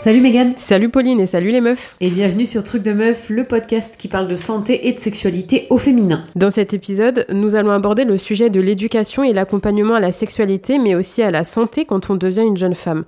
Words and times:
Salut 0.00 0.22
Megan 0.22 0.54
Salut 0.56 0.88
Pauline 0.88 1.20
et 1.20 1.26
salut 1.26 1.50
les 1.50 1.60
meufs 1.60 1.94
Et 2.00 2.08
bienvenue 2.08 2.46
sur 2.46 2.64
Truc 2.64 2.82
de 2.82 2.94
Meuf, 2.94 3.28
le 3.28 3.44
podcast 3.44 3.98
qui 3.98 4.08
parle 4.08 4.28
de 4.28 4.34
santé 4.34 4.88
et 4.88 4.94
de 4.94 4.98
sexualité 4.98 5.66
au 5.68 5.76
féminin. 5.76 6.24
Dans 6.36 6.50
cet 6.50 6.72
épisode, 6.72 7.26
nous 7.28 7.54
allons 7.54 7.70
aborder 7.70 8.06
le 8.06 8.16
sujet 8.16 8.48
de 8.48 8.62
l'éducation 8.62 9.22
et 9.22 9.34
l'accompagnement 9.34 9.92
à 9.92 10.00
la 10.00 10.10
sexualité, 10.10 10.78
mais 10.78 10.94
aussi 10.94 11.22
à 11.22 11.30
la 11.30 11.44
santé 11.44 11.84
quand 11.84 12.08
on 12.08 12.14
devient 12.14 12.46
une 12.46 12.56
jeune 12.56 12.74
femme. 12.74 13.04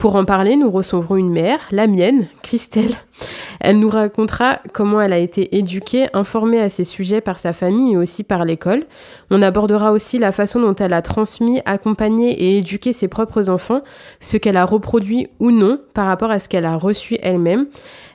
Pour 0.00 0.16
en 0.16 0.24
parler, 0.24 0.56
nous 0.56 0.70
recevrons 0.70 1.16
une 1.16 1.28
mère, 1.28 1.60
la 1.72 1.86
mienne, 1.86 2.28
Christelle. 2.42 2.94
Elle 3.60 3.78
nous 3.78 3.90
racontera 3.90 4.60
comment 4.72 4.98
elle 4.98 5.12
a 5.12 5.18
été 5.18 5.58
éduquée, 5.58 6.06
informée 6.14 6.58
à 6.58 6.70
ces 6.70 6.84
sujets 6.84 7.20
par 7.20 7.38
sa 7.38 7.52
famille 7.52 7.92
et 7.92 7.96
aussi 7.98 8.24
par 8.24 8.46
l'école. 8.46 8.86
On 9.30 9.42
abordera 9.42 9.92
aussi 9.92 10.18
la 10.18 10.32
façon 10.32 10.58
dont 10.58 10.74
elle 10.74 10.94
a 10.94 11.02
transmis, 11.02 11.60
accompagné 11.66 12.30
et 12.30 12.56
éduqué 12.56 12.94
ses 12.94 13.08
propres 13.08 13.50
enfants, 13.50 13.82
ce 14.20 14.38
qu'elle 14.38 14.56
a 14.56 14.64
reproduit 14.64 15.28
ou 15.38 15.50
non 15.50 15.78
par 15.92 16.06
rapport 16.06 16.30
à 16.30 16.38
ce 16.38 16.48
qu'elle 16.48 16.64
a 16.64 16.76
reçu 16.76 17.18
elle-même. 17.20 17.66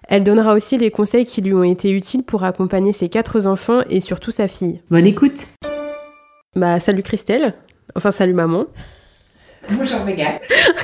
Elle 0.08 0.24
donnera 0.24 0.56
aussi 0.56 0.80
les 0.80 0.90
conseils 0.90 1.26
qui 1.26 1.44
lui 1.44 1.54
ont 1.54 1.64
été 1.64 1.92
utiles 1.92 2.24
pour 2.24 2.46
accompagner 2.46 2.94
ses 2.94 3.10
quatre 3.10 3.46
enfants 3.46 3.82
et 3.92 4.02
surtout 4.02 4.32
sa 4.32 4.48
fille. 4.48 4.82
Bonne 4.90 5.06
écoute 5.06 5.50
Bah 6.56 6.80
salut 6.80 7.04
Christelle, 7.04 7.54
enfin 7.96 8.10
salut 8.10 8.34
maman. 8.34 8.66
Bonjour 9.72 10.04
Megan. 10.06 10.40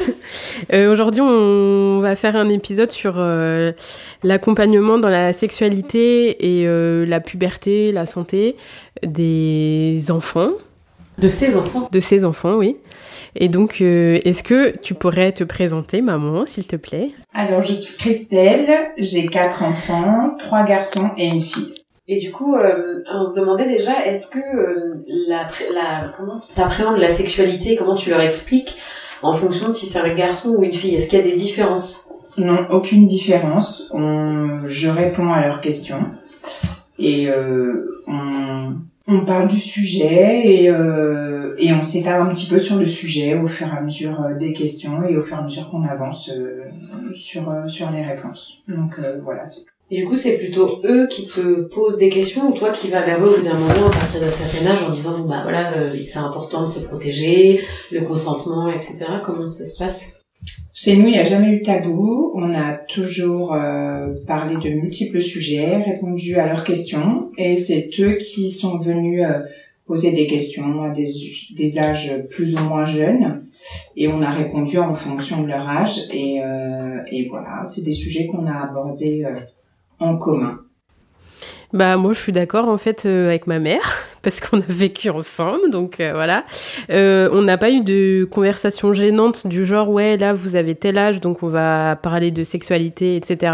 euh, 0.74 0.92
Aujourd'hui, 0.92 1.22
on 1.22 2.00
va 2.00 2.16
faire 2.16 2.36
un 2.36 2.50
épisode 2.50 2.92
sur 2.92 3.16
euh, 3.18 3.72
l'accompagnement 4.24 4.98
dans 4.98 5.10
la 5.10 5.34
sexualité 5.34 6.60
et 6.60 6.68
euh, 6.68 7.06
la 7.06 7.20
puberté, 7.20 7.92
la 7.92 8.06
santé 8.06 8.56
des 9.04 10.06
enfants. 10.10 10.52
De 11.18 11.30
ses 11.30 11.58
enfants 11.58 11.90
De 11.92 12.00
ses 12.00 12.26
enfants, 12.26 12.56
oui. 12.56 12.78
Et 13.36 13.48
donc, 13.48 13.78
euh, 13.82 14.20
est-ce 14.26 14.44
que 14.44 14.76
tu 14.78 14.94
pourrais 14.94 15.32
te 15.32 15.44
présenter, 15.44 16.02
maman, 16.02 16.46
s'il 16.46 16.66
te 16.66 16.76
plaît? 16.76 17.10
Alors, 17.34 17.64
je 17.64 17.74
suis 17.74 17.96
Christelle, 17.96 18.92
j'ai 18.98 19.28
quatre 19.28 19.64
enfants, 19.64 20.34
trois 20.40 20.64
garçons 20.66 21.12
et 21.18 21.28
une 21.28 21.42
fille. 21.42 21.74
Et 22.08 22.18
du 22.18 22.32
coup, 22.32 22.56
euh, 22.56 23.00
on 23.14 23.26
se 23.26 23.40
demandait 23.40 23.68
déjà, 23.68 24.06
est-ce 24.06 24.30
que 24.30 24.40
euh, 24.40 25.04
la, 25.08 25.48
la, 25.74 26.12
comment 26.16 26.42
t'appréhendes 26.56 26.98
la 26.98 27.10
sexualité, 27.10 27.76
comment 27.76 27.96
tu 27.96 28.10
leur 28.10 28.22
expliques 28.22 28.78
en 29.22 29.34
fonction 29.34 29.68
de 29.68 29.72
si 29.72 29.86
c'est 29.86 30.00
un 30.00 30.14
garçon 30.14 30.56
ou 30.58 30.64
une 30.64 30.74
fille 30.74 30.96
Est-ce 30.96 31.10
qu'il 31.10 31.20
y 31.20 31.22
a 31.22 31.26
des 31.26 31.38
différences? 31.38 32.10
Non, 32.38 32.68
aucune 32.72 33.06
différence. 33.06 33.88
On, 33.92 34.62
je 34.66 34.90
réponds 34.90 35.32
à 35.32 35.46
leurs 35.46 35.62
questions 35.62 36.04
et 36.98 37.30
euh, 37.30 37.88
on, 38.08 38.76
on 39.08 39.26
parle 39.26 39.48
du 39.48 39.60
sujet 39.60 40.42
et, 40.46 40.70
euh, 40.70 41.56
et 41.60 41.72
on 41.74 41.84
s'étale 41.84 42.22
un 42.22 42.30
petit 42.30 42.50
peu 42.50 42.58
sur 42.58 42.78
le 42.78 42.86
sujet 42.86 43.38
au 43.38 43.48
fur 43.48 43.68
et 43.68 43.78
à 43.78 43.82
mesure 43.82 44.18
des 44.40 44.54
questions 44.54 45.04
et 45.08 45.16
au 45.18 45.22
fur 45.22 45.38
et 45.38 45.40
à 45.40 45.44
mesure 45.44 45.70
qu'on 45.70 45.84
avance 45.84 46.32
sur 47.14 47.44
sur 47.68 47.92
les 47.92 48.04
réponses. 48.04 48.64
Donc 48.68 49.00
voilà, 49.24 49.46
c'est 49.46 49.66
Et 49.92 49.98
du 49.98 50.06
coup, 50.06 50.16
c'est 50.16 50.38
plutôt 50.38 50.82
eux 50.86 51.08
qui 51.10 51.28
te 51.28 51.64
posent 51.64 51.98
des 51.98 52.08
questions 52.08 52.48
ou 52.48 52.54
toi 52.54 52.72
qui 52.72 52.88
vas 52.88 53.02
vers 53.02 53.22
eux 53.24 53.34
au 53.34 53.38
bout 53.38 53.44
d'un 53.44 53.58
moment 53.58 53.88
à 53.88 53.92
partir 53.92 54.22
d'un 54.22 54.32
certain 54.32 54.66
âge 54.66 54.82
en 54.84 54.90
disant 54.90 55.20
bon 55.20 55.28
bah 55.28 55.42
voilà 55.44 55.78
euh, 55.78 55.96
c'est 56.06 56.18
important 56.18 56.64
de 56.64 56.70
se 56.70 56.80
protéger, 56.80 57.60
le 57.92 58.02
consentement 58.02 58.70
etc. 58.70 59.06
Comment 59.24 59.46
ça 59.48 59.66
se 59.66 59.78
passe? 59.78 60.06
Chez 60.74 60.96
nous, 60.96 61.08
il 61.08 61.12
n'y 61.12 61.20
a 61.20 61.26
jamais 61.26 61.50
eu 61.50 61.60
de 61.60 61.66
tabou. 61.66 62.32
On 62.34 62.56
a 62.56 62.74
toujours 62.74 63.54
euh, 63.54 64.14
parlé 64.26 64.56
de 64.56 64.74
multiples 64.74 65.22
sujets, 65.22 65.84
répondu 65.84 66.38
à 66.38 66.48
leurs 66.48 66.64
questions, 66.64 67.30
et 67.38 67.58
c'est 67.58 67.90
eux 68.00 68.16
qui 68.16 68.52
sont 68.52 68.80
venus 68.80 69.24
euh, 69.24 69.40
poser 69.86 70.14
des 70.14 70.26
questions 70.26 70.84
à 70.84 70.90
des, 70.90 71.10
des 71.58 71.80
âges 71.80 72.14
plus 72.32 72.56
ou 72.56 72.60
moins 72.64 72.86
jeunes, 72.86 73.44
et 73.98 74.08
on 74.08 74.22
a 74.22 74.30
répondu 74.30 74.80
en 74.80 74.94
fonction 74.94 75.44
de 75.44 75.48
leur 75.48 75.68
âge. 75.68 76.08
Et, 76.14 76.42
euh, 76.42 77.00
et 77.12 77.28
voilà, 77.28 77.64
c'est 77.66 77.84
des 77.84 77.94
sujets 77.94 78.26
qu'on 78.28 78.48
a 78.48 78.64
abordés 78.64 79.24
euh, 79.26 79.36
en 80.02 80.18
commun. 80.18 80.60
Bah 81.74 81.96
moi 81.96 82.12
je 82.12 82.20
suis 82.20 82.34
d'accord 82.34 82.68
en 82.68 82.78
fait 82.78 83.06
euh, 83.06 83.30
avec 83.30 83.48
ma 83.48 83.60
mère 83.60 83.96
parce 84.22 84.42
qu'on 84.42 84.60
a 84.60 84.66
vécu 84.68 85.10
ensemble 85.10 85.70
donc 85.72 86.02
euh, 86.02 86.12
voilà. 86.14 86.44
Euh, 86.90 87.30
on 87.32 87.42
n'a 87.44 87.58
pas 87.58 87.72
eu 87.72 87.82
de 87.82 88.28
conversation 88.30 88.94
gênante 88.94 89.48
du 89.48 89.66
genre 89.66 89.90
ouais 89.90 90.18
là 90.18 90.34
vous 90.34 90.58
avez 90.58 90.76
tel 90.76 90.98
âge 90.98 91.22
donc 91.22 91.44
on 91.44 91.48
va 91.48 91.96
parler 91.96 92.32
de 92.32 92.44
sexualité 92.44 93.16
etc. 93.16 93.54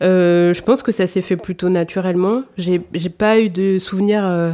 Je 0.00 0.60
pense 0.62 0.82
que 0.82 0.92
ça 0.92 1.06
s'est 1.06 1.20
fait 1.20 1.36
plutôt 1.36 1.68
naturellement. 1.68 2.42
J'ai 2.56 2.78
pas 2.78 3.38
eu 3.38 3.50
de 3.50 3.78
souvenir 3.78 4.24
euh, 4.24 4.52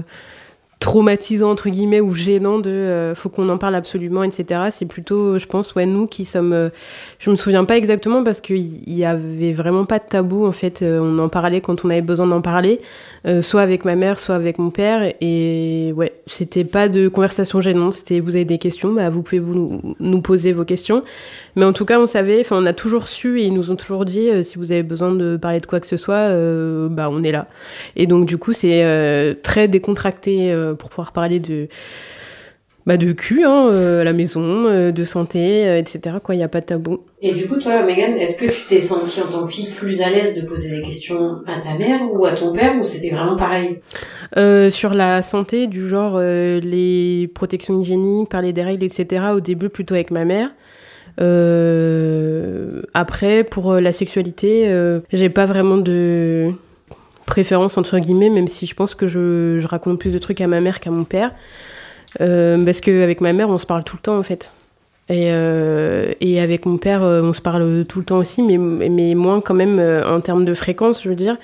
traumatisant 0.81 1.51
entre 1.51 1.71
guillemets 1.71 2.01
ou 2.01 2.15
gênant 2.15 2.61
de 2.61 2.71
euh, 2.71 3.15
faut 3.15 3.29
qu'on 3.29 3.49
en 3.49 3.59
parle 3.59 3.75
absolument 3.75 4.23
etc 4.23 4.69
c'est 4.71 4.87
plutôt 4.87 5.37
je 5.37 5.47
pense 5.47 5.75
ouais 5.75 5.87
nous 5.87 6.07
qui 6.07 6.25
sommes 6.25 6.53
euh, 6.53 6.69
je 7.19 7.31
me 7.31 7.37
souviens 7.37 7.65
pas 7.65 7.77
exactement 7.77 8.23
parce 8.23 8.41
qu'il 8.41 8.89
y 8.89 9.05
avait 9.05 9.53
vraiment 9.53 9.85
pas 9.87 9.99
de 9.99 10.05
tabou 10.09 10.47
en 10.47 10.53
fait 10.53 10.83
euh, 10.83 11.01
on 11.03 11.19
en 11.19 11.29
parlait 11.29 11.61
quand 11.61 11.85
on 11.85 11.91
avait 11.91 12.01
besoin 12.01 12.29
d'en 12.29 12.41
parler 12.43 12.81
euh, 13.27 13.43
soit 13.43 13.63
avec 13.63 13.85
ma 13.85 13.97
mère 13.97 14.21
soit 14.21 14.37
avec 14.37 14.59
mon 14.59 14.71
père 14.71 15.13
et 15.21 15.93
ouais 15.97 16.13
c'était 16.27 16.63
pas 16.65 16.89
de 16.89 17.09
conversation 17.09 17.61
gênante 17.61 17.95
c'était 17.95 18.21
vous 18.21 18.37
avez 18.37 18.45
des 18.45 18.59
questions 18.59 18.93
bah 18.93 19.11
vous 19.11 19.23
pouvez 19.23 19.41
vous 19.41 19.81
nous- 19.99 20.23
poser 20.23 20.53
vos 20.53 20.65
questions. 20.65 21.05
Mais 21.55 21.65
en 21.65 21.73
tout 21.73 21.85
cas 21.85 21.99
on 22.01 22.07
savait 22.07 22.41
enfin 22.41 22.57
on 22.61 22.67
a 22.67 22.73
toujours 22.73 23.07
su 23.07 23.41
et 23.41 23.47
ils 23.47 23.55
nous 23.55 23.71
ont 23.71 23.77
toujours 23.77 24.05
dit 24.05 24.29
si 24.45 24.59
vous 24.59 24.73
avez 24.73 24.83
besoin 24.83 25.13
de 25.13 25.37
parler 25.37 25.61
de 25.61 25.67
quoi 25.67 25.79
que 25.81 25.87
ce 25.87 25.97
soit 25.97 26.29
bah 26.89 27.09
on 27.11 27.23
est 27.23 27.31
là. 27.33 27.47
Et 27.97 28.07
donc 28.07 28.27
du 28.27 28.37
coup 28.37 28.53
c'est 28.53 29.37
très 29.43 29.69
décontracté 29.69 30.53
pour 30.75 30.91
pouvoir 30.91 31.13
parler 31.13 31.41
de 31.41 31.69
bah, 32.89 32.97
de 32.97 33.13
cul 33.13 33.45
hein, 33.45 33.69
euh, 33.71 34.01
à 34.01 34.05
la 34.05 34.15
maison, 34.15 34.65
euh, 34.65 34.93
de 34.93 35.05
santé, 35.05 35.69
euh, 35.69 35.79
etc. 35.79 36.17
Quoi, 36.25 36.37
il 36.37 36.39
y 36.39 36.43
a 36.43 36.49
pas 36.49 36.63
de 36.63 36.65
tabou. 36.65 37.01
Et 37.21 37.33
du 37.33 37.47
coup, 37.47 37.59
toi, 37.59 37.83
Megan, 37.83 38.15
est-ce 38.15 38.39
que 38.39 38.51
tu 38.51 38.67
t'es 38.67 38.81
sentie 38.81 39.21
en 39.21 39.27
tant 39.27 39.45
que 39.45 39.53
fille 39.53 39.71
plus 39.71 40.01
à 40.01 40.09
l'aise 40.09 40.41
de 40.41 40.49
poser 40.49 40.75
des 40.75 40.81
questions 40.81 41.43
à 41.47 41.61
ta 41.61 41.77
mère 41.77 42.01
ou 42.11 42.25
à 42.25 42.33
ton 42.33 42.55
père 42.55 42.77
ou 42.81 42.85
c'était 42.85 43.15
vraiment 43.15 43.37
pareil? 43.37 43.81
Euh, 44.39 44.71
sur 44.71 44.95
la 44.95 45.21
santé, 45.21 45.67
du 45.67 45.87
genre 45.87 46.15
euh, 46.17 46.61
les 46.61 47.31
protections 47.35 47.79
hygiéniques, 47.79 48.31
parler 48.31 48.55
des 48.55 48.63
règles, 48.63 48.85
etc. 48.85 49.27
Au 49.35 49.41
début, 49.41 49.69
plutôt 49.69 49.93
avec 49.93 50.11
ma 50.11 50.25
mère. 50.25 50.49
Euh, 51.21 52.81
après, 52.95 53.45
pour 53.45 53.73
euh, 53.73 53.81
la 53.81 53.93
sexualité, 53.93 54.69
euh, 54.69 55.01
j'ai 55.13 55.29
pas 55.29 55.45
vraiment 55.45 55.77
de 55.77 56.55
préférence 57.29 57.79
entre 57.79 57.99
guillemets, 57.99 58.31
même 58.31 58.49
si 58.49 58.67
je 58.67 58.75
pense 58.75 58.95
que 58.95 59.07
je, 59.07 59.65
raconte 59.67 59.99
plus 59.99 60.13
de 60.13 60.19
trucs 60.19 60.41
à 60.41 60.47
ma 60.47 60.61
mère 60.61 60.81
qu'à 60.81 60.91
mon 60.91 61.05
père. 61.05 61.33
Euh, 62.21 62.65
parce 62.65 62.81
qu'avec 62.81 63.21
ma 63.21 63.33
mère, 63.33 63.49
on 63.51 63.59
se 63.59 63.67
parle 63.67 63.85
tout 63.85 63.97
le 63.97 64.03
temps 64.03 64.19
en 64.19 64.23
fait. 64.23 64.53
Et, 65.11 65.31
euh, 65.33 66.13
et 66.21 66.41
avec 66.41 66.67
mon 66.67 66.77
père, 66.77 67.03
euh, 67.03 67.23
on 67.23 67.33
se 67.33 67.41
parle 67.41 67.85
tout 67.87 67.99
le 67.99 68.05
temps 68.05 68.19
aussi, 68.19 68.43
mais, 68.43 68.59
mais 68.59 69.15
moins 69.15 69.41
quand 69.41 69.55
même 69.55 69.79
euh, 69.79 70.07
en 70.07 70.21
termes 70.21 70.45
de 70.45 70.53
fréquence, 70.53 71.03
je 71.03 71.09
veux 71.09 71.15
dire. 71.15 71.37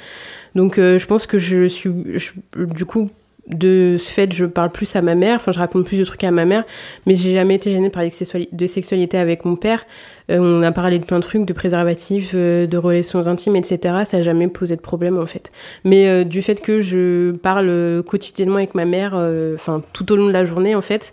Donc 0.55 0.77
je 0.77 1.05
pense 1.07 1.27
que 1.27 1.37
je 1.37 1.67
suis, 1.67 1.91
je- 2.15 2.65
du 2.65 2.85
coup, 2.85 3.11
de 3.49 3.97
ce 3.99 4.11
fait, 4.11 4.33
je 4.33 4.47
parle 4.47 4.71
plus 4.71 4.97
à 4.97 5.03
ma 5.03 5.15
mère, 5.15 5.37
enfin 5.37 5.53
je 5.53 5.59
raconte 5.59 5.85
plus 5.85 5.99
de 5.99 6.05
trucs 6.05 6.25
à 6.25 6.31
ma 6.31 6.45
mère, 6.45 6.65
mais 7.07 7.15
j'ai 7.17 7.33
jamais 7.33 7.57
été 7.57 7.71
gênée 7.71 7.91
par 7.91 8.03
les 8.03 8.11
sexuali- 8.11 8.49
de 8.51 8.67
sexualité 8.67 9.19
avec 9.19 9.45
mon 9.45 9.57
père. 9.57 9.85
Euh, 10.31 10.39
on 10.41 10.63
a 10.63 10.73
parlé 10.73 10.99
de 10.99 11.05
plein 11.05 11.19
de 11.19 11.23
trucs, 11.25 11.45
de 11.45 11.53
préservatifs, 11.53 12.33
euh, 12.35 12.67
de 12.67 12.79
relations 12.79 13.27
intimes, 13.27 13.57
etc. 13.57 14.05
Ça 14.07 14.17
n'a 14.17 14.23
jamais 14.23 14.49
posé 14.49 14.77
de 14.77 14.81
problème 14.81 15.19
en 15.19 15.27
fait. 15.27 15.53
Mais 15.85 16.09
euh, 16.09 16.25
du 16.25 16.41
fait 16.41 16.63
que 16.63 16.81
je 16.81 17.33
parle 17.33 18.03
quotidiennement 18.07 18.57
avec 18.57 18.75
ma 18.75 18.87
mère, 18.87 19.15
enfin 19.55 19.83
tout 19.93 20.11
au 20.13 20.17
long 20.17 20.27
de 20.27 20.33
la 20.33 20.45
journée 20.47 20.75
en 20.75 20.83
fait, 20.83 21.13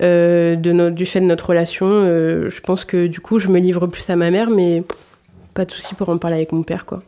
du 0.00 0.06
fait 0.06 1.20
de 1.20 1.26
notre 1.26 1.50
relation, 1.50 1.86
je 1.86 2.60
pense 2.60 2.84
que 2.86 3.06
du 3.06 3.20
coup 3.20 3.38
je 3.38 3.48
me 3.48 3.58
livre 3.58 3.86
plus 3.86 4.08
à 4.08 4.16
ma 4.16 4.30
mère, 4.30 4.48
mais 4.48 4.82
pas 5.52 5.64
de 5.64 5.70
souci 5.70 5.94
pour 5.94 6.08
en 6.08 6.18
parler 6.18 6.36
avec 6.36 6.52
mon 6.52 6.62
père 6.62 6.86
quoi. 6.86 7.02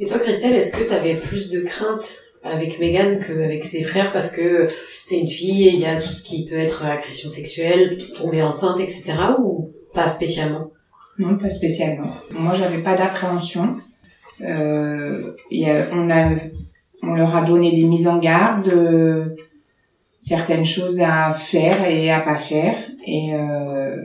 Et 0.00 0.06
toi, 0.06 0.18
Christelle, 0.18 0.54
est-ce 0.54 0.76
que 0.76 0.86
tu 0.86 0.94
avais 0.94 1.16
plus 1.16 1.50
de 1.50 1.60
crainte 1.60 2.22
avec 2.42 2.78
Megan 2.78 3.18
qu'avec 3.18 3.64
ses 3.64 3.82
frères 3.82 4.12
parce 4.12 4.30
que 4.30 4.68
c'est 5.02 5.18
une 5.18 5.28
fille 5.28 5.68
et 5.68 5.72
il 5.72 5.80
y 5.80 5.86
a 5.86 5.96
tout 5.96 6.12
ce 6.12 6.22
qui 6.22 6.46
peut 6.46 6.58
être 6.58 6.84
agression 6.84 7.30
sexuelle, 7.30 7.98
tomber 8.14 8.42
enceinte, 8.42 8.80
etc. 8.80 9.14
ou 9.42 9.72
pas 9.94 10.08
spécialement? 10.08 10.70
Non, 11.18 11.36
pas 11.36 11.48
spécialement. 11.48 12.10
Moi, 12.30 12.54
j'avais 12.56 12.82
pas 12.82 12.96
d'appréhension. 12.96 13.76
Euh, 14.40 15.32
on, 15.92 16.08
on 17.02 17.14
leur 17.14 17.36
a 17.36 17.44
donné 17.44 17.72
des 17.74 17.84
mises 17.84 18.06
en 18.06 18.18
garde, 18.18 18.68
euh, 18.68 19.36
certaines 20.20 20.64
choses 20.64 21.00
à 21.00 21.32
faire 21.32 21.88
et 21.90 22.10
à 22.10 22.20
pas 22.20 22.36
faire. 22.36 22.76
Et 23.06 23.34
euh, 23.34 23.96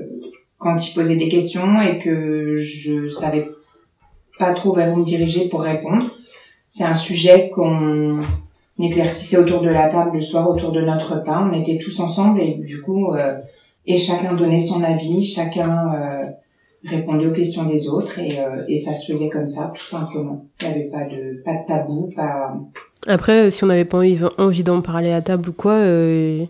quand 0.57 0.77
ils 0.87 0.93
posaient 0.93 1.17
des 1.17 1.29
questions 1.29 1.81
et 1.81 1.99
que 1.99 2.55
je 2.55 3.07
savais 3.09 3.47
pas 4.39 4.53
trop 4.53 4.73
vers 4.73 4.91
où 4.91 4.95
me 4.95 5.05
diriger 5.05 5.49
pour 5.49 5.61
répondre, 5.61 6.15
c'est 6.75 6.85
un 6.85 6.95
sujet 6.95 7.51
qu'on 7.51 8.23
éclaircissait 8.79 9.37
autour 9.37 9.61
de 9.61 9.69
la 9.69 9.89
table 9.89 10.15
le 10.15 10.21
soir 10.21 10.49
autour 10.49 10.71
de 10.71 10.81
notre 10.81 11.17
repas. 11.17 11.47
On 11.47 11.53
était 11.53 11.77
tous 11.77 11.99
ensemble 11.99 12.41
et 12.41 12.55
du 12.55 12.81
coup, 12.81 13.13
euh, 13.13 13.35
et 13.85 13.95
chacun 13.95 14.33
donnait 14.33 14.59
son 14.59 14.81
avis, 14.81 15.23
chacun 15.23 15.93
euh, 15.93 16.25
répondait 16.83 17.27
aux 17.27 17.31
questions 17.31 17.65
des 17.65 17.87
autres 17.89 18.17
et, 18.17 18.39
euh, 18.39 18.63
et 18.67 18.77
ça 18.77 18.95
se 18.95 19.11
faisait 19.11 19.29
comme 19.29 19.45
ça, 19.45 19.71
tout 19.75 19.85
simplement. 19.85 20.47
Il 20.61 20.67
n'y 20.67 20.73
avait 20.73 20.83
pas 20.85 21.05
de, 21.05 21.43
pas 21.45 21.53
de 21.53 21.67
tabou, 21.67 22.09
pas... 22.15 22.55
Après, 23.05 23.51
si 23.51 23.63
on 23.63 23.67
n'avait 23.67 23.85
pas 23.85 23.99
envie, 23.99 24.17
envie 24.39 24.63
d'en 24.63 24.81
parler 24.81 25.11
à 25.11 25.21
table 25.21 25.49
ou 25.49 25.53
quoi, 25.53 25.73
euh, 25.73 26.43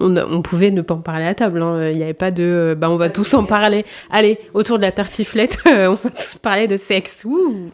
on, 0.00 0.16
on, 0.16 0.42
pouvait 0.42 0.70
ne 0.70 0.82
pas 0.82 0.94
en 0.94 1.00
parler 1.00 1.26
à 1.26 1.34
table. 1.34 1.62
Hein. 1.62 1.90
Il 1.90 1.96
n'y 1.96 2.02
avait 2.02 2.14
pas 2.14 2.30
de, 2.30 2.76
bah, 2.78 2.90
on 2.90 2.96
va 2.96 3.10
tous 3.10 3.34
en 3.34 3.44
parler. 3.44 3.84
Allez, 4.10 4.38
autour 4.54 4.78
de 4.78 4.82
la 4.82 4.92
tartiflette, 4.92 5.58
on 5.66 5.94
va 5.94 6.10
tous 6.10 6.36
parler 6.40 6.66
de 6.66 6.76
sexe. 6.76 7.24
Ouh. 7.24 7.70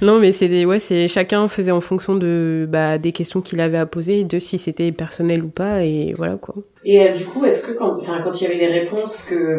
Non, 0.00 0.18
mais 0.20 0.32
c'est 0.32 0.48
des, 0.48 0.64
ouais, 0.64 0.78
c'est 0.78 1.08
chacun 1.08 1.48
faisait 1.48 1.72
en 1.72 1.80
fonction 1.80 2.14
de, 2.14 2.66
bah, 2.68 2.98
des 2.98 3.12
questions 3.12 3.40
qu'il 3.40 3.60
avait 3.60 3.78
à 3.78 3.86
poser, 3.86 4.24
de 4.24 4.38
si 4.38 4.58
c'était 4.58 4.92
personnel 4.92 5.42
ou 5.42 5.48
pas, 5.48 5.82
et 5.84 6.14
voilà 6.16 6.36
quoi. 6.36 6.54
Et 6.84 7.02
euh, 7.02 7.12
du 7.12 7.24
coup, 7.24 7.44
est-ce 7.44 7.66
que 7.66 7.76
quand, 7.76 7.98
enfin, 7.98 8.20
quand 8.22 8.40
il 8.40 8.44
y 8.44 8.46
avait 8.46 8.58
des 8.58 8.66
réponses 8.80 9.22
que 9.22 9.56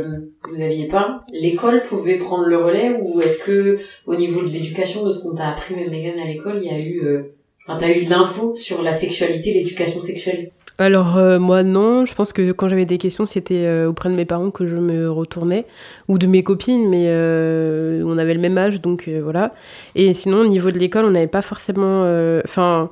vous 0.48 0.58
n'aviez 0.58 0.88
pas, 0.88 1.26
l'école 1.32 1.82
pouvait 1.82 2.18
prendre 2.18 2.46
le 2.46 2.58
relais, 2.58 3.00
ou 3.02 3.20
est-ce 3.22 3.44
que 3.44 3.80
au 4.06 4.16
niveau 4.16 4.42
de 4.42 4.48
l'éducation, 4.48 5.06
de 5.06 5.12
ce 5.12 5.20
qu'on 5.20 5.36
t'a 5.36 5.50
appris, 5.50 5.76
même 5.76 5.90
Megan 5.90 6.20
à 6.20 6.26
l'école, 6.26 6.60
il 6.64 6.72
y 6.72 6.74
a 6.74 6.80
eu, 6.80 7.02
euh, 7.04 7.34
t'as 7.68 7.92
eu 7.92 8.06
de 8.06 8.10
l'info 8.10 8.56
sur 8.56 8.82
la 8.82 8.94
sexualité, 8.94 9.54
l'éducation 9.54 10.00
sexuelle? 10.00 10.52
Alors 10.80 11.18
euh, 11.18 11.40
moi 11.40 11.62
non, 11.62 12.06
je 12.06 12.14
pense 12.16 12.32
que 12.32 12.54
quand 12.54 12.70
j'avais 12.70 12.86
des 12.86 12.98
questions, 12.98 13.28
c'était 13.28 13.66
euh, 13.66 13.90
auprès 13.90 14.10
de 14.10 14.16
mes 14.16 14.24
parents 14.24 14.50
que 14.50 14.66
je 14.66 14.78
me 14.78 15.12
retournais 15.12 15.66
ou 16.08 16.18
de 16.18 16.26
mes 16.26 16.42
copines, 16.42 16.90
mais 16.90 17.08
euh, 17.08 18.02
on 18.06 18.18
avait 18.18 18.34
le 18.34 18.40
même 18.40 18.58
âge, 18.58 18.80
donc 18.80 19.10
voilà. 19.22 19.54
Et 19.96 20.14
sinon, 20.14 20.38
au 20.40 20.48
niveau 20.48 20.72
de 20.72 20.80
l'école, 20.80 21.04
on 21.04 21.12
n'avait 21.12 21.28
pas 21.28 21.42
forcément. 21.42 22.04
Enfin, 22.46 22.90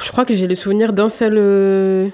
je 0.00 0.12
crois 0.12 0.24
que 0.24 0.32
j'ai 0.32 0.46
le 0.46 0.54
souvenir 0.54 0.92
d'un 0.92 1.08
seul. 1.08 2.12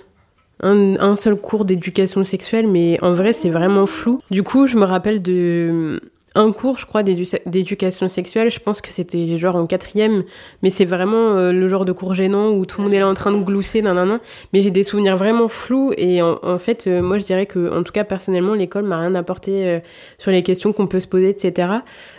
Un, 0.63 1.15
seul 1.17 1.37
cours 1.37 1.67
d'éducation 1.67 2.25
sexuelle, 2.25 2.67
mais 2.67 2.99
en 3.03 3.13
vrai, 3.13 3.35
c'est 3.35 3.51
vraiment 3.51 3.85
flou. 3.85 4.21
Du 4.31 4.43
coup, 4.43 4.67
je 4.67 4.79
me 4.79 4.85
rappelle 4.85 5.21
de 5.21 6.01
un 6.37 6.53
cours, 6.53 6.79
je 6.79 6.87
crois, 6.87 7.03
d'éducation 7.03 8.09
sexuelle. 8.09 8.51
Je 8.51 8.61
pense 8.61 8.81
que 8.81 8.89
c'était 8.89 9.37
genre 9.39 9.57
en 9.57 9.67
quatrième, 9.67 10.23
mais 10.63 10.71
c'est 10.71 10.85
vraiment 10.85 11.37
euh, 11.37 11.53
le 11.53 11.67
genre 11.67 11.85
de 11.85 11.93
cours 11.93 12.15
gênant 12.15 12.51
où 12.51 12.67
tout 12.67 12.79
le 12.79 12.85
monde 12.85 12.95
est 12.95 13.01
là 13.01 13.09
en 13.09 13.15
train 13.15 13.33
de 13.33 13.43
glousser, 13.43 13.83
nan, 13.83 14.21
Mais 14.53 14.63
j'ai 14.63 14.71
des 14.71 14.83
souvenirs 14.83 15.17
vraiment 15.17 15.49
flous 15.49 15.93
et 15.97 16.23
en, 16.23 16.59
fait, 16.59 16.87
euh, 16.87 17.03
moi, 17.03 17.19
je 17.19 17.25
dirais 17.25 17.47
que, 17.47 17.75
en 17.77 17.83
tout 17.83 17.93
cas, 17.93 18.05
personnellement, 18.05 18.55
l'école 18.55 18.85
m'a 18.85 19.01
rien 19.01 19.15
apporté 19.15 19.67
euh, 19.67 19.81
sur 20.19 20.31
les 20.31 20.43
questions 20.43 20.73
qu'on 20.73 20.87
peut 20.87 21.01
se 21.01 21.09
poser, 21.09 21.31
etc. 21.31 21.69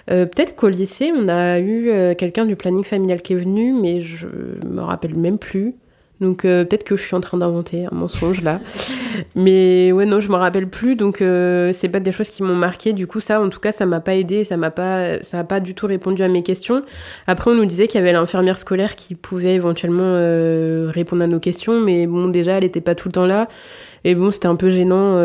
Peut-être 0.07 0.55
qu'au 0.55 0.69
lycée, 0.69 1.11
on 1.13 1.27
a 1.27 1.59
eu 1.59 2.15
quelqu'un 2.15 2.45
du 2.45 2.55
planning 2.55 2.85
familial 2.85 3.21
qui 3.21 3.33
est 3.33 3.37
venu, 3.37 3.73
mais 3.73 3.99
je 3.99 4.27
me 4.65 4.81
rappelle 4.81 5.15
même 5.15 5.37
plus. 5.37 5.75
Donc 6.19 6.45
euh, 6.45 6.65
peut-être 6.65 6.83
que 6.83 6.95
je 6.95 7.03
suis 7.03 7.15
en 7.15 7.21
train 7.21 7.37
d'inventer 7.37 7.85
un 7.85 7.95
mensonge 7.95 8.41
là. 8.41 8.59
Mais 9.35 9.91
ouais 9.91 10.05
non, 10.05 10.19
je 10.19 10.29
me 10.29 10.35
rappelle 10.35 10.67
plus 10.67 10.95
donc 10.95 11.21
euh, 11.21 11.71
c'est 11.73 11.89
pas 11.89 11.99
des 11.99 12.11
choses 12.11 12.29
qui 12.29 12.43
m'ont 12.43 12.55
marqué. 12.55 12.93
Du 12.93 13.07
coup 13.07 13.19
ça 13.19 13.41
en 13.41 13.49
tout 13.49 13.59
cas 13.59 13.71
ça 13.71 13.85
m'a 13.85 13.99
pas 13.99 14.15
aidé, 14.15 14.43
ça 14.43 14.57
m'a 14.57 14.71
pas 14.71 15.23
ça 15.23 15.39
a 15.39 15.43
pas 15.43 15.59
du 15.59 15.75
tout 15.75 15.87
répondu 15.87 16.23
à 16.23 16.27
mes 16.27 16.43
questions. 16.43 16.83
Après 17.27 17.51
on 17.51 17.55
nous 17.55 17.65
disait 17.65 17.87
qu'il 17.87 17.99
y 17.99 18.01
avait 18.01 18.13
l'infirmière 18.13 18.57
scolaire 18.57 18.95
qui 18.95 19.15
pouvait 19.15 19.55
éventuellement 19.55 20.03
euh, 20.03 20.89
répondre 20.93 21.23
à 21.23 21.27
nos 21.27 21.39
questions 21.39 21.79
mais 21.79 22.07
bon 22.07 22.27
déjà 22.27 22.53
elle 22.53 22.63
était 22.63 22.81
pas 22.81 22.95
tout 22.95 23.09
le 23.09 23.13
temps 23.13 23.25
là 23.25 23.47
et 24.03 24.15
bon 24.15 24.31
c'était 24.31 24.47
un 24.47 24.55
peu 24.55 24.69
gênant 24.69 25.17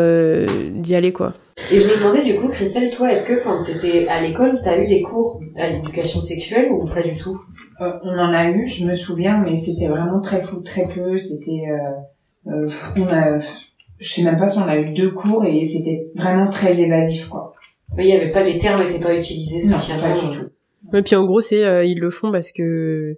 d'y 0.75 0.95
aller 0.95 1.11
quoi. 1.11 1.33
Et 1.71 1.77
je 1.77 1.87
me 1.87 1.97
demandais 1.97 2.23
du 2.23 2.35
coup, 2.35 2.47
Christelle, 2.49 2.89
toi, 2.89 3.11
est-ce 3.11 3.27
que 3.27 3.43
quand 3.43 3.63
tu 3.63 3.71
étais 3.71 4.07
à 4.07 4.21
l'école, 4.21 4.59
tu 4.63 4.69
as 4.69 4.81
eu 4.81 4.87
des 4.87 5.03
cours 5.03 5.39
à 5.55 5.67
l'éducation 5.69 6.19
sexuelle 6.19 6.67
ou 6.71 6.85
pas 6.87 7.03
du 7.03 7.15
tout? 7.15 7.39
Euh, 7.83 7.99
On 8.03 8.17
en 8.17 8.33
a 8.33 8.49
eu, 8.49 8.67
je 8.67 8.85
me 8.85 8.95
souviens, 8.95 9.37
mais 9.39 9.55
c'était 9.55 9.87
vraiment 9.87 10.19
très 10.19 10.41
fou, 10.41 10.61
très 10.61 10.87
peu. 10.87 11.17
C'était, 11.17 11.65
euh, 11.69 12.51
euh, 12.51 12.69
on 12.95 13.05
a, 13.07 13.39
je 13.99 14.13
sais 14.13 14.23
même 14.23 14.37
pas 14.37 14.47
si 14.47 14.59
on 14.59 14.67
a 14.67 14.77
eu 14.77 14.93
deux 14.93 15.11
cours 15.11 15.45
et 15.45 15.65
c'était 15.65 16.07
vraiment 16.15 16.49
très 16.49 16.79
évasif, 16.79 17.27
quoi. 17.27 17.53
Mais 17.95 18.05
il 18.05 18.09
y 18.09 18.13
avait 18.13 18.31
pas 18.31 18.43
les 18.43 18.57
termes 18.57 18.81
n'étaient 18.81 18.99
pas 18.99 19.15
utilisés 19.15 19.61
spécialement 19.61 20.07
non, 20.07 20.15
pas 20.15 20.27
du 20.27 20.37
tout. 20.39 20.45
Et 20.91 21.01
puis 21.01 21.15
en 21.15 21.25
gros, 21.25 21.41
c'est 21.41 21.63
euh, 21.63 21.85
ils 21.85 21.99
le 21.99 22.09
font 22.09 22.31
parce 22.31 22.51
que 22.51 23.15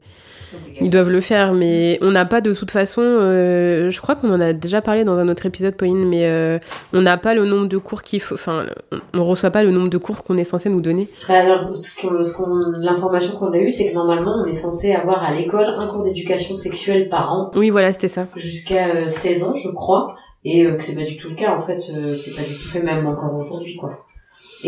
ils 0.80 0.90
doivent 0.90 1.10
le 1.10 1.22
faire, 1.22 1.54
mais 1.54 1.98
on 2.02 2.12
n'a 2.12 2.26
pas 2.26 2.42
de 2.42 2.54
toute 2.54 2.72
façon. 2.72 3.02
Euh, 3.02 3.90
je 3.90 4.02
crois 4.02 4.16
qu'on 4.16 4.32
en 4.32 4.40
a 4.40 4.54
déjà 4.54 4.82
parlé 4.82 5.04
dans 5.04 5.18
un 5.18 5.28
autre 5.28 5.46
épisode, 5.46 5.76
Pauline, 5.76 6.08
mais 6.08 6.26
euh, 6.26 6.60
on 6.94 7.02
n'a 7.02 7.18
pas 7.18 7.34
le 7.34 7.46
nombre 7.46 7.68
de 7.68 7.78
cours 7.78 8.04
qu'il 8.04 8.22
faut. 8.22 8.36
Enfin, 8.36 8.68
on 9.14 9.24
reçoit 9.24 9.52
pas 9.52 9.64
le 9.64 9.72
nombre 9.72 9.90
de 9.90 9.98
cours 9.98 10.24
qu'on 10.24 10.38
est 10.38 10.44
censé 10.44 10.70
nous 10.70 10.82
donner. 10.82 11.10
Bah, 11.28 11.40
alors, 11.40 11.76
ce 11.76 12.82
l'information 12.82 13.36
qu'on 13.36 13.52
a 13.52 13.58
eue, 13.58 13.72
c'est 13.72 13.90
que 13.90 13.96
normalement, 13.96 14.44
on 14.44 14.46
est 14.46 14.54
censé 14.54 14.94
avoir 14.94 15.24
à 15.24 15.34
l'école 15.34 15.68
un 15.68 15.88
cours 15.88 16.04
d'éducation 16.04 16.56
sexuelle 16.56 17.10
par 17.10 17.34
an. 17.34 17.52
Oui, 17.56 17.70
voilà, 17.72 17.92
c'était 17.92 18.08
ça. 18.08 18.28
Jusqu'à 18.36 19.10
16 19.10 19.44
ans, 19.44 19.56
je 19.56 19.70
crois, 19.70 20.16
et 20.44 20.66
que 20.66 20.82
c'est 20.82 20.96
pas 20.96 21.04
du 21.04 21.18
tout 21.18 21.30
le 21.30 21.36
cas. 21.36 21.56
En 21.56 21.62
fait, 21.62 21.80
c'est 21.82 22.36
pas 22.36 22.44
du 22.44 22.54
tout 22.54 22.70
fait, 22.70 22.82
même 22.82 23.06
encore 23.08 23.34
aujourd'hui, 23.36 23.76
quoi. 23.76 24.05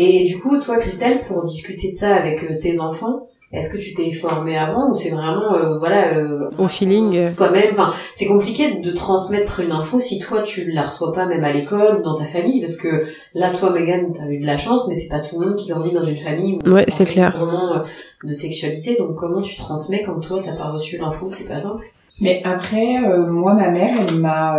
Et 0.00 0.22
du 0.22 0.38
coup, 0.38 0.60
toi, 0.60 0.76
Christelle, 0.78 1.18
pour 1.26 1.44
discuter 1.44 1.90
de 1.90 1.94
ça 1.94 2.14
avec 2.14 2.44
euh, 2.44 2.56
tes 2.60 2.78
enfants, 2.78 3.26
est-ce 3.50 3.68
que 3.68 3.78
tu 3.78 3.94
t'es 3.94 4.12
formée 4.12 4.56
avant 4.56 4.90
ou 4.90 4.94
c'est 4.94 5.10
vraiment 5.10 5.54
euh, 5.54 5.78
voilà 5.78 6.18
euh, 6.18 6.50
au 6.58 6.68
feeling 6.68 7.34
toi-même 7.34 7.70
enfin 7.70 7.90
c'est 8.12 8.26
compliqué 8.26 8.74
de 8.74 8.90
transmettre 8.90 9.60
une 9.60 9.72
info 9.72 9.98
si 9.98 10.18
toi 10.18 10.42
tu 10.42 10.70
la 10.70 10.82
reçois 10.82 11.14
pas 11.14 11.24
même 11.24 11.42
à 11.42 11.50
l'école 11.50 12.00
ou 12.00 12.02
dans 12.02 12.14
ta 12.14 12.26
famille 12.26 12.60
parce 12.60 12.76
que 12.76 13.06
là 13.32 13.50
toi 13.50 13.70
Megan 13.70 14.12
t'as 14.12 14.28
eu 14.28 14.38
de 14.38 14.44
la 14.44 14.58
chance 14.58 14.86
mais 14.86 14.94
c'est 14.94 15.08
pas 15.08 15.20
tout 15.20 15.40
le 15.40 15.46
monde 15.46 15.56
qui 15.56 15.70
grandit 15.70 15.92
dans 15.92 16.02
une 16.02 16.18
famille 16.18 16.58
où 16.66 16.72
ouais 16.72 16.84
c'est 16.88 17.06
clair. 17.06 17.34
vraiment 17.38 17.84
de 18.22 18.32
sexualité. 18.34 18.96
Donc 18.98 19.14
comment 19.14 19.40
tu 19.40 19.56
transmets 19.56 20.02
quand 20.02 20.20
toi 20.20 20.42
t'as 20.44 20.54
pas 20.54 20.68
reçu 20.68 20.98
l'info 20.98 21.30
c'est 21.32 21.48
pas 21.48 21.58
simple. 21.58 21.86
Mais 22.20 22.42
après 22.44 23.00
moi 23.30 23.54
ma 23.54 23.70
mère 23.70 23.96
elle 24.06 24.16
m'a 24.16 24.58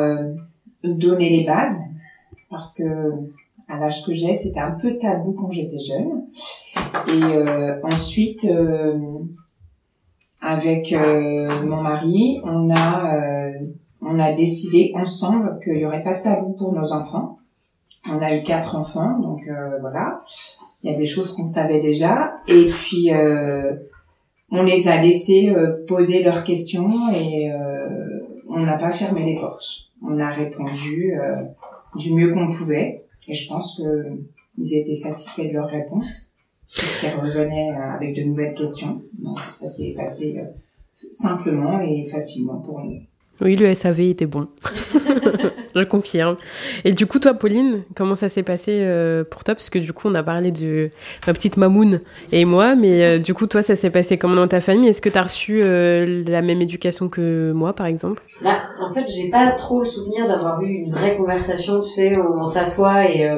donné 0.83 1.29
les 1.29 1.45
bases 1.45 1.79
parce 2.49 2.73
que 2.73 2.83
à 3.69 3.77
l'âge 3.77 4.03
que 4.03 4.13
j'ai, 4.13 4.33
c'était 4.33 4.59
un 4.59 4.71
peu 4.71 4.97
tabou 4.97 5.33
quand 5.33 5.51
j'étais 5.51 5.79
jeune. 5.79 6.23
Et 7.07 7.23
euh, 7.23 7.79
ensuite, 7.83 8.45
euh, 8.45 9.19
avec 10.41 10.91
euh, 10.91 11.47
mon 11.65 11.81
mari, 11.81 12.41
on 12.43 12.69
a 12.73 13.51
on 14.01 14.17
a 14.17 14.31
décidé 14.31 14.93
ensemble 14.95 15.59
qu'il 15.63 15.77
y 15.77 15.85
aurait 15.85 16.01
pas 16.01 16.17
de 16.17 16.23
tabou 16.23 16.53
pour 16.53 16.73
nos 16.73 16.93
enfants. 16.93 17.37
On 18.09 18.19
a 18.19 18.35
eu 18.35 18.43
quatre 18.43 18.75
enfants, 18.75 19.19
donc 19.19 19.41
voilà. 19.81 20.23
Il 20.81 20.89
y 20.89 20.93
a 20.93 20.97
des 20.97 21.05
choses 21.05 21.35
qu'on 21.35 21.45
savait 21.45 21.81
déjà. 21.81 22.35
Et 22.47 22.65
puis 22.65 23.11
on 24.51 24.63
les 24.63 24.87
a 24.87 25.01
laissés 25.01 25.53
poser 25.87 26.23
leurs 26.23 26.45
questions 26.45 26.89
et 27.13 27.51
on 28.47 28.61
n'a 28.61 28.77
pas 28.77 28.91
fermé 28.91 29.25
les 29.25 29.35
portes. 29.35 29.89
On 30.01 30.17
a 30.17 30.29
répondu 30.29 31.13
du 31.95 32.13
mieux 32.15 32.33
qu'on 32.33 32.47
pouvait. 32.47 33.08
Et 33.29 33.33
je 33.33 33.47
pense 33.47 33.77
que 33.77 34.07
ils 34.57 34.75
étaient 34.75 34.95
satisfaits 34.95 35.47
de 35.47 35.53
leur 35.53 35.69
réponse, 35.69 36.35
puisqu'ils 36.67 37.17
revenaient 37.19 37.71
euh, 37.71 37.95
avec 37.95 38.15
de 38.15 38.23
nouvelles 38.23 38.53
questions. 38.55 39.01
Donc 39.17 39.39
ça 39.51 39.69
s'est 39.69 39.93
passé 39.95 40.37
euh, 40.37 40.45
simplement 41.11 41.79
et 41.79 42.03
facilement 42.05 42.59
pour 42.59 42.79
nous. 42.83 43.01
Oui, 43.41 43.55
le 43.55 43.73
SAV 43.73 44.01
était 44.01 44.25
bon. 44.25 44.49
je 45.75 45.83
confirme. 45.83 46.37
Et 46.83 46.91
du 46.91 47.05
coup, 47.05 47.19
toi, 47.19 47.33
Pauline, 47.33 47.83
comment 47.95 48.15
ça 48.15 48.29
s'est 48.29 48.43
passé 48.43 48.79
euh, 48.81 49.23
pour 49.23 49.43
toi? 49.43 49.55
Parce 49.55 49.69
que 49.69 49.79
du 49.79 49.93
coup, 49.93 50.07
on 50.07 50.15
a 50.15 50.23
parlé 50.23 50.51
de 50.51 50.89
ma 51.27 51.33
petite 51.33 51.57
Mamoun 51.57 52.01
et 52.31 52.45
moi, 52.45 52.75
mais 52.75 53.19
du 53.19 53.33
coup, 53.33 53.47
toi, 53.47 53.63
ça 53.63 53.75
s'est 53.75 53.89
passé 53.89 54.17
comment 54.17 54.35
dans 54.35 54.47
ta 54.47 54.61
famille? 54.61 54.89
Est-ce 54.89 55.01
que 55.01 55.09
tu 55.09 55.17
as 55.17 55.23
reçu 55.23 55.61
la 55.61 56.41
même 56.41 56.61
éducation 56.61 57.09
que 57.09 57.51
moi, 57.51 57.73
par 57.73 57.85
exemple? 57.85 58.23
Bah, 58.41 58.63
en 58.79 58.93
fait, 58.93 59.05
j'ai 59.07 59.29
pas 59.29 59.51
trop 59.51 59.79
le 59.79 59.85
souvenir 59.85 60.27
d'avoir 60.27 60.61
eu 60.61 60.69
une 60.69 60.91
vraie 60.91 61.15
conversation, 61.15 61.81
tu 61.81 61.89
sais, 61.89 62.17
on 62.17 62.45
s'assoit 62.45 63.09
et 63.09 63.29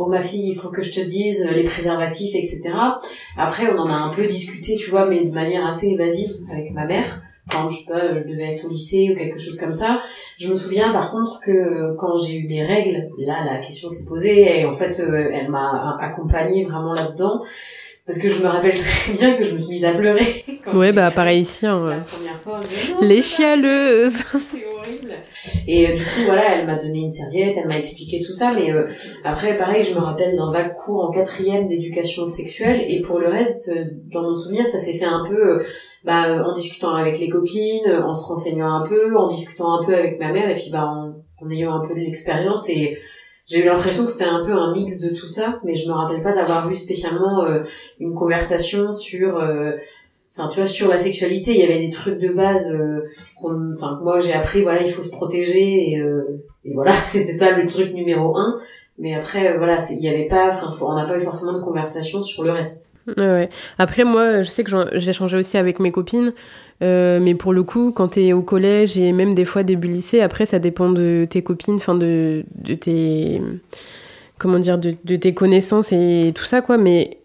bon 0.00 0.08
ma 0.08 0.22
fille 0.22 0.50
il 0.52 0.56
faut 0.56 0.70
que 0.70 0.82
je 0.82 0.92
te 0.92 1.00
dise 1.00 1.46
les 1.52 1.64
préservatifs 1.64 2.34
etc 2.34 2.70
après 3.36 3.70
on 3.70 3.78
en 3.78 3.88
a 3.88 3.94
un 3.94 4.10
peu 4.10 4.26
discuté 4.26 4.76
tu 4.76 4.88
vois 4.90 5.06
mais 5.06 5.24
de 5.24 5.30
manière 5.30 5.66
assez 5.66 5.88
évasive 5.88 6.30
avec 6.50 6.72
ma 6.72 6.86
mère 6.86 7.22
quand 7.50 7.68
je 7.68 7.78
sais 7.78 7.92
pas 7.92 8.16
je 8.16 8.24
devais 8.24 8.54
être 8.54 8.64
au 8.64 8.68
lycée 8.68 9.10
ou 9.12 9.16
quelque 9.16 9.38
chose 9.38 9.58
comme 9.58 9.72
ça 9.72 9.98
je 10.38 10.48
me 10.48 10.56
souviens 10.56 10.92
par 10.92 11.10
contre 11.10 11.40
que 11.40 11.94
quand 11.96 12.16
j'ai 12.16 12.36
eu 12.36 12.48
mes 12.48 12.64
règles 12.64 13.08
là 13.18 13.44
la 13.44 13.58
question 13.58 13.90
s'est 13.90 14.04
posée 14.06 14.60
et 14.60 14.64
en 14.64 14.72
fait 14.72 14.98
euh, 15.00 15.30
elle 15.32 15.50
m'a 15.50 15.96
accompagnée 16.00 16.64
vraiment 16.64 16.94
là 16.94 17.02
dedans 17.10 17.40
parce 18.06 18.18
que 18.18 18.28
je 18.28 18.40
me 18.40 18.46
rappelle 18.46 18.78
très 19.04 19.12
bien 19.12 19.34
que 19.34 19.44
je 19.44 19.52
me 19.52 19.58
suis 19.58 19.74
mise 19.74 19.84
à 19.84 19.92
pleurer. 19.92 20.44
Ouais, 20.74 20.92
bah 20.92 21.10
pareil 21.10 21.40
ici. 21.40 21.66
Hein, 21.66 22.02
Les 23.00 23.22
chialeuses. 23.22 24.18
Et 25.66 25.88
euh, 25.88 25.94
du 25.94 26.02
coup, 26.02 26.22
voilà, 26.26 26.56
elle 26.56 26.66
m'a 26.66 26.76
donné 26.76 27.00
une 27.00 27.08
serviette, 27.08 27.56
elle 27.56 27.68
m'a 27.68 27.78
expliqué 27.78 28.20
tout 28.24 28.32
ça. 28.32 28.52
Mais 28.54 28.72
euh, 28.72 28.86
après, 29.24 29.56
pareil, 29.56 29.82
je 29.82 29.94
me 29.94 30.00
rappelle 30.00 30.36
d'un 30.36 30.50
vague 30.50 30.76
cours 30.76 31.04
en 31.04 31.10
quatrième 31.10 31.66
d'éducation 31.66 32.26
sexuelle. 32.26 32.84
Et 32.88 33.00
pour 33.00 33.18
le 33.18 33.28
reste, 33.28 33.68
euh, 33.68 33.84
dans 34.12 34.22
mon 34.22 34.34
souvenir, 34.34 34.66
ça 34.66 34.78
s'est 34.78 34.98
fait 34.98 35.04
un 35.04 35.24
peu 35.28 35.62
bah, 36.04 36.44
en 36.46 36.52
discutant 36.52 36.94
avec 36.94 37.18
les 37.18 37.28
copines, 37.28 37.90
en 38.04 38.12
se 38.12 38.26
renseignant 38.26 38.72
un 38.72 38.86
peu, 38.86 39.16
en 39.16 39.26
discutant 39.26 39.80
un 39.80 39.84
peu 39.84 39.94
avec 39.94 40.20
ma 40.20 40.32
mère, 40.32 40.48
et 40.48 40.54
puis 40.54 40.70
bah, 40.70 40.86
en, 40.86 41.14
en 41.44 41.50
ayant 41.50 41.74
un 41.74 41.86
peu 41.86 41.94
de 41.94 42.00
l'expérience. 42.00 42.68
Et 42.68 42.98
j'ai 43.50 43.62
eu 43.62 43.64
l'impression 43.64 44.04
que 44.04 44.12
c'était 44.12 44.26
un 44.26 44.44
peu 44.44 44.52
un 44.52 44.72
mix 44.72 45.00
de 45.00 45.08
tout 45.08 45.26
ça, 45.26 45.58
mais 45.64 45.74
je 45.74 45.88
me 45.88 45.92
rappelle 45.92 46.22
pas 46.22 46.32
d'avoir 46.32 46.70
eu 46.70 46.74
spécialement 46.74 47.42
euh, 47.42 47.64
une 47.98 48.14
conversation 48.14 48.92
sur, 48.92 49.38
euh, 49.38 49.72
enfin 50.32 50.48
tu 50.48 50.58
vois, 50.60 50.66
sur 50.66 50.88
la 50.88 50.98
sexualité. 50.98 51.52
Il 51.54 51.60
y 51.60 51.64
avait 51.64 51.84
des 51.84 51.90
trucs 51.90 52.18
de 52.18 52.32
base, 52.32 52.72
euh, 52.72 53.08
enfin 53.42 53.98
moi 54.02 54.20
j'ai 54.20 54.32
appris, 54.32 54.62
voilà, 54.62 54.82
il 54.82 54.90
faut 54.90 55.02
se 55.02 55.10
protéger 55.10 55.92
et, 55.92 56.02
et 56.64 56.74
voilà, 56.74 56.92
c'était 57.04 57.32
ça 57.32 57.50
le 57.50 57.66
truc 57.66 57.92
numéro 57.94 58.36
un. 58.36 58.60
Mais 58.98 59.14
après, 59.14 59.56
voilà, 59.56 59.78
il 59.90 60.04
y 60.04 60.08
avait 60.08 60.28
pas, 60.28 60.60
on 60.82 60.94
n'a 60.94 61.06
pas 61.06 61.16
eu 61.16 61.22
forcément 61.22 61.54
de 61.54 61.62
conversation 61.62 62.22
sur 62.22 62.44
le 62.44 62.50
reste. 62.52 62.90
Ouais. 63.16 63.48
Après 63.78 64.04
moi, 64.04 64.42
je 64.42 64.50
sais 64.50 64.62
que 64.62 64.70
j'ai 64.92 65.12
changé 65.12 65.36
aussi 65.36 65.56
avec 65.56 65.80
mes 65.80 65.90
copines 65.90 66.32
Euh, 66.82 67.20
mais 67.20 67.34
pour 67.34 67.52
le 67.52 67.62
coup, 67.62 67.92
quand 67.92 68.08
t'es 68.08 68.32
au 68.32 68.40
collège 68.40 68.96
et 68.96 69.12
même 69.12 69.34
des 69.34 69.44
fois 69.44 69.62
début 69.64 69.88
lycée, 69.88 70.22
après 70.22 70.46
ça 70.46 70.58
dépend 70.58 70.90
de 70.90 71.26
tes 71.28 71.42
copines, 71.42 71.74
enfin 71.74 71.94
de, 71.94 72.44
de 72.54 72.74
tes 72.74 73.42
comment 74.38 74.58
dire, 74.58 74.78
de, 74.78 74.94
de, 75.04 75.16
tes 75.16 75.34
connaissances 75.34 75.92
et 75.92 76.32
tout 76.34 76.44
ça 76.44 76.62
quoi. 76.62 76.78
Mais 76.78 77.18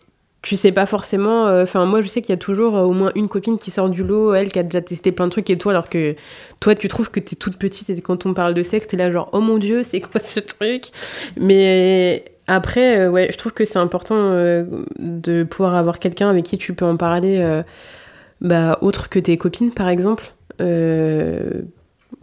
tu 0.45 0.55
sais 0.57 0.71
pas 0.71 0.85
forcément. 0.85 1.47
euh, 1.47 1.63
Enfin, 1.63 1.85
moi 1.85 2.01
je 2.01 2.07
sais 2.07 2.21
qu'il 2.21 2.29
y 2.31 2.33
a 2.33 2.37
toujours 2.37 2.77
euh, 2.77 2.83
au 2.83 2.93
moins 2.93 3.11
une 3.15 3.27
copine 3.27 3.57
qui 3.57 3.71
sort 3.71 3.89
du 3.89 4.03
lot, 4.03 4.33
elle 4.35 4.51
qui 4.51 4.59
a 4.59 4.63
déjà 4.63 4.81
testé 4.81 5.11
plein 5.11 5.25
de 5.25 5.31
trucs 5.31 5.49
et 5.49 5.57
toi, 5.57 5.71
alors 5.71 5.89
que 5.89 6.15
toi 6.61 6.75
tu 6.75 6.87
trouves 6.87 7.09
que 7.11 7.19
t'es 7.19 7.35
toute 7.35 7.57
petite 7.57 7.89
et 7.89 7.99
quand 8.01 8.25
on 8.27 8.33
parle 8.35 8.53
de 8.53 8.61
sexe, 8.63 8.87
t'es 8.87 8.97
là 8.97 9.09
genre 9.11 9.29
oh 9.33 9.41
mon 9.41 9.57
dieu, 9.57 9.81
c'est 9.83 10.01
quoi 10.01 10.21
ce 10.21 10.39
truc? 10.39 10.85
Mais 11.35 12.25
après, 12.47 12.99
euh, 12.99 13.09
ouais, 13.09 13.27
je 13.31 13.37
trouve 13.37 13.53
que 13.53 13.65
c'est 13.65 13.79
important 13.79 14.15
de 14.99 15.43
pouvoir 15.43 15.73
avoir 15.75 15.97
quelqu'un 15.99 16.29
avec 16.29 16.45
qui 16.45 16.57
tu 16.59 16.73
peux 16.75 16.85
en 16.85 16.95
parler. 16.97 17.63
bah, 18.41 18.77
autre 18.81 19.09
que 19.09 19.19
tes 19.19 19.37
copines, 19.37 19.71
par 19.71 19.89
exemple. 19.89 20.33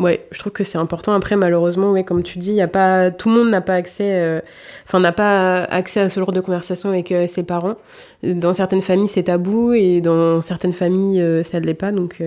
Ouais, 0.03 0.27
je 0.33 0.39
trouve 0.41 0.53
que 0.53 0.65
c'est 0.65 0.79
important. 0.79 1.13
Après, 1.13 1.37
malheureusement, 1.37 1.93
ouais, 1.93 2.03
comme 2.03 2.25
tu 2.25 2.41
dis, 2.41 2.55
y 2.55 2.61
a 2.61 2.67
pas, 2.67 3.13
tout 3.13 3.29
le 3.29 3.37
monde 3.37 3.51
n'a 3.51 3.61
pas 3.61 3.75
accès, 3.75 4.21
euh, 4.21 4.41
enfin, 4.85 4.99
n'a 4.99 5.13
pas 5.13 5.63
accès 5.63 6.01
à 6.01 6.09
ce 6.09 6.19
genre 6.19 6.33
de 6.33 6.41
conversation 6.41 6.89
avec 6.89 7.13
euh, 7.13 7.29
ses 7.29 7.45
parents. 7.45 7.77
Dans 8.25 8.53
certaines 8.53 8.83
familles, 8.83 9.07
c'est 9.07 9.25
tabou 9.25 9.73
et 9.73 10.01
dans 10.01 10.41
certaines 10.41 10.73
familles, 10.73 11.21
euh, 11.23 11.45
ça 11.45 11.61
ne 11.61 11.67
l'est 11.67 11.75
pas. 11.75 11.93
Donc, 11.93 12.21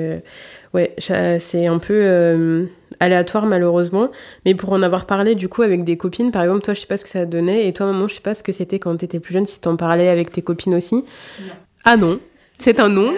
ouais, 0.74 0.96
c'est 0.98 1.68
un 1.68 1.80
peu 1.80 2.66
aléatoire, 3.02 3.46
malheureusement. 3.46 4.10
Mais 4.46 4.56
pour 4.56 4.72
en 4.72 4.82
avoir 4.82 5.06
parlé, 5.06 5.36
du 5.36 5.50
coup, 5.50 5.62
avec 5.62 5.84
des 5.84 5.98
copines, 5.98 6.32
par 6.32 6.44
exemple, 6.44 6.62
toi, 6.62 6.74
je 6.74 6.80
sais 6.80 6.88
pas 6.88 6.96
ce 6.96 7.04
que 7.04 7.10
ça 7.10 7.26
donnait. 7.26 7.68
Et 7.68 7.74
toi, 7.74 7.88
maman, 7.88 8.08
je 8.08 8.16
sais 8.16 8.22
pas 8.22 8.36
ce 8.36 8.44
que 8.44 8.54
c'était 8.54 8.80
quand 8.80 8.96
t'étais 8.96 9.20
plus 9.20 9.34
jeune, 9.34 9.46
si 9.46 9.60
t'en 9.60 9.76
parlais 9.76 10.08
avec 10.08 10.32
tes 10.32 10.42
copines 10.42 10.76
aussi. 10.76 11.04
Ah 11.84 11.98
non, 11.98 12.20
c'est 12.58 12.80
un 12.80 12.88
non. 12.88 13.12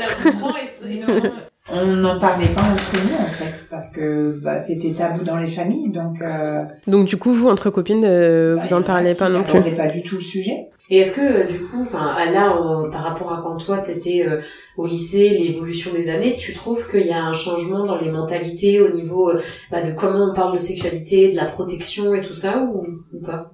On 1.69 1.85
n'en 1.85 2.17
parlait 2.19 2.47
pas 2.47 2.61
entre 2.61 2.93
nous 2.93 3.15
en 3.15 3.29
fait 3.29 3.67
parce 3.69 3.91
que 3.91 4.41
bah, 4.41 4.57
c'était 4.59 4.91
tabou 4.91 5.25
dans 5.25 5.35
les 5.35 5.47
familles 5.47 5.91
donc 5.91 6.21
euh, 6.21 6.61
Donc 6.87 7.07
du 7.07 7.17
coup, 7.17 7.33
vous, 7.33 7.49
entre 7.49 7.69
copines, 7.69 8.05
euh, 8.05 8.55
bah, 8.55 8.63
vous 8.65 8.73
en 8.73 8.81
parlez 8.83 9.15
pas 9.15 9.27
non 9.27 9.43
plus. 9.43 9.53
n'abordaient 9.53 9.75
pas 9.75 9.87
du 9.87 10.01
tout 10.01 10.15
le 10.15 10.21
sujet. 10.21 10.69
Et 10.89 10.99
est-ce 10.99 11.13
que 11.17 11.21
euh, 11.21 11.43
du 11.45 11.59
coup, 11.59 11.81
enfin 11.81 12.15
là, 12.31 12.55
euh, 12.55 12.89
par 12.89 13.03
rapport 13.03 13.33
à 13.33 13.41
quand 13.41 13.57
toi 13.57 13.79
t'étais 13.79 14.25
euh, 14.25 14.39
au 14.77 14.87
lycée, 14.87 15.29
l'évolution 15.37 15.91
des 15.91 16.07
années, 16.09 16.37
tu 16.37 16.53
trouves 16.53 16.89
qu'il 16.89 17.05
y 17.05 17.11
a 17.11 17.25
un 17.25 17.33
changement 17.33 17.85
dans 17.85 17.99
les 17.99 18.09
mentalités 18.09 18.79
au 18.79 18.89
niveau 18.89 19.29
euh, 19.29 19.41
bah, 19.69 19.81
de 19.81 19.91
comment 19.91 20.31
on 20.31 20.33
parle 20.33 20.53
de 20.53 20.59
sexualité, 20.59 21.31
de 21.31 21.35
la 21.35 21.45
protection 21.45 22.15
et 22.15 22.21
tout 22.21 22.33
ça, 22.33 22.63
ou, 22.63 22.85
ou 23.13 23.21
pas? 23.21 23.53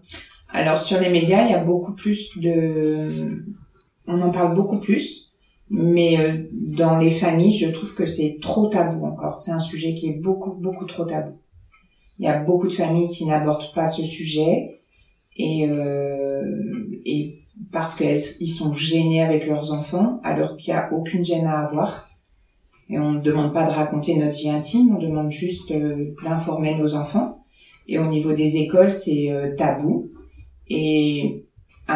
Alors 0.49 0.77
sur 0.77 0.99
les 0.99 1.09
médias, 1.09 1.45
il 1.45 1.51
y 1.51 1.55
a 1.55 1.63
beaucoup 1.63 1.95
plus 1.95 2.37
de, 2.37 3.09
on 4.05 4.21
en 4.21 4.29
parle 4.29 4.53
beaucoup 4.53 4.79
plus, 4.79 5.22
mais 5.69 6.19
euh, 6.19 6.43
dans 6.51 6.97
les 6.97 7.09
familles, 7.09 7.57
je 7.57 7.69
trouve 7.69 7.93
que 7.95 8.05
c'est 8.05 8.37
trop 8.41 8.67
tabou 8.67 9.05
encore. 9.05 9.39
C'est 9.39 9.51
un 9.51 9.59
sujet 9.59 9.95
qui 9.95 10.09
est 10.09 10.19
beaucoup 10.19 10.55
beaucoup 10.55 10.85
trop 10.85 11.05
tabou. 11.05 11.37
Il 12.19 12.25
y 12.25 12.27
a 12.27 12.39
beaucoup 12.39 12.67
de 12.67 12.73
familles 12.73 13.09
qui 13.09 13.25
n'abordent 13.25 13.73
pas 13.73 13.87
ce 13.87 14.03
sujet 14.03 14.79
et 15.37 15.67
euh, 15.67 17.01
et 17.05 17.39
parce 17.71 17.95
qu'ils 17.95 18.51
sont 18.51 18.73
gênés 18.73 19.21
avec 19.21 19.47
leurs 19.47 19.73
enfants, 19.73 20.19
alors 20.23 20.57
qu'il 20.57 20.73
n'y 20.73 20.79
a 20.79 20.91
aucune 20.93 21.25
gêne 21.25 21.45
à 21.45 21.59
avoir. 21.59 22.09
Et 22.89 22.99
on 22.99 23.13
ne 23.13 23.21
demande 23.21 23.53
pas 23.53 23.65
de 23.65 23.71
raconter 23.71 24.15
notre 24.17 24.37
vie 24.37 24.49
intime, 24.49 24.95
on 24.95 25.01
demande 25.01 25.31
juste 25.31 25.71
euh, 25.71 26.13
d'informer 26.23 26.77
nos 26.77 26.95
enfants. 26.95 27.43
Et 27.87 27.99
au 27.99 28.05
niveau 28.05 28.33
des 28.33 28.57
écoles, 28.57 28.93
c'est 28.93 29.31
euh, 29.31 29.55
tabou. 29.55 30.09
Et 30.69 31.45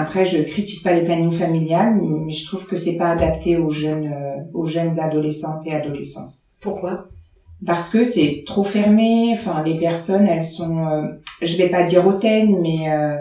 après, 0.01 0.25
je 0.25 0.42
critique 0.44 0.84
pas 0.84 0.94
les 0.94 1.04
plannings 1.04 1.34
familiales, 1.34 1.96
mais 2.25 2.32
je 2.34 2.46
trouve 2.46 2.66
que 2.68 2.77
c'est 2.77 2.98
pas 2.98 3.12
adapté 3.12 3.58
aux 3.58 3.70
jeunes, 3.72 4.08
euh, 4.13 4.42
aux 4.54 4.66
jeunes 4.66 5.00
adolescentes 5.00 5.66
et 5.66 5.74
adolescents. 5.74 6.30
Pourquoi? 6.62 7.08
Parce 7.66 7.89
que 7.89 8.04
c'est 8.04 8.44
trop 8.46 8.63
fermé. 8.63 9.32
Enfin, 9.34 9.63
les 9.63 9.80
personnes, 9.80 10.27
elles 10.27 10.46
sont, 10.46 10.77
euh, 10.88 11.08
je 11.42 11.58
vais 11.58 11.70
pas 11.70 11.84
dire 11.84 12.06
hautaines, 12.06 12.62
mais 12.62 12.92
euh, 12.92 13.16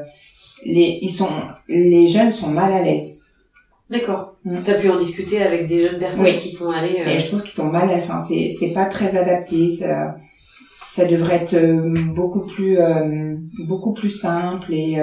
les, 0.64 0.99
ils 1.02 1.11
sont, 1.11 1.28
les 1.68 2.09
jeunes 2.09 2.33
sont 2.35 2.50
mal 2.50 2.73
à 2.73 2.83
l'aise. 2.83 3.21
D'accord. 3.88 4.35
Mm. 4.45 4.59
T'as 4.64 4.75
pu 4.75 4.90
en 4.90 4.97
discuter 4.97 5.42
avec 5.42 5.68
des 5.68 5.80
jeunes 5.87 5.99
personnes 5.99 6.25
Oui. 6.26 6.37
qui 6.37 6.50
sont 6.50 6.71
allées. 6.71 7.00
euh, 7.06 7.11
Et 7.14 7.21
je 7.21 7.28
trouve 7.28 7.42
qu'ils 7.42 7.52
sont 7.54 7.71
mal, 7.71 7.88
enfin, 7.97 8.18
c'est, 8.18 8.50
c'est 8.50 8.73
pas 8.73 8.87
très 8.87 9.16
adapté. 9.16 9.71
Ça, 9.71 10.16
ça 10.92 11.04
devrait 11.06 11.37
être 11.37 11.54
euh, 11.54 11.95
beaucoup 12.14 12.47
plus, 12.47 12.78
beaucoup 13.66 13.92
plus 13.92 14.11
simple 14.11 14.73
et, 14.75 14.97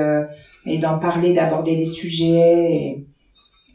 et 0.65 0.77
d'en 0.77 0.99
parler, 0.99 1.33
d'aborder 1.33 1.75
les 1.75 1.85
sujets. 1.85 2.25
Et, 2.25 3.05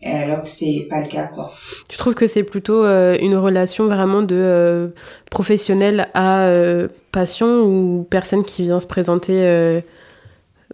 et 0.03 0.11
alors 0.11 0.43
que 0.43 0.49
c'est 0.49 0.87
pas 0.89 1.01
le 1.01 1.09
cas, 1.09 1.27
quoi. 1.27 1.51
Tu 1.89 1.97
trouves 1.97 2.15
que 2.15 2.27
c'est 2.27 2.45
plutôt 2.45 2.85
euh, 2.85 3.17
une 3.21 3.37
relation 3.37 3.87
vraiment 3.87 4.23
de 4.23 4.37
euh, 4.37 4.89
professionnel 5.31 6.09
à 6.15 6.47
euh, 6.47 6.89
patient 7.11 7.63
ou 7.63 8.07
personne 8.09 8.45
qui 8.45 8.63
vient 8.63 8.79
se 8.79 8.87
présenter 8.87 9.83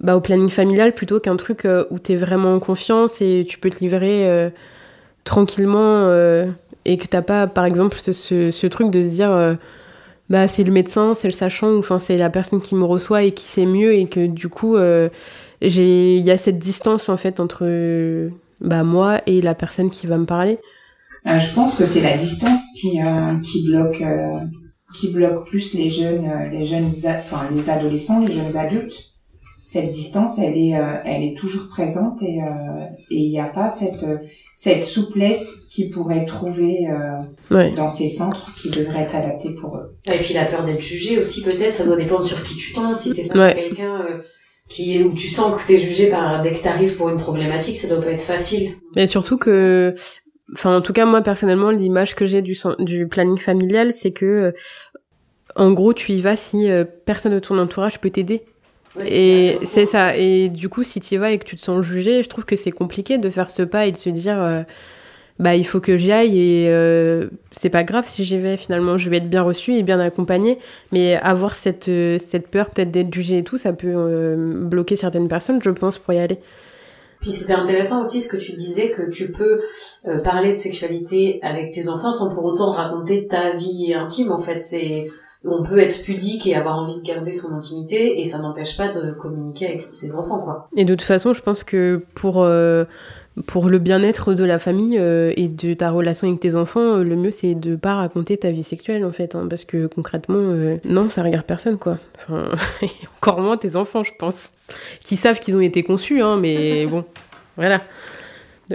bah, 0.00 0.16
au 0.16 0.20
planning 0.20 0.48
familial 0.48 0.92
plutôt 0.92 1.20
qu'un 1.20 1.36
truc 1.36 1.66
où 1.90 1.98
tu 1.98 2.12
es 2.12 2.16
vraiment 2.16 2.54
en 2.54 2.58
confiance 2.58 3.22
et 3.22 3.46
tu 3.48 3.58
peux 3.58 3.70
te 3.70 3.78
livrer 3.78 4.50
tranquillement 5.22 6.10
et 6.84 6.98
que 6.98 7.06
t'as 7.06 7.22
pas, 7.22 7.46
par 7.46 7.64
exemple, 7.64 7.96
ce, 7.98 8.50
ce, 8.50 8.66
truc 8.66 8.90
de 8.90 9.00
se 9.00 9.08
dire 9.08 9.56
bah, 10.28 10.48
c'est 10.48 10.64
le 10.64 10.72
médecin, 10.72 11.14
c'est 11.14 11.28
le 11.28 11.32
sachant, 11.32 11.68
ou 11.68 11.78
enfin 11.78 11.98
c'est 11.98 12.18
la 12.18 12.28
personne 12.28 12.60
qui 12.60 12.74
me 12.74 12.84
reçoit 12.84 13.22
et 13.22 13.32
qui 13.32 13.44
sait 13.44 13.66
mieux 13.66 13.94
et 13.94 14.06
que 14.06 14.26
du 14.26 14.48
coup 14.48 14.76
j'ai 15.68 16.16
il 16.16 16.24
y 16.24 16.30
a 16.30 16.36
cette 16.36 16.58
distance 16.58 17.08
en 17.08 17.16
fait 17.16 17.40
entre 17.40 17.64
bah, 18.60 18.82
moi 18.84 19.20
et 19.26 19.40
la 19.42 19.54
personne 19.54 19.90
qui 19.90 20.06
va 20.06 20.16
me 20.18 20.26
parler. 20.26 20.58
Euh, 21.26 21.38
je 21.38 21.54
pense 21.54 21.76
que 21.76 21.86
c'est 21.86 22.02
la 22.02 22.16
distance 22.16 22.60
qui, 22.80 23.00
euh, 23.00 23.34
qui 23.42 23.66
bloque, 23.66 24.00
euh, 24.02 24.38
qui 24.94 25.10
bloque 25.10 25.46
plus 25.48 25.72
les 25.74 25.88
jeunes, 25.88 26.26
les 26.52 26.64
jeunes, 26.66 26.90
enfin 27.06 27.46
les 27.54 27.70
adolescents, 27.70 28.20
les 28.24 28.32
jeunes 28.32 28.56
adultes. 28.56 28.94
Cette 29.66 29.90
distance, 29.90 30.38
elle 30.38 30.56
est, 30.58 30.76
euh, 30.76 30.96
elle 31.06 31.22
est 31.22 31.36
toujours 31.36 31.68
présente 31.70 32.20
et 32.22 32.42
euh, 32.42 32.84
et 33.10 33.16
il 33.16 33.30
n'y 33.30 33.40
a 33.40 33.48
pas 33.48 33.70
cette 33.70 34.04
cette 34.54 34.84
souplesse 34.84 35.66
qu'ils 35.72 35.90
pourraient 35.90 36.26
trouver 36.26 36.86
euh, 36.90 37.18
Ouais. 37.56 37.72
dans 37.74 37.88
ces 37.88 38.08
centres 38.10 38.54
qui 38.60 38.68
devraient 38.70 39.00
être 39.04 39.14
adaptés 39.16 39.54
pour 39.54 39.76
eux. 39.78 39.96
Et 40.12 40.18
puis 40.18 40.34
la 40.34 40.44
peur 40.44 40.62
d'être 40.64 40.82
jugé 40.82 41.18
aussi 41.18 41.42
peut-être, 41.42 41.72
ça 41.72 41.84
doit 41.84 41.96
dépendre 41.96 42.22
sur 42.22 42.42
qui 42.44 42.54
tu 42.56 42.72
tombes. 42.74 42.94
Si 42.94 43.14
t'es 43.14 43.24
face 43.24 43.36
Ouais. 43.36 43.50
à 43.50 43.54
quelqu'un 43.54 44.00
euh, 44.02 44.18
qui 44.68 44.96
est 44.96 45.02
où 45.02 45.12
tu 45.12 45.28
sens 45.28 45.60
que 45.60 45.66
t'es 45.66 45.78
jugé 45.78 46.08
par 46.08 46.40
dès 46.40 46.52
que 46.52 46.62
t'arrives 46.62 46.96
pour 46.96 47.08
une 47.08 47.18
problématique, 47.18 47.76
ça 47.76 47.88
doit 47.88 48.00
pas 48.00 48.10
être 48.12 48.22
facile. 48.22 48.72
Mais 48.96 49.06
surtout 49.06 49.36
que, 49.36 49.94
enfin, 50.54 50.76
en 50.76 50.80
tout 50.80 50.92
cas, 50.92 51.04
moi, 51.04 51.20
personnellement, 51.22 51.70
l'image 51.70 52.14
que 52.14 52.24
j'ai 52.24 52.42
du, 52.42 52.56
du 52.78 53.06
planning 53.06 53.38
familial, 53.38 53.92
c'est 53.92 54.12
que, 54.12 54.24
euh, 54.24 54.52
en 55.56 55.72
gros, 55.72 55.92
tu 55.92 56.12
y 56.12 56.20
vas 56.20 56.36
si 56.36 56.70
euh, 56.70 56.84
personne 57.04 57.32
de 57.32 57.38
ton 57.38 57.58
entourage 57.58 58.00
peut 58.00 58.10
t'aider. 58.10 58.42
Ouais, 58.96 59.04
Et 59.12 59.58
c'est 59.64 59.86
ça. 59.86 60.16
Et 60.16 60.48
du 60.48 60.68
coup, 60.68 60.82
si 60.82 61.00
tu 61.00 61.14
y 61.14 61.18
vas 61.18 61.30
et 61.32 61.38
que 61.38 61.44
tu 61.44 61.56
te 61.56 61.60
sens 61.60 61.84
jugé, 61.84 62.22
je 62.22 62.28
trouve 62.28 62.44
que 62.44 62.56
c'est 62.56 62.72
compliqué 62.72 63.18
de 63.18 63.28
faire 63.28 63.50
ce 63.50 63.62
pas 63.62 63.86
et 63.86 63.92
de 63.92 63.98
se 63.98 64.08
dire, 64.08 64.40
euh, 64.40 64.62
bah, 65.38 65.56
il 65.56 65.66
faut 65.66 65.80
que 65.80 65.96
j'y 65.96 66.12
aille 66.12 66.38
et 66.38 66.68
euh, 66.68 67.28
c'est 67.50 67.70
pas 67.70 67.82
grave 67.82 68.06
si 68.06 68.24
j'y 68.24 68.38
vais. 68.38 68.56
Finalement, 68.56 68.98
je 68.98 69.10
vais 69.10 69.16
être 69.16 69.28
bien 69.28 69.42
reçue 69.42 69.74
et 69.74 69.82
bien 69.82 69.98
accompagnée. 69.98 70.58
Mais 70.92 71.16
avoir 71.16 71.56
cette, 71.56 71.88
euh, 71.88 72.18
cette 72.24 72.48
peur 72.48 72.70
peut-être 72.70 72.90
d'être 72.90 73.12
jugée 73.12 73.38
et 73.38 73.44
tout, 73.44 73.56
ça 73.56 73.72
peut 73.72 73.92
euh, 73.94 74.36
bloquer 74.64 74.96
certaines 74.96 75.28
personnes, 75.28 75.60
je 75.62 75.70
pense, 75.70 75.98
pour 75.98 76.14
y 76.14 76.18
aller. 76.18 76.38
Puis 77.20 77.32
c'était 77.32 77.54
intéressant 77.54 78.02
aussi 78.02 78.20
ce 78.20 78.28
que 78.28 78.36
tu 78.36 78.52
disais 78.52 78.90
que 78.90 79.10
tu 79.10 79.32
peux 79.32 79.62
euh, 80.06 80.18
parler 80.18 80.50
de 80.50 80.56
sexualité 80.56 81.40
avec 81.42 81.72
tes 81.72 81.88
enfants 81.88 82.10
sans 82.10 82.32
pour 82.32 82.44
autant 82.44 82.70
raconter 82.70 83.26
ta 83.26 83.56
vie 83.56 83.94
intime. 83.94 84.30
En 84.30 84.38
fait, 84.38 84.60
c'est 84.60 85.08
on 85.46 85.62
peut 85.62 85.78
être 85.78 86.02
pudique 86.02 86.46
et 86.46 86.54
avoir 86.54 86.78
envie 86.78 86.96
de 86.96 87.02
garder 87.02 87.32
son 87.32 87.54
intimité 87.54 88.20
et 88.20 88.24
ça 88.24 88.38
n'empêche 88.38 88.76
pas 88.76 88.88
de 88.88 89.12
communiquer 89.12 89.68
avec 89.68 89.80
ses 89.80 90.14
enfants, 90.14 90.38
quoi. 90.38 90.68
Et 90.76 90.84
de 90.84 90.94
toute 90.94 91.06
façon, 91.06 91.32
je 91.32 91.42
pense 91.42 91.64
que 91.64 92.02
pour, 92.14 92.42
euh, 92.42 92.84
pour 93.46 93.68
le 93.68 93.78
bien-être 93.78 94.32
de 94.32 94.44
la 94.44 94.60
famille 94.60 94.96
euh, 94.98 95.32
et 95.36 95.48
de 95.48 95.74
ta 95.74 95.90
relation 95.90 96.28
avec 96.28 96.38
tes 96.40 96.54
enfants, 96.54 96.98
euh, 96.98 97.04
le 97.04 97.16
mieux 97.16 97.32
c'est 97.32 97.54
de 97.54 97.74
pas 97.74 97.96
raconter 97.96 98.36
ta 98.36 98.50
vie 98.50 98.62
sexuelle 98.62 99.04
en 99.04 99.12
fait. 99.12 99.34
hein, 99.34 99.46
parce 99.50 99.64
que 99.64 99.86
concrètement, 99.86 100.38
euh, 100.38 100.76
non, 100.84 101.08
ça 101.08 101.22
regarde 101.22 101.44
personne 101.44 101.76
quoi. 101.76 101.96
Enfin, 102.16 102.48
encore 103.16 103.40
moins 103.40 103.56
tes 103.56 103.74
enfants, 103.74 104.04
je 104.04 104.12
pense. 104.16 104.52
Qui 105.00 105.16
savent 105.16 105.40
qu'ils 105.40 105.56
ont 105.56 105.60
été 105.60 105.82
conçus, 105.82 106.22
hein, 106.22 106.36
mais 106.36 106.86
bon, 106.90 107.04
voilà. 107.56 107.80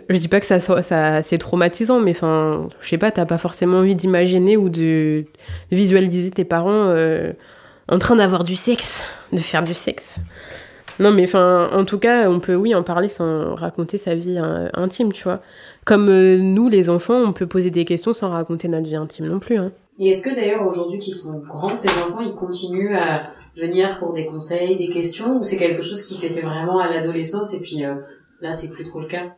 Je 0.09 0.17
dis 0.17 0.27
pas 0.27 0.39
que 0.39 0.45
ça, 0.45 0.59
ça 0.59 1.21
c'est 1.23 1.37
traumatisant, 1.37 1.99
mais 1.99 2.11
enfin, 2.11 2.67
je 2.81 2.89
sais 2.89 2.99
pas, 2.99 3.11
t'as 3.11 3.25
pas 3.25 3.39
forcément 3.39 3.77
envie 3.77 3.95
d'imaginer 3.95 4.55
ou 4.55 4.69
de 4.69 5.25
visualiser 5.71 6.29
tes 6.29 6.43
parents 6.43 6.93
en 7.87 7.97
train 7.97 8.15
d'avoir 8.15 8.43
du 8.43 8.55
sexe, 8.55 9.03
de 9.33 9.39
faire 9.39 9.63
du 9.63 9.73
sexe. 9.73 10.19
Non, 10.99 11.11
mais 11.11 11.23
enfin, 11.23 11.69
en 11.73 11.85
tout 11.85 11.97
cas, 11.99 12.29
on 12.29 12.39
peut, 12.39 12.55
oui, 12.55 12.75
en 12.75 12.83
parler 12.83 13.07
sans 13.09 13.55
raconter 13.55 13.97
sa 13.97 14.15
vie 14.15 14.37
euh, 14.37 14.67
intime, 14.73 15.13
tu 15.13 15.23
vois. 15.23 15.41
Comme 15.85 16.09
euh, 16.09 16.37
nous, 16.37 16.67
les 16.69 16.89
enfants, 16.89 17.15
on 17.15 17.31
peut 17.33 17.47
poser 17.47 17.71
des 17.71 17.85
questions 17.85 18.13
sans 18.13 18.29
raconter 18.29 18.67
notre 18.67 18.87
vie 18.87 18.95
intime 18.97 19.27
non 19.27 19.39
plus. 19.39 19.57
Hein. 19.57 19.71
Et 19.97 20.09
est-ce 20.09 20.21
que 20.21 20.33
d'ailleurs 20.33 20.65
aujourd'hui 20.65 20.99
qu'ils 20.99 21.13
sont 21.13 21.39
grands, 21.39 21.75
tes 21.77 21.89
enfants, 21.89 22.19
ils 22.21 22.35
continuent 22.35 22.95
à 22.95 23.21
venir 23.55 23.97
pour 23.99 24.13
des 24.13 24.25
conseils, 24.25 24.77
des 24.77 24.89
questions, 24.89 25.37
ou 25.37 25.43
c'est 25.43 25.57
quelque 25.57 25.81
chose 25.81 26.03
qui 26.03 26.13
s'est 26.15 26.29
fait 26.29 26.41
vraiment 26.41 26.79
à 26.79 26.89
l'adolescence 26.89 27.53
et 27.53 27.59
puis 27.59 27.83
euh, 27.83 27.95
là 28.41 28.53
c'est 28.53 28.69
plus 28.71 28.85
trop 28.85 29.01
le 29.01 29.07
cas? 29.07 29.33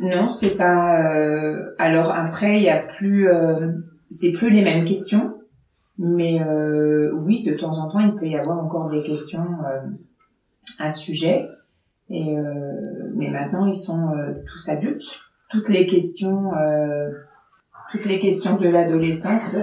Non, 0.00 0.28
c'est 0.28 0.56
pas. 0.56 1.14
euh, 1.14 1.74
Alors 1.78 2.10
après, 2.10 2.56
il 2.56 2.62
y 2.64 2.68
a 2.68 2.78
plus. 2.78 3.28
euh, 3.30 3.70
c'est 4.10 4.32
plus 4.32 4.50
les 4.50 4.62
mêmes 4.62 4.84
questions, 4.84 5.38
mais 5.98 6.40
euh, 6.42 7.12
oui, 7.14 7.44
de 7.44 7.54
temps 7.54 7.78
en 7.78 7.88
temps, 7.88 8.00
il 8.00 8.14
peut 8.14 8.26
y 8.26 8.36
avoir 8.36 8.58
encore 8.58 8.88
des 8.90 9.02
questions 9.02 9.46
euh, 9.64 9.80
à 10.78 10.90
ce 10.90 11.00
sujet. 11.00 11.44
Et 12.10 12.36
euh, 12.36 12.42
mais 13.14 13.30
maintenant, 13.30 13.66
ils 13.66 13.78
sont 13.78 14.10
euh, 14.16 14.32
tous 14.46 14.68
adultes. 14.68 15.18
Toutes 15.50 15.68
les 15.68 15.86
questions, 15.86 16.52
euh, 16.54 17.10
toutes 17.92 18.04
les 18.04 18.18
questions 18.18 18.56
de 18.56 18.68
l'adolescence, 18.68 19.56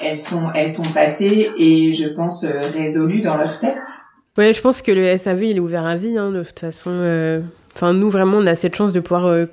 elles 0.00 0.18
sont, 0.18 0.50
elles 0.54 0.70
sont 0.70 0.88
passées 0.94 1.50
et 1.58 1.92
je 1.92 2.08
pense 2.08 2.44
résolues 2.44 3.22
dans 3.22 3.36
leur 3.36 3.58
tête. 3.58 3.78
Ouais, 4.38 4.52
je 4.52 4.60
pense 4.60 4.82
que 4.82 4.92
le 4.92 5.16
SAV 5.16 5.44
il 5.44 5.56
est 5.56 5.60
ouvert 5.60 5.86
à 5.86 5.96
vie, 5.96 6.16
hein, 6.16 6.30
de 6.30 6.42
toute 6.44 6.58
façon. 6.58 7.42
Enfin, 7.74 7.92
nous, 7.92 8.10
vraiment, 8.10 8.38
on 8.38 8.46
a 8.46 8.54
cette 8.54 8.76
chance 8.76 8.92
de 8.92 9.00
pouvoir 9.00 9.46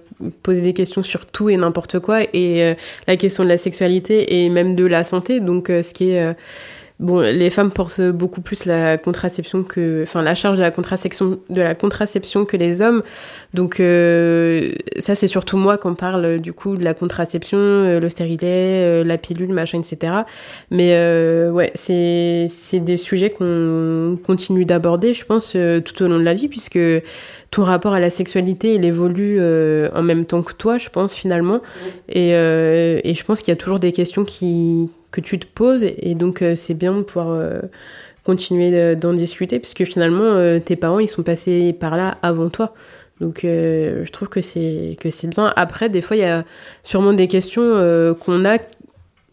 poser 0.43 0.61
des 0.61 0.73
questions 0.73 1.01
sur 1.01 1.25
tout 1.25 1.49
et 1.49 1.57
n'importe 1.57 1.99
quoi. 1.99 2.21
Et 2.33 2.75
la 3.07 3.17
question 3.17 3.43
de 3.43 3.49
la 3.49 3.57
sexualité 3.57 4.43
et 4.43 4.49
même 4.49 4.75
de 4.75 4.85
la 4.85 5.03
santé. 5.03 5.39
Donc, 5.39 5.67
ce 5.69 5.93
qui 5.93 6.11
est 6.11 6.35
Bon, 7.03 7.19
les 7.19 7.49
femmes 7.49 7.69
portent 7.69 7.99
beaucoup 7.99 8.39
plus 8.39 8.63
la 8.63 8.97
contraception 8.97 9.63
que, 9.63 10.03
enfin, 10.03 10.21
la 10.21 10.35
charge 10.35 10.55
de 10.55 10.63
la 10.63 10.71
contraception, 10.71 11.37
de 11.49 11.61
la 11.61 11.75
contraception 11.75 12.45
que 12.45 12.55
les 12.55 12.81
hommes. 12.81 13.03
Donc, 13.53 13.81
euh, 13.81 14.71
ça, 14.99 15.13
c'est 15.13 15.27
surtout 15.27 15.57
moi 15.57 15.77
qu'on 15.77 15.95
parle 15.95 16.39
du 16.39 16.53
coup 16.53 16.77
de 16.77 16.83
la 16.85 16.93
contraception, 16.93 17.57
euh, 17.57 17.99
le 17.99 18.07
stérilet, 18.07 18.47
euh, 18.47 19.03
la 19.03 19.17
pilule, 19.17 19.51
machin, 19.51 19.79
etc. 19.79 20.13
Mais 20.71 20.93
ouais, 21.49 21.71
c'est 21.75 22.47
c'est 22.49 22.79
des 22.79 22.95
sujets 22.95 23.31
qu'on 23.31 24.17
continue 24.25 24.63
d'aborder, 24.63 25.13
je 25.13 25.25
pense, 25.25 25.57
tout 25.83 26.03
au 26.03 26.07
long 26.07 26.19
de 26.19 26.23
la 26.23 26.33
vie, 26.33 26.47
puisque 26.47 26.79
ton 27.51 27.63
rapport 27.63 27.91
à 27.91 27.99
la 27.99 28.09
sexualité, 28.09 28.75
il 28.75 28.85
évolue 28.85 29.41
en 29.41 30.03
même 30.03 30.23
temps 30.23 30.41
que 30.41 30.53
toi, 30.53 30.77
je 30.77 30.87
pense, 30.87 31.13
finalement. 31.13 31.59
Et, 32.07 32.29
et 32.29 33.13
je 33.13 33.25
pense 33.25 33.41
qu'il 33.41 33.51
y 33.51 33.57
a 33.57 33.59
toujours 33.59 33.81
des 33.81 33.91
questions 33.91 34.23
qui 34.23 34.87
que 35.13 35.21
tu 35.21 35.39
te 35.39 35.45
poses. 35.45 35.85
Et 35.85 36.15
donc, 36.15 36.41
euh, 36.41 36.55
c'est 36.55 36.73
bien 36.73 36.93
de 36.93 37.01
pouvoir 37.03 37.29
euh, 37.29 37.61
continuer 38.25 38.95
d'en 38.95 39.13
discuter, 39.13 39.59
puisque 39.59 39.85
finalement, 39.85 40.23
euh, 40.23 40.59
tes 40.59 40.75
parents, 40.75 40.99
ils 40.99 41.07
sont 41.07 41.23
passés 41.23 41.71
par 41.71 41.95
là 41.95 42.17
avant 42.21 42.49
toi. 42.49 42.73
Donc, 43.21 43.41
je 43.43 44.11
trouve 44.11 44.27
que 44.27 44.41
c'est 44.41 44.97
que 44.99 45.09
c'est 45.09 45.27
bien. 45.27 45.53
Après, 45.55 45.87
des 45.87 46.01
fois, 46.01 46.17
il 46.17 46.21
y 46.21 46.25
a 46.25 46.43
sûrement 46.83 47.13
des 47.13 47.27
questions 47.27 48.15
qu'on 48.19 48.43
a 48.43 48.57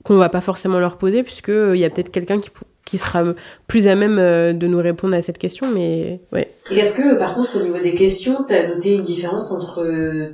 qu'on 0.04 0.16
va 0.16 0.28
pas 0.28 0.40
forcément 0.40 0.78
leur 0.78 0.96
poser, 0.96 1.22
puisque 1.24 1.48
il 1.48 1.76
y 1.76 1.84
a 1.84 1.90
peut-être 1.90 2.12
quelqu'un 2.12 2.38
qui 2.38 2.50
qui 2.84 2.98
sera 2.98 3.24
plus 3.66 3.88
à 3.88 3.94
même 3.94 4.16
de 4.16 4.66
nous 4.66 4.78
répondre 4.78 5.14
à 5.14 5.22
cette 5.22 5.38
question, 5.38 5.70
mais 5.72 6.20
ouais. 6.32 6.52
Et 6.70 6.78
est-ce 6.78 6.94
que, 6.94 7.18
par 7.18 7.34
contre, 7.34 7.56
au 7.56 7.62
niveau 7.62 7.78
des 7.78 7.94
questions, 7.94 8.44
tu 8.46 8.52
as 8.54 8.68
noté 8.68 8.94
une 8.94 9.02
différence 9.02 9.50
entre 9.50 9.84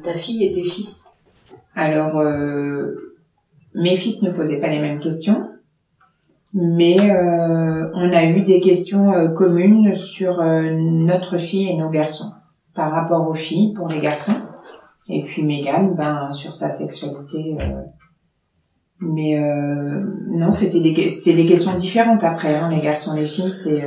ta 0.02 0.12
fille 0.14 0.44
et 0.44 0.50
tes 0.50 0.64
fils? 0.64 1.06
Alors, 1.74 2.20
mes 3.76 3.96
fils 3.96 4.22
ne 4.22 4.30
posaient 4.30 4.60
pas 4.60 4.68
les 4.68 4.80
mêmes 4.80 5.00
questions, 5.00 5.50
mais 6.54 6.96
euh, 6.98 7.90
on 7.94 8.10
a 8.12 8.24
eu 8.24 8.40
des 8.40 8.60
questions 8.60 9.12
euh, 9.12 9.28
communes 9.28 9.94
sur 9.94 10.40
euh, 10.40 10.70
notre 10.72 11.36
fille 11.36 11.68
et 11.68 11.76
nos 11.76 11.90
garçons, 11.90 12.32
par 12.74 12.90
rapport 12.90 13.28
aux 13.28 13.34
filles 13.34 13.74
pour 13.74 13.88
les 13.88 14.00
garçons, 14.00 14.36
et 15.10 15.22
puis 15.22 15.44
Megan, 15.44 15.94
ben 15.94 16.32
sur 16.32 16.54
sa 16.54 16.70
sexualité. 16.70 17.56
mais 19.00 19.38
non, 20.30 20.50
c'était 20.50 20.80
des 20.80 21.10
c'est 21.10 21.34
des 21.34 21.46
questions 21.46 21.76
différentes 21.76 22.24
après. 22.24 22.56
Hein, 22.56 22.70
les 22.70 22.80
garçons, 22.80 23.14
les 23.14 23.26
filles, 23.26 23.52
c'est 23.52 23.84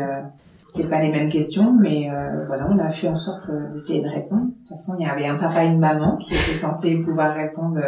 c'est 0.66 0.88
pas 0.88 1.02
les 1.02 1.10
mêmes 1.10 1.30
questions, 1.30 1.74
mais 1.74 2.08
voilà, 2.48 2.70
on 2.72 2.78
a 2.78 2.90
fait 2.90 3.10
en 3.10 3.18
sorte 3.18 3.52
d'essayer 3.74 4.02
de 4.02 4.08
répondre. 4.08 4.46
De 4.46 4.60
toute 4.60 4.70
façon, 4.70 4.96
il 4.98 5.06
y 5.06 5.10
avait 5.10 5.26
un 5.26 5.36
papa 5.36 5.66
et 5.66 5.68
une 5.68 5.80
maman 5.80 6.16
qui 6.16 6.36
étaient 6.36 6.54
censés 6.54 6.96
pouvoir 7.00 7.36
répondre 7.36 7.82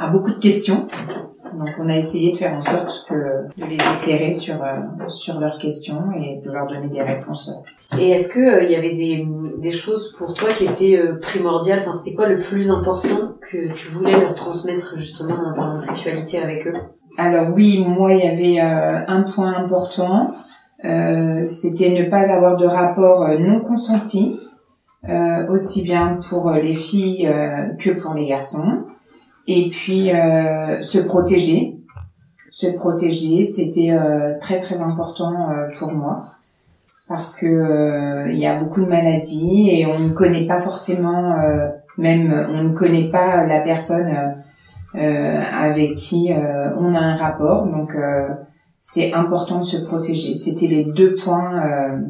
à 0.00 0.08
beaucoup 0.08 0.30
de 0.30 0.40
questions. 0.40 0.86
Donc 1.52 1.68
on 1.78 1.88
a 1.88 1.96
essayé 1.96 2.32
de 2.32 2.38
faire 2.38 2.54
en 2.54 2.60
sorte 2.60 3.06
que 3.08 3.14
de 3.14 3.66
les 3.66 3.74
éclairer 3.74 4.32
sur 4.32 4.62
euh, 4.62 5.08
sur 5.08 5.38
leurs 5.40 5.58
questions 5.58 6.04
et 6.16 6.40
de 6.44 6.50
leur 6.50 6.66
donner 6.68 6.88
des 6.88 7.02
réponses. 7.02 7.52
Et 7.98 8.10
est-ce 8.10 8.28
que 8.32 8.38
euh, 8.38 8.62
il 8.62 8.70
y 8.70 8.76
avait 8.76 8.94
des, 8.94 9.26
des 9.58 9.72
choses 9.72 10.14
pour 10.16 10.32
toi 10.34 10.48
qui 10.56 10.64
étaient 10.64 10.96
euh, 10.96 11.18
primordiales? 11.18 11.80
Enfin, 11.80 11.92
c'était 11.92 12.14
quoi 12.14 12.28
le 12.28 12.38
plus 12.38 12.70
important 12.70 13.34
que 13.40 13.72
tu 13.74 13.88
voulais 13.88 14.18
leur 14.18 14.34
transmettre 14.34 14.96
justement 14.96 15.34
en 15.34 15.52
parlant 15.54 15.74
de 15.74 15.80
sexualité 15.80 16.38
avec 16.38 16.66
eux? 16.66 16.74
Alors 17.18 17.48
oui, 17.54 17.84
moi 17.86 18.14
il 18.14 18.24
y 18.24 18.28
avait 18.28 18.60
un 18.60 19.22
point 19.24 19.52
important, 19.56 20.32
c'était 20.80 21.90
ne 21.90 22.08
pas 22.08 22.30
avoir 22.30 22.56
de 22.56 22.64
rapport 22.64 23.28
non 23.40 23.58
consenti, 23.60 24.38
aussi 25.48 25.82
bien 25.82 26.20
pour 26.28 26.52
les 26.52 26.72
filles 26.72 27.28
que 27.80 27.90
pour 28.00 28.14
les 28.14 28.26
garçons. 28.26 28.84
Et 29.46 29.70
puis 29.70 30.12
euh, 30.12 30.80
se 30.82 30.98
protéger, 30.98 31.78
se 32.50 32.66
protéger, 32.68 33.44
c'était 33.44 33.90
euh, 33.90 34.38
très 34.40 34.60
très 34.60 34.80
important 34.80 35.50
euh, 35.50 35.68
pour 35.78 35.92
moi 35.92 36.24
parce 37.08 37.36
que 37.36 38.30
il 38.30 38.38
y 38.38 38.46
a 38.46 38.54
beaucoup 38.54 38.82
de 38.82 38.88
maladies 38.88 39.68
et 39.70 39.84
on 39.86 39.98
ne 39.98 40.10
connaît 40.10 40.46
pas 40.46 40.60
forcément, 40.60 41.34
même 41.98 42.46
on 42.52 42.62
ne 42.62 42.72
connaît 42.72 43.10
pas 43.10 43.44
la 43.46 43.58
personne 43.62 44.36
avec 44.94 45.96
qui 45.96 46.30
on 46.32 46.94
a 46.94 47.00
un 47.00 47.16
rapport. 47.16 47.66
Donc 47.66 47.96
c'est 48.80 49.12
important 49.12 49.58
de 49.58 49.64
se 49.64 49.78
protéger. 49.78 50.36
C'était 50.36 50.68
les 50.68 50.84
deux 50.84 51.16
points, 51.16 52.00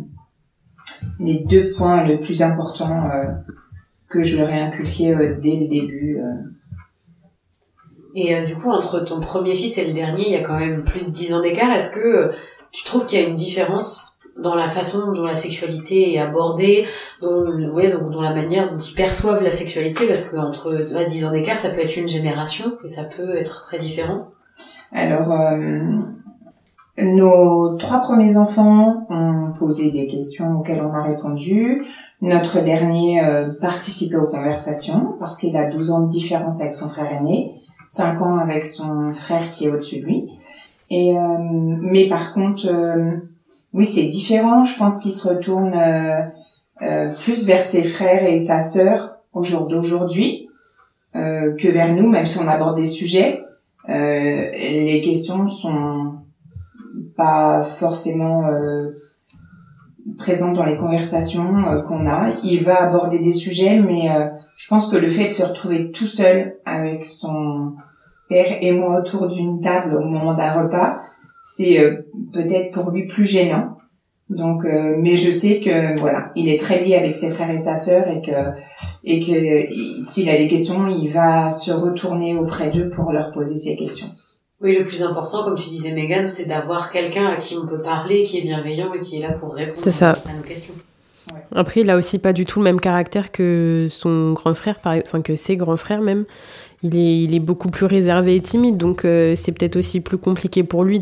les 1.19 1.47
deux 1.49 1.71
points 1.71 2.07
le 2.07 2.21
plus 2.21 2.43
importants 2.43 3.09
que 4.11 4.23
je 4.23 4.37
leur 4.37 4.51
ai 4.51 4.61
inculqué 4.61 5.17
dès 5.41 5.61
le 5.61 5.67
début. 5.67 6.21
Et 8.15 8.35
euh, 8.35 8.45
du 8.45 8.57
coup, 8.57 8.71
entre 8.71 9.01
ton 9.01 9.21
premier 9.21 9.55
fils 9.55 9.79
et 9.79 9.87
le 9.87 9.93
dernier, 9.93 10.27
il 10.27 10.33
y 10.33 10.37
a 10.37 10.43
quand 10.43 10.59
même 10.59 10.85
plus 10.85 11.05
de 11.05 11.11
10 11.11 11.35
ans 11.35 11.41
d'écart. 11.41 11.71
Est-ce 11.73 11.93
que 11.93 12.01
euh, 12.01 12.33
tu 12.73 12.85
trouves 12.85 13.07
qu'il 13.07 13.21
y 13.21 13.25
a 13.25 13.29
une 13.29 13.35
différence 13.35 14.19
dans 14.39 14.55
la 14.55 14.69
façon 14.69 15.13
dont 15.13 15.25
la 15.25 15.37
sexualité 15.37 16.15
est 16.15 16.19
abordée, 16.19 16.87
dont, 17.21 17.73
ouais, 17.73 17.93
donc, 17.93 18.11
dans 18.11 18.23
la 18.23 18.35
manière 18.35 18.71
dont 18.71 18.79
ils 18.79 18.95
perçoivent 18.95 19.45
la 19.45 19.51
sexualité? 19.51 20.07
Parce 20.07 20.31
qu'entre 20.31 20.75
10 21.05 21.25
ans 21.27 21.33
d'écart, 21.33 21.59
ça 21.59 21.71
peut 21.71 21.81
être 21.81 21.97
une 21.97 22.09
génération 22.09 22.79
et 22.85 22.89
ça 22.89 23.05
peut 23.05 23.37
être 23.37 23.63
très 23.63 23.79
différent. 23.79 24.31
Alors, 24.93 25.33
euh, 25.33 25.81
nos 26.99 27.77
trois 27.77 28.01
premiers 28.01 28.37
enfants 28.37 29.07
ont 29.09 29.53
posé 29.59 29.91
des 29.91 30.07
questions 30.07 30.59
auxquelles 30.59 30.83
on 30.83 30.93
a 30.93 31.03
répondu. 31.03 31.83
Notre 32.21 32.61
dernier 32.61 33.25
euh, 33.25 33.49
participait 33.61 34.17
aux 34.17 34.27
conversations 34.27 35.15
parce 35.19 35.39
qu'il 35.39 35.57
a 35.57 35.71
12 35.71 35.91
ans 35.91 36.01
de 36.03 36.11
différence 36.11 36.61
avec 36.61 36.75
son 36.75 36.89
frère 36.89 37.11
aîné. 37.13 37.60
5 37.91 38.23
ans 38.23 38.39
avec 38.39 38.65
son 38.65 39.11
frère 39.11 39.51
qui 39.51 39.67
est 39.67 39.69
au-dessus 39.69 40.01
de 40.01 40.07
lui. 40.07 40.29
Et 40.91 41.19
euh, 41.19 41.39
mais 41.41 42.09
par 42.09 42.33
contre, 42.33 42.69
euh, 42.69 43.17
oui, 43.75 43.85
c'est 43.85 44.05
différent. 44.05 44.65
Je 44.65 44.79
pense 44.79 45.01
qu'il 45.01 45.11
se 45.11 45.29
retourne 45.29 45.75
euh, 45.75 47.09
plus 47.25 47.45
vers 47.45 47.65
ses 47.65 47.83
frères 47.83 48.25
et 48.25 48.39
sa 48.39 48.61
sœur 48.61 49.17
au 49.33 49.43
jour 49.43 49.67
d'aujourd'hui 49.67 50.47
que 51.13 51.69
vers 51.69 51.93
nous, 51.93 52.09
même 52.09 52.25
si 52.25 52.39
on 52.39 52.47
aborde 52.47 52.77
des 52.77 52.87
sujets. 52.87 53.41
les 53.89 55.03
questions 55.05 55.49
sont 55.49 56.15
pas 57.17 57.63
forcément 57.63 58.45
présentes 60.21 60.55
dans 60.55 60.65
les 60.65 60.77
conversations 60.77 61.83
qu'on 61.89 62.07
a. 62.07 62.29
Il 62.45 62.63
va 62.63 62.83
aborder 62.83 63.19
des 63.19 63.33
sujets, 63.33 63.81
mais 63.81 64.09
je 64.57 64.69
pense 64.69 64.91
que 64.91 64.97
le 64.97 65.09
fait 65.09 65.29
de 65.29 65.33
se 65.33 65.43
retrouver 65.43 65.91
tout 65.91 66.07
seul 66.07 66.57
avec 66.67 67.05
son 67.05 67.73
père 68.29 68.59
et 68.61 68.73
moi 68.73 69.01
autour 69.01 69.27
d'une 69.29 69.61
table 69.61 69.95
au 69.97 70.05
moment 70.05 70.35
d'un 70.35 70.53
repas, 70.53 70.97
c'est 71.45 71.81
euh, 71.81 72.07
peut-être 72.33 72.71
pour 72.71 72.91
lui 72.91 73.07
plus 73.07 73.27
gênant. 73.27 73.77
Donc, 74.29 74.65
euh, 74.65 74.97
mais 74.97 75.17
je 75.17 75.33
sais 75.33 75.59
que 75.59 75.99
voilà, 75.99 76.31
il 76.37 76.49
est 76.49 76.61
très 76.61 76.85
lié 76.85 76.95
avec 76.95 77.17
ses 77.17 77.31
frères 77.31 77.51
et 77.51 77.59
sa 77.59 77.75
sœur 77.75 78.07
et 78.07 78.21
que 78.21 78.31
et 79.03 79.19
que 79.19 80.05
s'il 80.05 80.31
a 80.31 80.37
des 80.37 80.47
questions, 80.47 80.87
il 80.87 81.09
va 81.09 81.51
se 81.51 81.73
retourner 81.73 82.37
auprès 82.37 82.71
d'eux 82.71 82.91
pour 82.91 83.11
leur 83.11 83.33
poser 83.33 83.57
ses 83.57 83.75
questions. 83.75 84.07
Oui, 84.61 84.77
le 84.77 84.85
plus 84.85 85.03
important, 85.03 85.45
comme 85.45 85.57
tu 85.57 85.71
disais, 85.71 85.93
Megan, 85.93 86.29
c'est 86.29 86.47
d'avoir 86.47 86.93
quelqu'un 86.93 87.27
à 87.27 87.37
qui 87.37 87.57
on 87.57 87.67
peut 87.67 87.81
parler, 87.81 88.25
qui 88.25 88.39
est 88.39 88.43
bienveillant 88.43 88.93
et 88.93 89.01
qui 89.01 89.17
est 89.17 89.27
là 89.27 89.33
pour 89.33 89.55
répondre 89.55 89.87
à 90.03 90.33
nos 90.37 90.43
questions. 90.43 90.75
Après, 91.55 91.81
il 91.81 91.91
a 91.91 91.97
aussi 91.97 92.19
pas 92.19 92.33
du 92.33 92.45
tout 92.45 92.59
le 92.59 92.65
même 92.65 92.81
caractère 92.81 93.33
que 93.33 93.87
son 93.89 94.33
grand 94.33 94.55
frère, 94.55 94.79
enfin 94.85 95.23
que 95.23 95.37
ses 95.37 95.57
grands 95.57 95.77
frères 95.77 96.01
même 96.01 96.25
il 96.83 96.97
est, 96.97 97.23
il 97.25 97.35
est 97.35 97.41
beaucoup 97.41 97.69
plus 97.69 97.85
réservé 97.85 98.37
et 98.37 98.41
timide, 98.41 98.79
donc 98.79 99.05
euh, 99.05 99.35
c'est 99.37 99.53
peut-être 99.53 99.77
aussi 99.77 100.01
plus 100.01 100.17
compliqué 100.17 100.65
pour 100.65 100.83
lui 100.83 101.01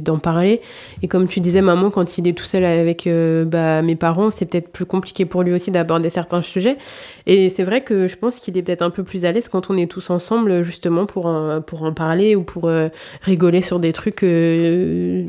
d'en 0.00 0.18
parler. 0.18 0.62
Et 1.02 1.08
comme 1.08 1.28
tu 1.28 1.40
disais, 1.40 1.60
maman, 1.60 1.90
quand 1.90 2.16
il 2.16 2.26
est 2.26 2.32
tout 2.32 2.44
seul 2.44 2.64
avec 2.64 3.06
euh, 3.06 3.44
bah, 3.44 3.82
mes 3.82 3.94
parents, 3.94 4.30
c'est 4.30 4.46
peut-être 4.46 4.70
plus 4.70 4.86
compliqué 4.86 5.26
pour 5.26 5.42
lui 5.42 5.52
aussi 5.52 5.70
d'aborder 5.70 6.08
certains 6.08 6.40
sujets. 6.40 6.78
Et 7.26 7.50
c'est 7.50 7.64
vrai 7.64 7.82
que 7.82 8.06
je 8.06 8.16
pense 8.16 8.38
qu'il 8.38 8.56
est 8.56 8.62
peut-être 8.62 8.82
un 8.82 8.90
peu 8.90 9.02
plus 9.02 9.26
à 9.26 9.32
l'aise 9.32 9.48
quand 9.48 9.68
on 9.70 9.76
est 9.76 9.90
tous 9.90 10.08
ensemble, 10.10 10.62
justement, 10.62 11.04
pour 11.04 11.30
pour 11.66 11.82
en 11.82 11.92
parler 11.92 12.34
ou 12.34 12.42
pour 12.42 12.68
euh, 12.68 12.88
rigoler 13.22 13.60
sur 13.60 13.80
des 13.80 13.92
trucs 13.92 14.24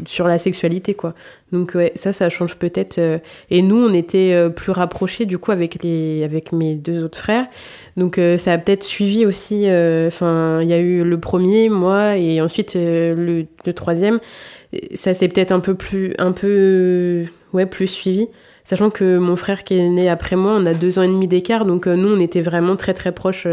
sur 0.05 0.27
la 0.27 0.38
sexualité, 0.38 0.93
quoi. 0.93 1.13
Donc 1.51 1.71
ouais, 1.75 1.91
ça, 1.95 2.13
ça 2.13 2.29
change 2.29 2.55
peut-être. 2.55 2.99
et 3.49 3.62
nous, 3.62 3.77
on 3.77 3.93
était 3.93 4.49
plus 4.55 4.71
rapprochés, 4.71 5.25
du 5.25 5.38
coup, 5.38 5.51
avec, 5.51 5.81
les, 5.83 6.23
avec 6.23 6.51
mes 6.51 6.75
deux 6.75 7.03
autres 7.03 7.17
frères. 7.17 7.47
Donc 7.97 8.19
ça 8.38 8.53
a 8.53 8.57
peut-être 8.57 8.83
suivi 8.83 9.25
aussi 9.25 9.65
enfin, 10.07 10.62
il 10.62 10.67
y 10.67 10.73
a 10.73 10.79
eu 10.79 11.03
le 11.03 11.19
premier, 11.19 11.69
moi, 11.69 12.17
et 12.17 12.39
ensuite 12.41 12.75
le, 12.75 13.45
le, 13.65 13.73
troisième. 13.73 14.19
Ça 14.93 15.13
s'est 15.13 15.27
peut-être 15.27 15.51
un 15.51 15.59
peu 15.59 15.73
plus, 15.73 16.13
un 16.19 16.31
peu, 16.31 17.25
ouais, 17.53 17.65
plus 17.65 17.88
suivi. 17.88 18.27
Sachant 18.63 18.91
que 18.91 19.17
mon 19.17 19.35
frère 19.35 19.63
qui 19.63 19.79
est 19.79 19.89
né 19.89 20.09
après 20.09 20.35
moi, 20.35 20.55
on 20.55 20.65
a 20.67 20.75
deux 20.75 20.99
ans 20.99 21.01
et 21.01 21.07
demi 21.07 21.27
d'écart, 21.27 21.65
donc 21.65 21.88
nous, 21.88 22.09
on 22.09 22.19
était 22.19 22.41
vraiment 22.41 22.75
très 22.75 22.93
très 22.93 23.12
proches 23.12 23.47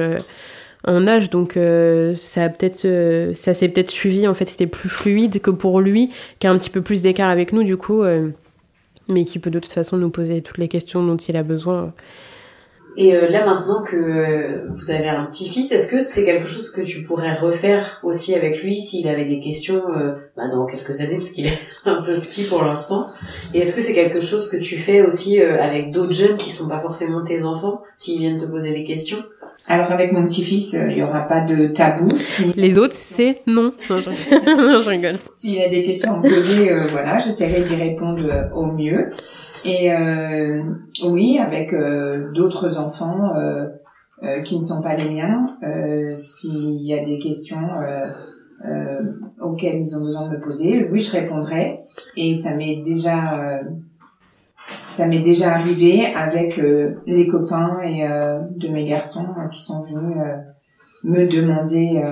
en 0.84 1.06
âge, 1.06 1.30
donc 1.30 1.56
euh, 1.56 2.14
ça 2.16 2.48
peut-être 2.48 2.84
euh, 2.84 3.32
ça 3.34 3.54
s'est 3.54 3.68
peut-être 3.68 3.90
suivi. 3.90 4.26
En 4.28 4.34
fait, 4.34 4.46
c'était 4.46 4.66
plus 4.66 4.88
fluide 4.88 5.40
que 5.40 5.50
pour 5.50 5.80
lui, 5.80 6.10
qui 6.38 6.46
a 6.46 6.50
un 6.50 6.58
petit 6.58 6.70
peu 6.70 6.80
plus 6.80 7.02
d'écart 7.02 7.30
avec 7.30 7.52
nous, 7.52 7.64
du 7.64 7.76
coup, 7.76 8.02
euh, 8.02 8.28
mais 9.08 9.24
qui 9.24 9.38
peut 9.38 9.50
de 9.50 9.58
toute 9.58 9.72
façon 9.72 9.96
nous 9.96 10.10
poser 10.10 10.42
toutes 10.42 10.58
les 10.58 10.68
questions 10.68 11.04
dont 11.04 11.16
il 11.16 11.36
a 11.36 11.42
besoin. 11.42 11.92
Et 12.98 13.12
là 13.12 13.44
maintenant 13.44 13.82
que 13.82 14.70
vous 14.70 14.90
avez 14.90 15.10
un 15.10 15.26
petit-fils, 15.26 15.70
est-ce 15.70 15.86
que 15.86 16.00
c'est 16.00 16.24
quelque 16.24 16.48
chose 16.48 16.70
que 16.70 16.80
tu 16.80 17.02
pourrais 17.02 17.34
refaire 17.34 18.00
aussi 18.02 18.34
avec 18.34 18.62
lui 18.62 18.80
s'il 18.80 19.06
avait 19.06 19.26
des 19.26 19.38
questions 19.38 19.82
bah, 20.34 20.48
dans 20.48 20.64
quelques 20.64 21.02
années 21.02 21.18
parce 21.18 21.28
qu'il 21.28 21.44
est 21.44 21.58
un 21.84 22.00
peu 22.00 22.18
petit 22.20 22.44
pour 22.44 22.64
l'instant 22.64 23.08
Et 23.52 23.58
est-ce 23.58 23.76
que 23.76 23.82
c'est 23.82 23.92
quelque 23.92 24.20
chose 24.20 24.48
que 24.48 24.56
tu 24.56 24.76
fais 24.76 25.02
aussi 25.02 25.42
avec 25.42 25.92
d'autres 25.92 26.14
jeunes 26.14 26.38
qui 26.38 26.48
sont 26.48 26.70
pas 26.70 26.80
forcément 26.80 27.22
tes 27.22 27.44
enfants 27.44 27.82
s'ils 27.96 28.18
viennent 28.18 28.40
te 28.40 28.46
poser 28.46 28.72
des 28.72 28.84
questions? 28.84 29.18
Alors 29.68 29.90
avec 29.90 30.12
mon 30.12 30.26
petit-fils, 30.26 30.74
euh, 30.74 30.88
il 30.90 30.96
n'y 30.96 31.02
aura 31.02 31.22
pas 31.22 31.40
de 31.40 31.66
tabou. 31.68 32.08
Les 32.56 32.78
autres, 32.78 32.94
c'est 32.94 33.42
non. 33.46 33.72
Non, 33.90 34.00
je, 34.00 34.88
rigole. 34.88 35.16
S'il 35.30 35.54
y 35.54 35.62
a 35.62 35.68
des 35.68 35.82
questions 35.82 36.14
à 36.14 36.18
me 36.18 36.22
poser, 36.22 36.70
euh, 36.70 36.86
voilà, 36.92 37.18
j'essaierai 37.18 37.62
d'y 37.62 37.74
répondre 37.74 38.22
euh, 38.30 38.48
au 38.54 38.66
mieux. 38.66 39.10
Et 39.64 39.92
euh, 39.92 40.62
oui, 41.04 41.38
avec 41.38 41.74
d'autres 42.32 42.78
enfants 42.78 43.32
qui 44.44 44.60
ne 44.60 44.64
sont 44.64 44.80
pas 44.80 44.94
les 44.94 45.10
miens, 45.10 45.44
s'il 46.14 46.80
y 46.82 46.94
a 46.94 47.04
des 47.04 47.18
questions 47.18 47.66
auxquelles 49.40 49.80
ils 49.80 49.96
ont 49.96 50.04
besoin 50.04 50.28
de 50.28 50.36
me 50.36 50.40
poser, 50.40 50.86
oui, 50.92 51.00
je 51.00 51.10
répondrai. 51.10 51.80
Et 52.16 52.34
ça 52.34 52.54
m'est 52.54 52.82
déjà 52.84 53.58
ça 54.96 55.06
m'est 55.06 55.20
déjà 55.20 55.52
arrivé 55.52 56.06
avec 56.14 56.58
euh, 56.58 56.94
les 57.06 57.26
copains 57.26 57.80
et 57.82 58.08
euh, 58.08 58.40
de 58.56 58.68
mes 58.68 58.86
garçons 58.86 59.28
euh, 59.38 59.48
qui 59.48 59.62
sont 59.62 59.82
venus 59.82 60.16
me 61.04 61.28
demander 61.28 62.02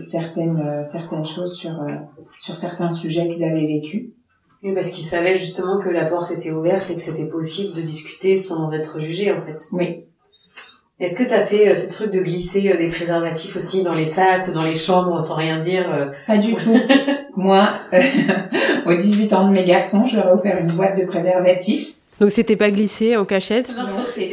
certaines 0.00 0.84
certaines 0.84 1.24
choses 1.24 1.56
sur 1.56 1.72
sur 2.40 2.56
certains 2.56 2.90
sujets 2.90 3.28
qu'ils 3.28 3.44
avaient 3.44 3.66
vécus. 3.66 4.10
Oui, 4.62 4.74
parce 4.74 4.90
qu'ils 4.90 5.04
savaient 5.04 5.34
justement 5.34 5.78
que 5.78 5.88
la 5.88 6.06
porte 6.06 6.30
était 6.32 6.50
ouverte 6.50 6.90
et 6.90 6.96
que 6.96 7.00
c'était 7.00 7.28
possible 7.28 7.74
de 7.74 7.80
discuter 7.80 8.34
sans 8.34 8.74
être 8.74 8.98
jugé 8.98 9.32
en 9.32 9.38
fait. 9.38 9.56
Oui. 9.72 10.04
Est-ce 11.00 11.16
que 11.16 11.22
tu 11.22 11.32
as 11.32 11.46
fait 11.46 11.74
ce 11.74 11.88
truc 11.88 12.10
de 12.10 12.20
glisser 12.20 12.62
des 12.76 12.88
préservatifs 12.88 13.56
aussi 13.56 13.82
dans 13.82 13.94
les 13.94 14.04
sacs 14.04 14.48
ou 14.48 14.52
dans 14.52 14.64
les 14.64 14.74
chambres 14.74 15.22
sans 15.22 15.36
rien 15.36 15.58
dire 15.58 16.12
Pas 16.26 16.38
du 16.38 16.54
tout. 16.54 16.78
Moi, 17.36 17.68
aux 18.86 18.94
18 18.94 19.32
ans 19.32 19.48
de 19.48 19.54
mes 19.54 19.64
garçons, 19.64 20.06
je 20.06 20.16
leur 20.16 20.28
ai 20.28 20.32
offert 20.32 20.58
une 20.58 20.72
boîte 20.72 20.98
de 20.98 21.04
préservatifs 21.04 21.93
donc 22.20 22.30
c'était 22.30 22.56
pas 22.56 22.70
glissé 22.70 23.16
en 23.16 23.24
cachette 23.24 23.74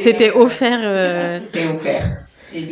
C'était 0.00 0.30
offert. 0.30 0.80
Euh... 0.82 1.40
C'était 1.52 1.66
offert. 1.68 2.18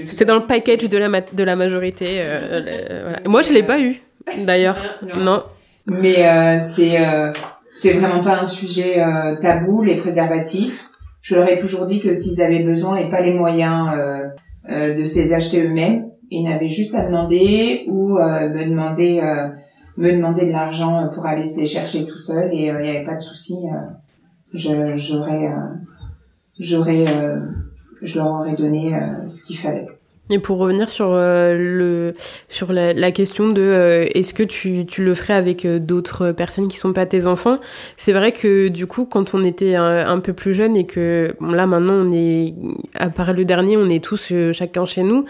C'était 0.08 0.24
dans 0.24 0.36
le 0.36 0.46
package 0.46 0.88
de 0.88 0.98
la, 0.98 1.20
de 1.20 1.44
la 1.44 1.56
majorité. 1.56 2.06
Euh, 2.18 3.02
voilà. 3.02 3.20
Moi, 3.26 3.42
je 3.42 3.52
l'ai 3.52 3.62
pas 3.62 3.80
eu, 3.80 4.00
d'ailleurs. 4.38 4.76
Non. 5.18 5.42
Mais 5.86 6.26
euh, 6.28 6.58
c'est 6.58 7.00
euh, 7.00 7.32
c'est 7.72 7.92
vraiment 7.92 8.22
pas 8.22 8.40
un 8.40 8.44
sujet 8.44 9.02
euh, 9.02 9.36
tabou, 9.36 9.82
les 9.82 9.96
préservatifs. 9.96 10.90
Je 11.22 11.34
leur 11.34 11.48
ai 11.48 11.58
toujours 11.58 11.86
dit 11.86 12.00
que 12.00 12.12
s'ils 12.12 12.40
avaient 12.40 12.62
besoin 12.62 12.96
et 12.96 13.08
pas 13.08 13.20
les 13.20 13.32
moyens 13.32 13.88
euh, 13.96 14.94
de 14.94 15.02
les 15.02 15.32
acheter 15.32 15.66
eux-mêmes, 15.66 16.06
ils 16.30 16.42
n'avaient 16.44 16.68
juste 16.68 16.94
à 16.94 17.04
demander 17.04 17.84
ou 17.88 18.18
me 18.18 18.64
demander 18.64 19.20
me 19.96 20.12
demander 20.12 20.46
de 20.46 20.52
l'argent 20.52 21.08
pour 21.12 21.26
aller 21.26 21.44
se 21.44 21.58
les 21.58 21.66
chercher 21.66 22.06
tout 22.06 22.18
seul 22.18 22.50
et 22.52 22.66
il 22.66 22.72
n'y 22.78 22.88
avait 22.88 23.04
pas 23.04 23.16
de 23.16 23.20
souci 23.20 23.56
j'aurais 24.54 25.46
euh, 25.46 25.76
j'aurais 26.58 27.06
euh, 27.08 27.40
je 28.02 28.18
leur 28.18 28.28
aurais 28.28 28.54
donné 28.54 28.94
euh, 28.94 29.26
ce 29.28 29.44
qu'il 29.44 29.58
fallait. 29.58 29.86
Et 30.32 30.38
pour 30.38 30.58
revenir 30.58 30.88
sur 30.88 31.10
le 31.12 32.14
sur 32.48 32.72
la, 32.72 32.92
la 32.92 33.10
question 33.10 33.48
de 33.48 34.06
est-ce 34.14 34.32
que 34.32 34.44
tu, 34.44 34.86
tu 34.86 35.04
le 35.04 35.16
ferais 35.16 35.34
avec 35.34 35.66
d'autres 35.66 36.30
personnes 36.30 36.68
qui 36.68 36.76
sont 36.76 36.92
pas 36.92 37.04
tes 37.04 37.26
enfants, 37.26 37.56
c'est 37.96 38.12
vrai 38.12 38.30
que 38.30 38.68
du 38.68 38.86
coup 38.86 39.06
quand 39.06 39.34
on 39.34 39.42
était 39.42 39.74
un, 39.74 40.20
peu 40.20 40.32
plus 40.32 40.54
jeune 40.54 40.76
et 40.76 40.86
que 40.86 41.34
là 41.40 41.66
maintenant 41.66 41.94
on 41.94 42.12
est 42.12 42.54
à 42.94 43.10
part 43.10 43.32
le 43.32 43.44
dernier 43.44 43.76
on 43.76 43.88
est 43.88 44.04
tous 44.04 44.32
chacun 44.52 44.84
chez 44.84 45.02
nous. 45.02 45.24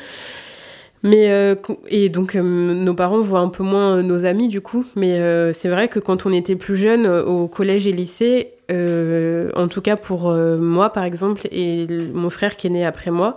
Mais 1.02 1.56
et 1.88 2.10
donc 2.10 2.34
nos 2.34 2.94
parents 2.94 3.20
voient 3.20 3.40
un 3.40 3.48
peu 3.48 3.62
moins 3.62 4.02
nos 4.02 4.26
amis 4.26 4.48
du 4.48 4.60
coup, 4.60 4.84
mais 4.96 5.18
c'est 5.54 5.70
vrai 5.70 5.88
que 5.88 5.98
quand 5.98 6.26
on 6.26 6.32
était 6.32 6.56
plus 6.56 6.76
jeune 6.76 7.06
au 7.06 7.48
collège 7.48 7.86
et 7.86 7.92
lycée, 7.92 8.52
euh, 8.70 9.50
en 9.56 9.66
tout 9.66 9.80
cas 9.80 9.96
pour 9.96 10.30
euh, 10.30 10.56
moi 10.56 10.90
par 10.90 11.02
exemple 11.02 11.48
et 11.50 11.86
mon 12.14 12.30
frère 12.30 12.56
qui 12.56 12.68
est 12.68 12.70
né 12.70 12.86
après 12.86 13.10
moi, 13.10 13.36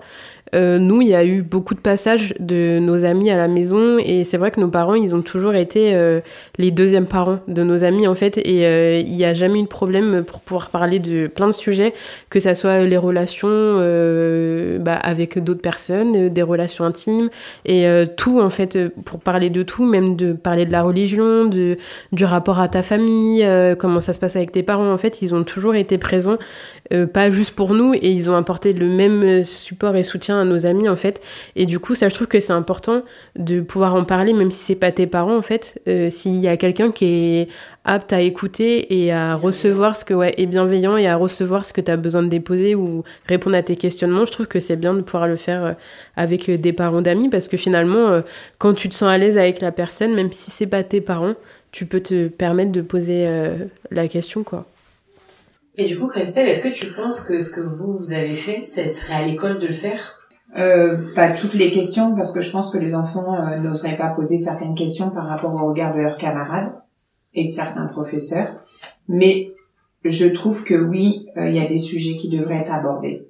euh, 0.54 0.78
nous, 0.78 1.02
il 1.02 1.08
y 1.08 1.16
a 1.16 1.26
eu 1.26 1.42
beaucoup 1.42 1.74
de 1.74 1.80
passages 1.80 2.34
de 2.40 2.80
nos 2.80 3.06
amis 3.06 3.30
à 3.32 3.38
la 3.38 3.48
maison 3.48 3.98
et 3.98 4.24
c'est 4.24 4.38
vrai 4.38 4.52
que 4.52 4.60
nos 4.60 4.68
parents, 4.68 4.96
ils 4.96 5.16
ont 5.16 5.22
toujours 5.22 5.56
été 5.56 5.96
euh, 5.96 6.22
les 6.58 6.72
deuxièmes 6.72 7.06
parents 7.06 7.40
de 7.48 7.64
nos 7.64 7.84
amis 7.84 8.08
en 8.08 8.16
fait 8.16 8.38
et 8.38 8.66
euh, 8.66 9.00
il 9.00 9.16
n'y 9.16 9.26
a 9.26 9.34
jamais 9.34 9.60
eu 9.60 9.64
de 9.64 9.68
problème 9.68 10.24
pour 10.24 10.42
pouvoir 10.42 10.70
parler 10.70 11.00
de 11.00 11.28
plein 11.28 11.48
de 11.48 11.54
sujets, 11.54 11.94
que 12.30 12.40
ça 12.40 12.56
soit 12.56 12.82
les 12.82 12.98
relations 12.98 13.44
bah, 14.80 14.96
avec 14.96 15.40
d'autres 15.44 15.62
personnes, 15.62 16.30
des 16.30 16.42
relations 16.42 16.86
intimes 16.86 17.30
et 17.66 17.86
tout 18.18 18.40
en 18.40 18.50
fait 18.50 18.78
pour 19.06 19.20
parler 19.20 19.50
de 19.50 19.64
tout, 19.64 19.86
même 19.86 20.16
de 20.16 20.34
parler 20.34 20.66
de 20.66 20.72
la 20.72 20.84
religion, 20.84 21.46
du 21.46 22.26
rapport 22.26 22.60
à 22.60 22.68
ta 22.68 22.82
famille, 22.82 23.46
comment 23.80 24.00
ça 24.00 24.14
se 24.14 24.20
passe 24.20 24.36
avec 24.36 24.52
tes 24.52 24.64
parents. 24.64 24.92
En 24.92 24.98
fait, 24.98 25.22
ils 25.22 25.34
ont 25.34 25.44
toujours 25.44 25.76
été 25.76 25.98
présents, 25.98 26.38
pas 27.14 27.30
juste 27.30 27.56
pour 27.56 27.74
nous 27.74 27.94
et 27.94 28.12
ils 28.12 28.30
ont 28.30 28.36
apporté 28.36 28.74
le 28.74 28.88
même 28.88 29.44
support 29.44 29.96
et 29.96 30.04
soutien 30.04 30.43
nos 30.46 30.66
amis 30.66 30.90
en 30.90 30.96
fait. 30.96 31.22
Et 31.56 31.66
du 31.66 31.80
coup, 31.80 31.96
ça 31.96 32.10
je 32.10 32.14
trouve 32.14 32.28
que 32.28 32.40
c'est 32.40 32.54
important 32.54 33.02
de 33.38 33.62
pouvoir 33.62 33.96
en 33.96 34.04
parler, 34.04 34.34
même 34.34 34.52
si 34.52 34.60
c'est 34.60 34.76
pas 34.76 34.92
tes 34.92 35.08
parents 35.08 35.38
en 35.38 35.42
fait. 35.42 35.82
Euh, 35.88 36.10
s'il 36.10 36.36
y 36.36 36.48
a 36.48 36.58
quelqu'un 36.58 36.92
qui 36.92 37.06
est 37.06 37.48
apte 37.86 38.14
à 38.14 38.22
écouter 38.22 39.04
et 39.04 39.12
à 39.12 39.36
recevoir 39.36 39.96
ce 39.96 40.06
que 40.06 40.14
ouais 40.14 40.34
est 40.38 40.46
bienveillant 40.46 40.98
et 40.98 41.08
à 41.08 41.16
recevoir 41.16 41.66
ce 41.66 41.74
que 41.74 41.82
tu 41.82 41.92
as 41.92 41.98
besoin 41.98 42.24
de 42.24 42.30
déposer 42.30 42.76
ou 42.76 43.04
répondre 43.28 43.56
à 43.56 43.64
tes 43.64 43.76
questionnements, 43.76 44.26
je 44.26 44.32
trouve 44.32 44.48
que 44.48 44.60
c'est 44.60 44.78
bien 44.78 44.94
de 44.94 45.02
pouvoir 45.02 45.28
le 45.28 45.36
faire 45.36 45.66
euh, 45.66 45.74
avec 46.16 46.50
euh, 46.50 46.58
des 46.58 46.74
parents 46.74 47.02
d'amis 47.02 47.30
parce 47.30 47.48
que 47.48 47.58
finalement, 47.58 48.22
quand 48.58 48.74
tu 48.74 48.90
te 48.90 48.96
sens 48.96 49.10
à 49.10 49.18
l'aise 49.18 49.38
avec 49.38 49.62
la 49.62 49.72
personne, 49.72 50.14
même 50.14 50.32
si 50.32 50.52
c'est 50.52 50.68
pas 50.68 50.84
tes 50.84 51.02
parents, 51.02 51.34
tu 51.72 51.86
peux 51.86 52.02
te 52.02 52.28
permettre 52.28 52.72
de 52.72 52.82
poser 52.82 53.28
la 53.92 54.08
question 54.08 54.44
quoi. 54.44 54.66
Et 55.76 55.86
du 55.86 55.98
coup, 55.98 56.08
Christelle, 56.08 56.48
est-ce 56.48 56.62
que 56.62 56.74
tu 56.74 56.94
penses 56.94 57.22
que 57.22 57.40
ce 57.40 57.50
que 57.50 57.62
vous, 57.62 57.98
vous 57.98 58.14
avez 58.14 58.36
fait, 58.36 58.64
ça 58.64 58.88
serait 58.92 59.16
à 59.16 59.26
l'école 59.26 59.60
de 59.60 59.68
le 59.68 59.74
faire? 59.74 60.23
Euh, 60.56 60.98
pas 61.16 61.32
toutes 61.32 61.56
les 61.56 61.72
questions 61.72 62.16
parce 62.16 62.32
que 62.32 62.42
je 62.42 62.52
pense 62.52 62.70
que 62.70 62.78
les 62.78 62.94
enfants 62.94 63.36
euh, 63.36 63.58
n'oseraient 63.58 63.98
pas 63.98 64.10
poser 64.10 64.38
certaines 64.38 64.76
questions 64.76 65.10
par 65.10 65.26
rapport 65.26 65.56
au 65.56 65.68
regard 65.68 65.96
de 65.96 66.00
leurs 66.00 66.18
camarades 66.18 66.72
et 67.34 67.46
de 67.46 67.50
certains 67.50 67.88
professeurs. 67.88 68.50
Mais 69.08 69.52
je 70.06 70.28
trouve 70.28 70.64
que 70.64 70.76
oui, 70.76 71.28
euh, 71.38 71.50
il 71.50 71.56
y 71.56 71.60
a 71.60 71.66
des 71.66 71.80
sujets 71.80 72.18
qui 72.18 72.30
devraient 72.30 72.62
être 72.62 72.74
abordés 72.74 73.28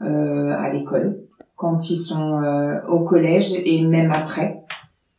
à 0.00 0.70
l'école 0.70 1.24
quand 1.56 1.90
ils 1.90 1.96
sont 1.96 2.40
au 2.86 3.00
collège 3.00 3.54
et 3.64 3.82
même 3.82 4.12
après, 4.12 4.62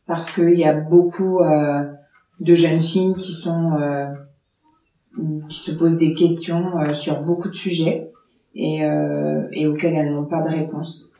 parce 0.06 0.32
qu'il 0.32 0.58
y 0.58 0.64
a 0.64 0.72
beaucoup 0.72 1.42
de 1.42 2.54
jeunes 2.54 2.80
filles 2.80 3.14
qui 3.18 3.34
sont 3.34 3.78
qui 5.50 5.58
se 5.58 5.72
posent 5.72 5.98
des 5.98 6.14
questions 6.14 6.82
sur 6.94 7.20
beaucoup 7.24 7.50
de 7.50 7.54
sujets 7.54 8.10
et, 8.54 8.84
euh, 8.84 9.42
et 9.52 9.66
auxquelles 9.66 9.94
elles 9.94 10.12
n'ont 10.12 10.24
pas 10.24 10.42
de 10.42 10.48
réponse. 10.48 11.12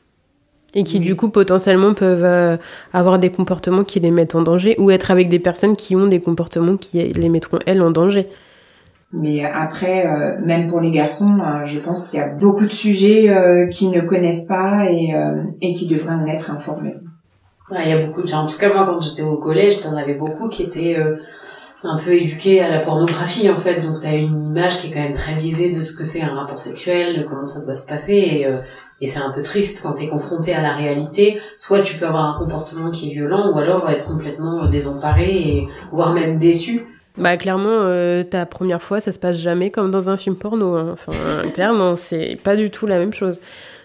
Et 0.74 0.84
qui 0.84 1.00
du 1.00 1.16
coup 1.16 1.30
potentiellement 1.30 1.94
peuvent 1.94 2.24
euh, 2.24 2.56
avoir 2.92 3.18
des 3.18 3.30
comportements 3.30 3.82
qui 3.82 3.98
les 3.98 4.12
mettent 4.12 4.36
en 4.36 4.42
danger 4.42 4.76
ou 4.78 4.90
être 4.90 5.10
avec 5.10 5.28
des 5.28 5.40
personnes 5.40 5.76
qui 5.76 5.96
ont 5.96 6.06
des 6.06 6.20
comportements 6.20 6.76
qui 6.76 7.02
les 7.02 7.28
mettront 7.28 7.58
elles 7.66 7.82
en 7.82 7.90
danger. 7.90 8.28
Mais 9.12 9.44
après, 9.44 10.06
euh, 10.06 10.38
même 10.44 10.68
pour 10.68 10.80
les 10.80 10.92
garçons, 10.92 11.38
euh, 11.40 11.64
je 11.64 11.80
pense 11.80 12.08
qu'il 12.08 12.20
y 12.20 12.22
a 12.22 12.28
beaucoup 12.28 12.64
de 12.64 12.70
sujets 12.70 13.28
euh, 13.28 13.66
qu'ils 13.66 13.90
ne 13.90 14.00
connaissent 14.00 14.46
pas 14.46 14.88
et, 14.88 15.12
et 15.60 15.72
qui 15.72 15.88
devraient 15.88 16.14
en 16.14 16.26
être 16.26 16.50
informés. 16.50 16.94
Ouais, 17.70 17.78
il 17.84 17.90
y 17.90 17.92
a 17.92 18.04
beaucoup 18.04 18.22
de 18.22 18.32
En 18.32 18.46
tout 18.46 18.58
cas, 18.58 18.72
moi, 18.72 18.84
quand 18.84 19.00
j'étais 19.00 19.22
au 19.22 19.38
collège, 19.38 19.80
t'en 19.80 19.96
avais 19.96 20.14
beaucoup 20.14 20.48
qui 20.48 20.64
étaient 20.64 20.96
un 21.82 21.96
peu 21.96 22.12
éduqué 22.12 22.60
à 22.60 22.70
la 22.70 22.80
pornographie 22.80 23.48
en 23.50 23.56
fait. 23.56 23.80
Donc 23.80 24.00
t'as 24.00 24.16
une 24.16 24.40
image 24.40 24.80
qui 24.80 24.88
est 24.88 24.90
quand 24.90 25.00
même 25.00 25.12
très 25.12 25.34
biaisée 25.34 25.72
de 25.72 25.80
ce 25.80 25.94
que 25.94 26.04
c'est 26.04 26.22
un 26.22 26.34
rapport 26.34 26.60
sexuel 26.60 27.18
de 27.18 27.22
comment 27.24 27.44
ça 27.44 27.64
doit 27.64 27.74
se 27.74 27.86
passer 27.86 28.14
et, 28.14 28.46
euh, 28.46 28.58
et 29.00 29.06
c'est 29.06 29.20
un 29.20 29.30
peu 29.30 29.42
triste 29.42 29.80
quand 29.82 29.92
t'es 29.92 30.08
confronté 30.08 30.54
à 30.54 30.60
la 30.62 30.74
réalité. 30.74 31.40
Soit 31.56 31.80
tu 31.80 31.96
peux 31.96 32.06
avoir 32.06 32.36
un 32.36 32.38
comportement 32.38 32.90
qui 32.90 33.10
est 33.10 33.14
violent 33.14 33.52
ou 33.52 33.58
alors 33.58 33.88
être 33.88 34.04
complètement 34.04 34.66
désemparé 34.66 35.30
et 35.30 35.68
voire 35.90 36.12
même 36.12 36.38
déçu. 36.38 36.84
Bah 37.16 37.36
clairement 37.36 37.68
euh, 37.68 38.22
ta 38.22 38.46
première 38.46 38.82
fois 38.82 39.00
ça 39.00 39.10
se 39.10 39.18
passe 39.18 39.36
jamais 39.36 39.70
comme 39.70 39.90
dans 39.90 40.08
un 40.10 40.16
film 40.16 40.36
porno 40.36 40.76
hein. 40.76 40.90
enfin 40.92 41.12
clairement 41.52 41.96
c'est 41.96 42.38
pas 42.42 42.54
du 42.54 42.70
tout 42.70 42.86
la 42.86 42.98
même 42.98 43.12
chose 43.12 43.40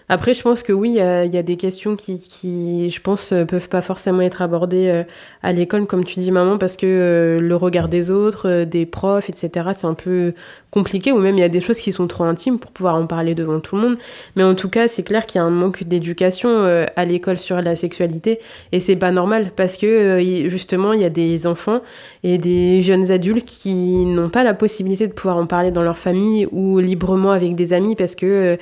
Après, 0.08 0.34
je 0.34 0.42
pense 0.42 0.62
que 0.62 0.72
oui, 0.72 0.90
il 0.90 0.94
y, 0.94 1.00
a 1.00 1.42
des 1.42 1.56
questions 1.56 1.96
qui, 1.96 2.20
qui, 2.20 2.90
je 2.90 3.00
pense, 3.00 3.32
euh, 3.32 3.44
peuvent 3.44 3.68
pas 3.68 3.82
forcément 3.82 4.20
être 4.20 4.40
abordées 4.40 4.86
euh, 4.86 5.02
à 5.42 5.52
l'école, 5.52 5.86
comme 5.86 6.04
tu 6.04 6.20
dis, 6.20 6.30
maman, 6.30 6.58
parce 6.58 6.76
que 6.76 6.86
euh, 6.86 7.40
le 7.40 7.56
regard 7.56 7.88
des 7.88 8.12
autres, 8.12 8.62
des 8.62 8.86
profs, 8.86 9.28
etc., 9.28 9.70
c'est 9.76 9.86
un 9.86 9.94
peu 9.94 10.32
compliqué, 10.70 11.10
ou 11.10 11.18
même 11.18 11.36
il 11.36 11.40
y 11.40 11.44
a 11.44 11.48
des 11.48 11.60
choses 11.60 11.80
qui 11.80 11.90
sont 11.90 12.06
trop 12.06 12.22
intimes 12.22 12.60
pour 12.60 12.70
pouvoir 12.70 12.94
en 12.94 13.06
parler 13.08 13.34
devant 13.34 13.58
tout 13.58 13.74
le 13.74 13.82
monde. 13.82 13.98
Mais 14.36 14.44
en 14.44 14.54
tout 14.54 14.68
cas, 14.68 14.86
c'est 14.86 15.02
clair 15.02 15.26
qu'il 15.26 15.40
y 15.40 15.42
a 15.42 15.44
un 15.44 15.50
manque 15.50 15.82
d'éducation 15.82 16.86
à 16.94 17.04
l'école 17.04 17.38
sur 17.38 17.60
la 17.60 17.74
sexualité, 17.74 18.38
et 18.70 18.78
c'est 18.78 18.96
pas 18.96 19.10
normal, 19.10 19.50
parce 19.56 19.76
que 19.76 20.20
justement, 20.48 20.92
il 20.92 21.00
y 21.00 21.04
a 21.04 21.10
des 21.10 21.48
enfants 21.48 21.80
et 22.22 22.38
des 22.38 22.80
jeunes 22.80 23.10
adultes 23.10 23.48
qui 23.48 23.74
n'ont 24.04 24.28
pas 24.28 24.44
la 24.44 24.54
possibilité 24.54 25.08
de 25.08 25.12
pouvoir 25.12 25.36
en 25.36 25.46
parler 25.46 25.72
dans 25.72 25.82
leur 25.82 25.98
famille 25.98 26.46
ou 26.52 26.78
librement 26.78 27.32
avec 27.32 27.56
des 27.56 27.72
amis, 27.72 27.96
parce 27.96 28.14
que 28.14 28.56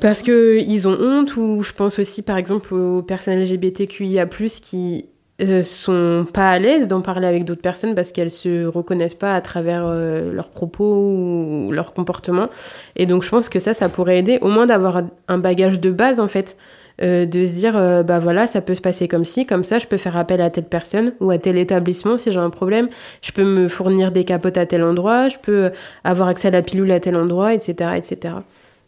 parce 0.00 0.22
que 0.22 0.58
ils 0.60 0.88
ont 0.88 0.96
honte, 1.00 1.36
ou 1.36 1.62
je 1.62 1.72
pense 1.72 1.98
aussi 1.98 2.22
par 2.22 2.36
exemple 2.36 2.74
aux 2.74 3.02
personnes 3.02 3.40
LGBTQIA+, 3.40 4.26
qui 4.26 5.06
euh, 5.42 5.62
sont 5.62 6.26
pas 6.32 6.50
à 6.50 6.58
l'aise 6.58 6.86
d'en 6.86 7.00
parler 7.00 7.26
avec 7.26 7.44
d'autres 7.44 7.62
personnes 7.62 7.94
parce 7.94 8.12
qu'elles 8.12 8.30
se 8.30 8.66
reconnaissent 8.66 9.14
pas 9.14 9.34
à 9.34 9.40
travers 9.40 9.84
euh, 9.86 10.32
leurs 10.32 10.50
propos 10.50 10.84
ou 10.84 11.72
leur 11.72 11.94
comportement. 11.94 12.48
Et 12.96 13.06
donc 13.06 13.22
je 13.22 13.30
pense 13.30 13.48
que 13.48 13.58
ça, 13.58 13.72
ça 13.72 13.88
pourrait 13.88 14.18
aider 14.18 14.38
au 14.42 14.48
moins 14.48 14.66
d'avoir 14.66 15.02
un 15.28 15.38
bagage 15.38 15.80
de 15.80 15.90
base 15.90 16.20
en 16.20 16.28
fait. 16.28 16.56
Euh, 17.02 17.24
de 17.24 17.44
se 17.44 17.54
dire 17.54 17.78
euh, 17.78 18.02
bah 18.02 18.18
voilà 18.18 18.46
ça 18.46 18.60
peut 18.60 18.74
se 18.74 18.82
passer 18.82 19.08
comme 19.08 19.24
ci 19.24 19.46
comme 19.46 19.64
ça 19.64 19.78
je 19.78 19.86
peux 19.86 19.96
faire 19.96 20.18
appel 20.18 20.42
à 20.42 20.50
telle 20.50 20.64
personne 20.64 21.14
ou 21.20 21.30
à 21.30 21.38
tel 21.38 21.56
établissement 21.56 22.18
si 22.18 22.30
j'ai 22.30 22.38
un 22.38 22.50
problème 22.50 22.90
je 23.22 23.32
peux 23.32 23.44
me 23.44 23.68
fournir 23.68 24.12
des 24.12 24.24
capotes 24.24 24.58
à 24.58 24.66
tel 24.66 24.82
endroit 24.82 25.30
je 25.30 25.38
peux 25.38 25.70
avoir 26.04 26.28
accès 26.28 26.48
à 26.48 26.50
la 26.50 26.60
pilule 26.60 26.90
à 26.92 27.00
tel 27.00 27.16
endroit 27.16 27.54
etc 27.54 27.92
etc 27.96 28.34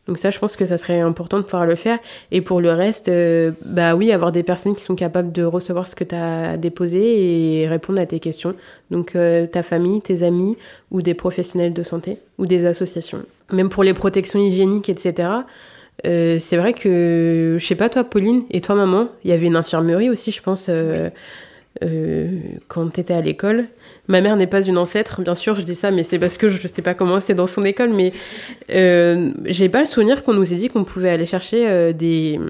donc 0.08 0.18
ça, 0.18 0.30
je 0.30 0.38
pense 0.38 0.56
que 0.56 0.66
ça 0.66 0.78
serait 0.78 1.00
important 1.00 1.36
de 1.36 1.42
pouvoir 1.42 1.64
le 1.64 1.76
faire. 1.76 1.98
Et 2.32 2.40
pour 2.40 2.60
le 2.60 2.72
reste, 2.72 3.08
euh, 3.08 3.52
bah 3.64 3.94
oui, 3.94 4.10
avoir 4.10 4.32
des 4.32 4.42
personnes 4.42 4.74
qui 4.74 4.82
sont 4.82 4.96
capables 4.96 5.30
de 5.30 5.44
recevoir 5.44 5.86
ce 5.86 5.94
que 5.94 6.02
tu 6.02 6.14
as 6.14 6.56
déposé 6.56 7.60
et 7.60 7.68
répondre 7.68 8.00
à 8.00 8.06
tes 8.06 8.18
questions. 8.18 8.54
Donc 8.90 9.14
euh, 9.14 9.46
ta 9.46 9.62
famille, 9.62 10.00
tes 10.00 10.24
amis 10.24 10.56
ou 10.90 11.02
des 11.02 11.14
professionnels 11.14 11.72
de 11.72 11.82
santé 11.84 12.18
ou 12.38 12.46
des 12.46 12.66
associations. 12.66 13.22
Même 13.52 13.68
pour 13.68 13.84
les 13.84 13.94
protections 13.94 14.40
hygiéniques, 14.40 14.88
etc. 14.88 15.28
Euh, 16.04 16.38
c'est 16.40 16.56
vrai 16.56 16.72
que, 16.72 17.56
je 17.60 17.64
sais 17.64 17.76
pas 17.76 17.88
toi, 17.88 18.02
Pauline, 18.02 18.42
et 18.50 18.60
toi, 18.60 18.74
maman, 18.74 19.08
il 19.22 19.30
y 19.30 19.32
avait 19.32 19.46
une 19.46 19.56
infirmerie 19.56 20.10
aussi, 20.10 20.32
je 20.32 20.42
pense, 20.42 20.68
quand 22.68 22.90
tu 22.90 23.00
étais 23.00 23.14
à 23.14 23.20
l'école. 23.20 23.66
Ma 24.08 24.20
mère 24.20 24.37
n'est 24.37 24.48
pas 24.48 24.62
une 24.62 24.78
ancêtre, 24.78 25.22
bien 25.22 25.35
sûr, 25.35 25.54
je 25.54 25.62
dis 25.62 25.76
ça, 25.76 25.90
mais 25.90 26.02
c'est 26.02 26.18
parce 26.18 26.37
que 26.37 26.48
je 26.48 26.61
ne 26.61 26.68
sais 26.68 26.82
pas 26.82 26.94
comment 26.94 27.20
c'était 27.20 27.35
dans 27.35 27.46
son 27.46 27.62
école, 27.62 27.92
mais 27.92 28.11
euh, 28.70 29.30
j'ai 29.44 29.68
pas 29.68 29.80
le 29.80 29.87
souvenir 29.87 30.24
qu'on 30.24 30.35
nous 30.35 30.52
ait 30.52 30.56
dit 30.56 30.68
qu'on 30.68 30.85
pouvait 30.85 31.11
aller 31.11 31.26
chercher 31.26 31.68
euh, 31.68 31.92
des, 31.92 32.40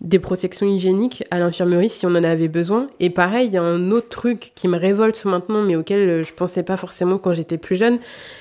des 0.00 0.18
protections 0.18 0.66
hygiéniques 0.66 1.22
à 1.30 1.38
l'infirmerie 1.38 1.90
si 1.90 2.06
on 2.06 2.10
en 2.10 2.24
avait 2.24 2.48
besoin. 2.48 2.88
Et 2.98 3.10
pareil, 3.10 3.48
il 3.48 3.52
y 3.52 3.58
a 3.58 3.62
un 3.62 3.90
autre 3.90 4.08
truc 4.08 4.52
qui 4.54 4.68
me 4.68 4.78
révolte 4.78 5.22
maintenant, 5.26 5.62
mais 5.62 5.76
auquel 5.76 6.24
je 6.24 6.32
pensais 6.32 6.62
pas 6.62 6.78
forcément 6.78 7.18
quand 7.18 7.34
j'étais 7.34 7.58
plus 7.58 7.76
jeune, 7.76 7.98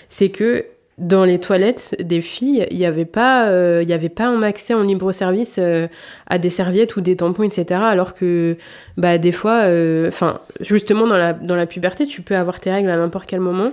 c'est 0.08 0.30
que 0.30 0.66
dans 1.02 1.26
les 1.26 1.40
toilettes 1.40 1.96
des 2.00 2.22
filles, 2.22 2.68
il 2.70 2.78
n'y 2.78 2.86
avait 2.86 3.06
pas, 3.06 3.50
euh, 3.50 3.84
avait 3.90 4.08
pas 4.08 4.26
un 4.28 4.44
accès 4.44 4.76
en 4.76 4.84
libre 4.84 5.12
service 5.12 5.58
euh, 5.58 5.88
à 6.28 6.38
des 6.38 6.52
serviettes 6.52 6.96
ou 6.96 7.02
des 7.02 7.16
tampons, 7.16 7.44
etc. 7.44 7.82
Alors 7.84 8.14
que, 8.14 8.56
bah, 8.98 9.18
des 9.18 9.32
fois, 9.32 9.64
euh, 9.64 10.12
justement 10.60 11.08
dans 11.08 11.18
la 11.18 11.34
dans 11.34 11.56
la 11.56 11.66
puberté, 11.66 12.06
tu 12.06 12.22
peux 12.22 12.36
avoir 12.36 12.60
tes 12.60 12.72
règles 12.72 12.90
à 12.90 12.98
n'importe 12.98 13.26
quel 13.28 13.40
moment. 13.40 13.72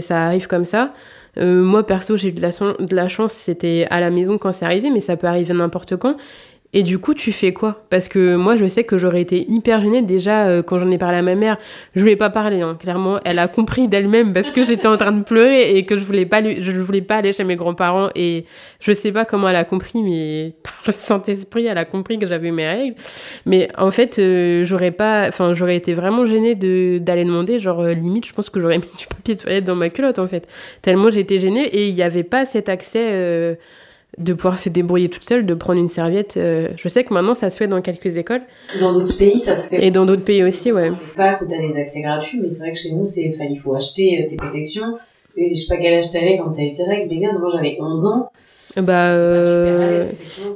ça 0.00 0.24
arrive 0.26 0.46
comme 0.46 0.64
ça. 0.64 0.92
moi 1.36 1.84
perso, 1.84 2.16
j'ai 2.16 2.28
eu 2.28 2.34
la, 2.40 2.50
de 2.50 2.94
la 2.94 3.08
chance, 3.08 3.32
c'était 3.32 3.86
à 3.90 4.00
la 4.00 4.10
maison 4.10 4.38
quand 4.38 4.52
c'est 4.52 4.64
arrivé, 4.64 4.90
mais 4.90 5.00
ça 5.00 5.16
peut 5.16 5.26
arriver 5.26 5.54
n'importe 5.54 5.96
quand. 5.96 6.16
Et 6.72 6.84
du 6.84 7.00
coup, 7.00 7.14
tu 7.14 7.32
fais 7.32 7.52
quoi? 7.52 7.82
Parce 7.90 8.06
que 8.06 8.36
moi, 8.36 8.54
je 8.54 8.66
sais 8.66 8.84
que 8.84 8.96
j'aurais 8.96 9.20
été 9.20 9.44
hyper 9.50 9.80
gênée 9.80 10.02
déjà 10.02 10.46
euh, 10.46 10.62
quand 10.62 10.78
j'en 10.78 10.88
ai 10.92 10.98
parlé 10.98 11.16
à 11.16 11.22
ma 11.22 11.34
mère. 11.34 11.58
Je 11.96 12.00
voulais 12.00 12.14
pas 12.14 12.30
parler, 12.30 12.60
hein. 12.60 12.76
clairement. 12.78 13.18
Elle 13.24 13.40
a 13.40 13.48
compris 13.48 13.88
d'elle-même 13.88 14.32
parce 14.32 14.52
que 14.52 14.62
j'étais 14.62 14.86
en 14.86 14.96
train 14.96 15.10
de 15.10 15.24
pleurer 15.24 15.76
et 15.76 15.84
que 15.84 15.98
je 15.98 16.04
voulais 16.04 16.26
pas, 16.26 16.40
je 16.42 16.70
voulais 16.80 17.00
pas 17.00 17.16
aller 17.16 17.32
chez 17.32 17.42
mes 17.42 17.56
grands-parents. 17.56 18.10
Et 18.14 18.44
je 18.78 18.92
sais 18.92 19.10
pas 19.10 19.24
comment 19.24 19.48
elle 19.48 19.56
a 19.56 19.64
compris, 19.64 20.00
mais 20.00 20.54
par 20.62 20.80
le 20.86 20.92
Saint-Esprit, 20.92 21.66
elle 21.66 21.78
a 21.78 21.84
compris 21.84 22.20
que 22.20 22.26
j'avais 22.26 22.52
mes 22.52 22.68
règles. 22.68 22.94
Mais 23.46 23.68
en 23.76 23.90
fait, 23.90 24.20
euh, 24.20 24.64
j'aurais 24.64 24.92
pas, 24.92 25.26
enfin, 25.26 25.54
j'aurais 25.54 25.76
été 25.76 25.92
vraiment 25.92 26.24
gênée 26.24 26.54
de 26.54 26.98
d'aller 26.98 27.24
demander. 27.24 27.58
Genre 27.58 27.80
euh, 27.80 27.94
limite, 27.94 28.26
je 28.26 28.32
pense 28.32 28.48
que 28.48 28.60
j'aurais 28.60 28.78
mis 28.78 28.96
du 28.96 29.08
papier 29.08 29.34
de 29.34 29.40
toilette 29.40 29.64
dans 29.64 29.74
ma 29.74 29.88
culotte 29.88 30.20
en 30.20 30.28
fait. 30.28 30.46
Tellement 30.82 31.10
j'étais 31.10 31.40
gênée 31.40 31.64
et 31.64 31.88
il 31.88 31.94
n'y 31.96 32.02
avait 32.02 32.22
pas 32.22 32.46
cet 32.46 32.68
accès 32.68 33.58
de 34.20 34.34
pouvoir 34.34 34.58
se 34.58 34.68
débrouiller 34.68 35.08
toute 35.08 35.26
seule, 35.26 35.46
de 35.46 35.54
prendre 35.54 35.80
une 35.80 35.88
serviette. 35.88 36.36
Euh, 36.36 36.68
je 36.76 36.88
sais 36.88 37.04
que 37.04 37.12
maintenant, 37.12 37.34
ça 37.34 37.50
se 37.50 37.56
fait 37.56 37.66
dans 37.66 37.80
quelques 37.80 38.16
écoles. 38.16 38.42
Dans 38.78 38.92
d'autres 38.92 39.16
pays, 39.16 39.38
ça 39.40 39.54
se 39.54 39.70
fait. 39.70 39.84
Et 39.84 39.90
dans 39.90 40.04
d'autres 40.04 40.24
pays 40.24 40.44
aussi, 40.44 40.70
ouais. 40.72 40.92
Pas 41.16 41.38
où 41.40 41.46
t'as 41.46 41.58
des 41.58 41.76
accès 41.78 42.02
gratuits, 42.02 42.38
mais 42.40 42.48
c'est 42.48 42.60
vrai 42.60 42.72
que 42.72 42.78
chez 42.78 42.92
nous, 42.94 43.04
il 43.16 43.58
faut 43.58 43.74
acheter 43.74 44.22
euh, 44.22 44.28
tes 44.28 44.36
protections. 44.36 44.98
Et 45.36 45.54
je 45.54 45.60
sais 45.60 45.74
pas 45.74 45.80
quel 45.80 45.94
âge 45.94 46.10
t'avais 46.10 46.36
quand 46.36 46.50
t'as 46.50 46.62
eu 46.62 46.72
tes 46.72 46.84
règles, 46.84 47.08
mais 47.10 47.32
moi 47.38 47.50
j'avais 47.52 47.76
11 47.80 48.06
ans. 48.06 48.30
Euh, 48.78 49.98
bah, 49.98 50.04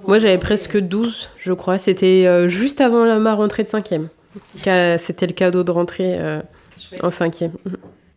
moi 0.06 0.18
j'avais 0.18 0.38
presque 0.38 0.78
12, 0.78 1.30
je 1.36 1.52
crois. 1.52 1.78
C'était 1.78 2.48
juste 2.48 2.80
avant 2.80 3.18
ma 3.18 3.34
rentrée 3.34 3.62
de 3.62 3.68
5 3.68 3.94
C'était 4.98 5.26
le 5.26 5.32
cadeau 5.32 5.62
de 5.62 5.70
rentrée 5.70 6.18
en 7.02 7.10
5 7.10 7.44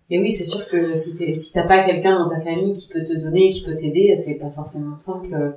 mais 0.09 0.19
oui, 0.19 0.31
c'est 0.31 0.45
sûr 0.45 0.67
que 0.69 0.93
si 0.93 1.17
t'es, 1.17 1.33
si 1.33 1.53
t'as 1.53 1.63
pas 1.67 1.83
quelqu'un 1.83 2.17
dans 2.17 2.29
ta 2.29 2.39
famille 2.39 2.73
qui 2.73 2.87
peut 2.87 3.03
te 3.03 3.13
donner, 3.13 3.49
qui 3.49 3.63
peut 3.63 3.75
t'aider, 3.75 4.15
c'est 4.15 4.35
pas 4.35 4.49
forcément 4.49 4.95
simple. 4.95 5.33
Euh, 5.33 5.49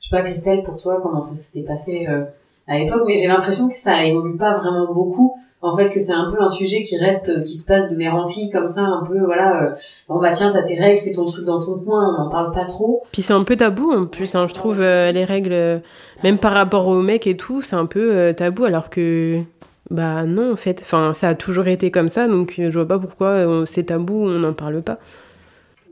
je 0.00 0.08
sais 0.08 0.16
pas, 0.16 0.22
Christelle, 0.22 0.62
pour 0.62 0.80
toi, 0.80 1.00
comment 1.02 1.20
ça 1.20 1.36
s'était 1.36 1.66
passé 1.66 2.06
euh, 2.08 2.24
à 2.66 2.78
l'époque, 2.78 3.02
mais 3.06 3.14
j'ai 3.14 3.28
l'impression 3.28 3.68
que 3.68 3.76
ça 3.76 4.04
évolue 4.04 4.36
pas 4.36 4.58
vraiment 4.58 4.92
beaucoup. 4.92 5.34
En 5.60 5.76
fait, 5.76 5.90
que 5.90 5.98
c'est 5.98 6.12
un 6.12 6.30
peu 6.30 6.40
un 6.40 6.48
sujet 6.48 6.84
qui 6.84 6.96
reste, 6.96 7.42
qui 7.42 7.56
se 7.56 7.66
passe 7.66 7.90
de 7.90 7.96
mère 7.96 8.14
en 8.14 8.28
fille 8.28 8.48
comme 8.50 8.68
ça, 8.68 8.82
un 8.82 9.04
peu, 9.04 9.18
voilà. 9.24 9.64
Euh, 9.64 9.70
bon 10.08 10.20
bah 10.20 10.30
tiens, 10.30 10.52
t'as 10.52 10.62
tes 10.62 10.78
règles, 10.78 11.02
fais 11.02 11.10
ton 11.10 11.26
truc 11.26 11.44
dans 11.44 11.60
ton 11.60 11.80
coin, 11.80 12.14
on 12.14 12.22
n'en 12.22 12.30
parle 12.30 12.52
pas 12.52 12.64
trop. 12.64 13.02
Puis 13.10 13.22
c'est 13.22 13.32
un 13.32 13.42
peu 13.42 13.56
tabou 13.56 13.90
en 13.90 14.06
plus, 14.06 14.36
hein, 14.36 14.46
je 14.48 14.54
trouve 14.54 14.80
euh, 14.80 15.10
les 15.10 15.24
règles, 15.24 15.52
euh, 15.52 15.78
même 16.22 16.38
par 16.38 16.52
rapport 16.52 16.86
aux 16.86 17.02
mecs 17.02 17.26
et 17.26 17.36
tout, 17.36 17.60
c'est 17.60 17.74
un 17.74 17.86
peu 17.86 18.32
tabou, 18.36 18.66
alors 18.66 18.88
que 18.88 19.42
bah 19.90 20.26
non, 20.26 20.52
en 20.52 20.56
fait. 20.56 20.80
Enfin, 20.82 21.14
ça 21.14 21.28
a 21.30 21.34
toujours 21.34 21.68
été 21.68 21.90
comme 21.90 22.08
ça, 22.08 22.28
donc 22.28 22.54
je 22.58 22.70
vois 22.70 22.86
pas 22.86 22.98
pourquoi 22.98 23.28
euh, 23.28 23.64
c'est 23.64 23.84
tabou, 23.84 24.26
on 24.26 24.38
n'en 24.38 24.52
parle 24.52 24.82
pas. 24.82 24.98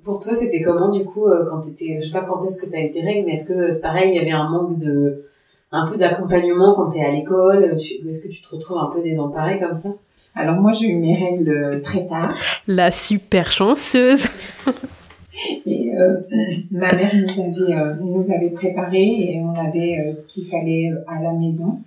Pour 0.05 0.23
toi, 0.23 0.35
c'était 0.35 0.63
comment 0.63 0.91
du 0.91 1.05
coup 1.05 1.27
euh, 1.27 1.45
quand 1.49 1.61
t'étais, 1.61 1.97
je 1.99 2.07
sais 2.07 2.13
pas 2.13 2.23
quand 2.23 2.45
est-ce 2.45 2.65
que 2.65 2.71
t'as 2.71 2.81
eu 2.81 2.91
tes 2.91 3.03
règles, 3.03 3.27
mais 3.27 3.33
est-ce 3.33 3.53
que 3.53 3.71
c'est 3.71 3.81
pareil, 3.81 4.11
il 4.11 4.17
y 4.17 4.21
avait 4.21 4.31
un 4.31 4.49
manque 4.49 4.79
de, 4.79 5.25
un 5.73 5.87
peu 5.89 5.97
d'accompagnement 5.97 6.75
quand 6.75 6.91
t'es 6.91 7.03
à 7.03 7.11
l'école 7.11 7.65
Est-ce 7.65 8.23
que 8.23 8.29
tu 8.29 8.43
te 8.43 8.55
retrouves 8.55 8.79
un 8.79 8.91
peu 8.93 9.03
désemparée 9.03 9.59
comme 9.59 9.75
ça? 9.75 9.91
Alors 10.35 10.57
moi, 10.57 10.75
j'ai 10.75 10.91
eu 10.91 10.97
mes 10.97 11.15
règles 11.15 11.81
très 11.83 12.07
tard. 12.07 12.37
La 12.69 12.91
super 12.91 13.51
chanceuse. 13.51 14.27
et 15.67 15.93
euh, 15.97 16.21
ma 16.71 16.93
mère 16.95 17.13
nous 17.15 17.41
avait, 17.41 17.95
nous 18.01 18.31
avait 18.31 18.51
préparé 18.51 19.03
et 19.03 19.43
on 19.43 19.55
avait 19.55 20.13
ce 20.13 20.29
qu'il 20.29 20.47
fallait 20.47 20.93
à 21.09 21.23
la 21.23 21.33
maison. 21.33 21.81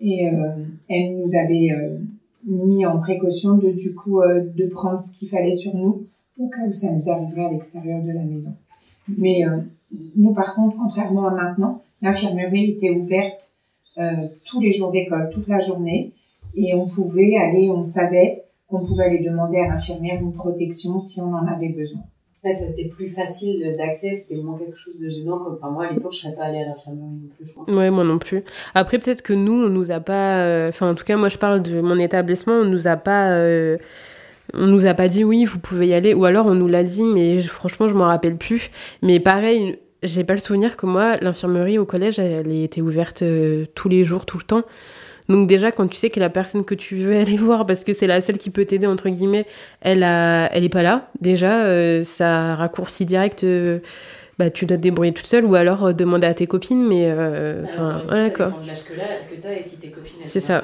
Et 0.00 0.28
euh, 0.28 0.64
elle 0.88 1.18
nous 1.18 1.34
avait 1.34 1.72
euh, 1.72 1.98
mis 2.44 2.84
en 2.84 2.98
précaution 2.98 3.56
de 3.56 3.70
du 3.70 3.94
coup 3.94 4.20
euh, 4.20 4.44
de 4.54 4.66
prendre 4.66 4.98
ce 4.98 5.18
qu'il 5.18 5.28
fallait 5.28 5.54
sur 5.54 5.74
nous 5.74 6.06
au 6.38 6.48
cas 6.48 6.66
où 6.68 6.72
ça 6.72 6.92
nous 6.92 7.08
arriverait 7.10 7.46
à 7.46 7.50
l'extérieur 7.50 8.02
de 8.02 8.12
la 8.12 8.22
maison. 8.22 8.54
Mais 9.16 9.42
nous, 10.16 10.34
par 10.34 10.54
contre, 10.54 10.76
contrairement 10.76 11.28
à 11.28 11.30
maintenant, 11.30 11.80
l'infirmerie 12.02 12.72
était 12.72 12.90
ouverte 12.90 13.56
tous 14.44 14.60
les 14.60 14.74
jours 14.74 14.92
d'école, 14.92 15.30
toute 15.30 15.48
la 15.48 15.60
journée, 15.60 16.12
et 16.54 16.74
on 16.74 16.84
pouvait 16.84 17.36
aller, 17.36 17.70
on 17.70 17.82
savait 17.82 18.44
qu'on 18.68 18.84
pouvait 18.84 19.04
aller 19.04 19.20
demander 19.20 19.60
à 19.60 19.68
l'infirmière 19.68 20.20
une 20.20 20.34
protection 20.34 21.00
si 21.00 21.22
on 21.22 21.32
en 21.32 21.46
avait 21.46 21.70
besoin 21.70 22.02
c'était 22.50 22.88
plus 22.88 23.08
facile 23.08 23.74
d'accès, 23.78 24.14
c'était 24.14 24.40
moins 24.40 24.58
quelque 24.58 24.76
chose 24.76 24.98
de 24.98 25.08
gênant. 25.08 25.40
Enfin, 25.52 25.70
moi, 25.70 25.86
à 25.86 25.92
l'époque, 25.92 26.12
je 26.12 26.18
serais 26.18 26.34
pas 26.34 26.44
allée 26.44 26.58
à 26.58 26.66
l'infirmerie 26.66 27.00
non 27.00 27.28
plus, 27.36 27.54
je. 27.68 27.74
Ouais, 27.74 27.90
moi 27.90 28.04
non 28.04 28.18
plus. 28.18 28.44
Après, 28.74 28.98
peut-être 28.98 29.22
que 29.22 29.32
nous, 29.32 29.64
on 29.64 29.68
nous 29.68 29.90
a 29.90 30.00
pas, 30.00 30.40
euh, 30.40 30.68
enfin, 30.68 30.90
en 30.90 30.94
tout 30.94 31.04
cas, 31.04 31.16
moi, 31.16 31.28
je 31.28 31.38
parle 31.38 31.62
de 31.62 31.80
mon 31.80 31.98
établissement, 31.98 32.54
on 32.54 32.64
nous 32.64 32.86
a 32.86 32.96
pas, 32.96 33.30
euh, 33.32 33.76
on 34.54 34.66
nous 34.66 34.86
a 34.86 34.94
pas 34.94 35.08
dit 35.08 35.24
oui, 35.24 35.44
vous 35.44 35.58
pouvez 35.58 35.88
y 35.88 35.94
aller, 35.94 36.14
ou 36.14 36.24
alors 36.24 36.46
on 36.46 36.54
nous 36.54 36.68
l'a 36.68 36.82
dit, 36.82 37.04
mais 37.04 37.40
franchement, 37.40 37.88
je 37.88 37.94
m'en 37.94 38.06
rappelle 38.06 38.36
plus. 38.36 38.70
Mais 39.02 39.20
pareil, 39.20 39.78
j'ai 40.02 40.24
pas 40.24 40.34
le 40.34 40.40
souvenir 40.40 40.76
que 40.76 40.86
moi, 40.86 41.16
l'infirmerie 41.20 41.78
au 41.78 41.84
collège, 41.84 42.18
elle, 42.18 42.52
était 42.52 42.80
ouverte 42.80 43.22
euh, 43.22 43.66
tous 43.74 43.88
les 43.88 44.04
jours, 44.04 44.26
tout 44.26 44.38
le 44.38 44.44
temps. 44.44 44.62
Donc 45.28 45.48
déjà, 45.48 45.72
quand 45.72 45.88
tu 45.88 45.96
sais 45.96 46.10
que 46.10 46.20
la 46.20 46.30
personne 46.30 46.64
que 46.64 46.74
tu 46.74 46.96
veux 46.96 47.16
aller 47.16 47.36
voir, 47.36 47.66
parce 47.66 47.84
que 47.84 47.92
c'est 47.92 48.06
la 48.06 48.20
seule 48.20 48.38
qui 48.38 48.50
peut 48.50 48.64
t'aider, 48.64 48.86
entre 48.86 49.08
guillemets, 49.08 49.46
elle, 49.80 50.02
a, 50.02 50.48
elle 50.52 50.64
est 50.64 50.68
pas 50.70 50.82
là, 50.82 51.08
déjà, 51.20 51.64
euh, 51.64 52.04
ça 52.04 52.54
raccourcit 52.54 53.04
direct... 53.04 53.44
Euh, 53.44 53.80
bah, 54.38 54.50
tu 54.50 54.66
dois 54.66 54.76
te 54.76 54.82
débrouiller 54.82 55.14
toute 55.14 55.26
seule 55.26 55.46
ou 55.46 55.54
alors 55.54 55.86
euh, 55.86 55.92
demander 55.94 56.26
à 56.26 56.34
tes 56.34 56.46
copines, 56.46 56.86
mais 56.86 57.10
enfin, 57.64 58.02
voilà 58.06 58.28
quoi. 58.28 58.52
C'est 60.26 60.40
ça. 60.40 60.62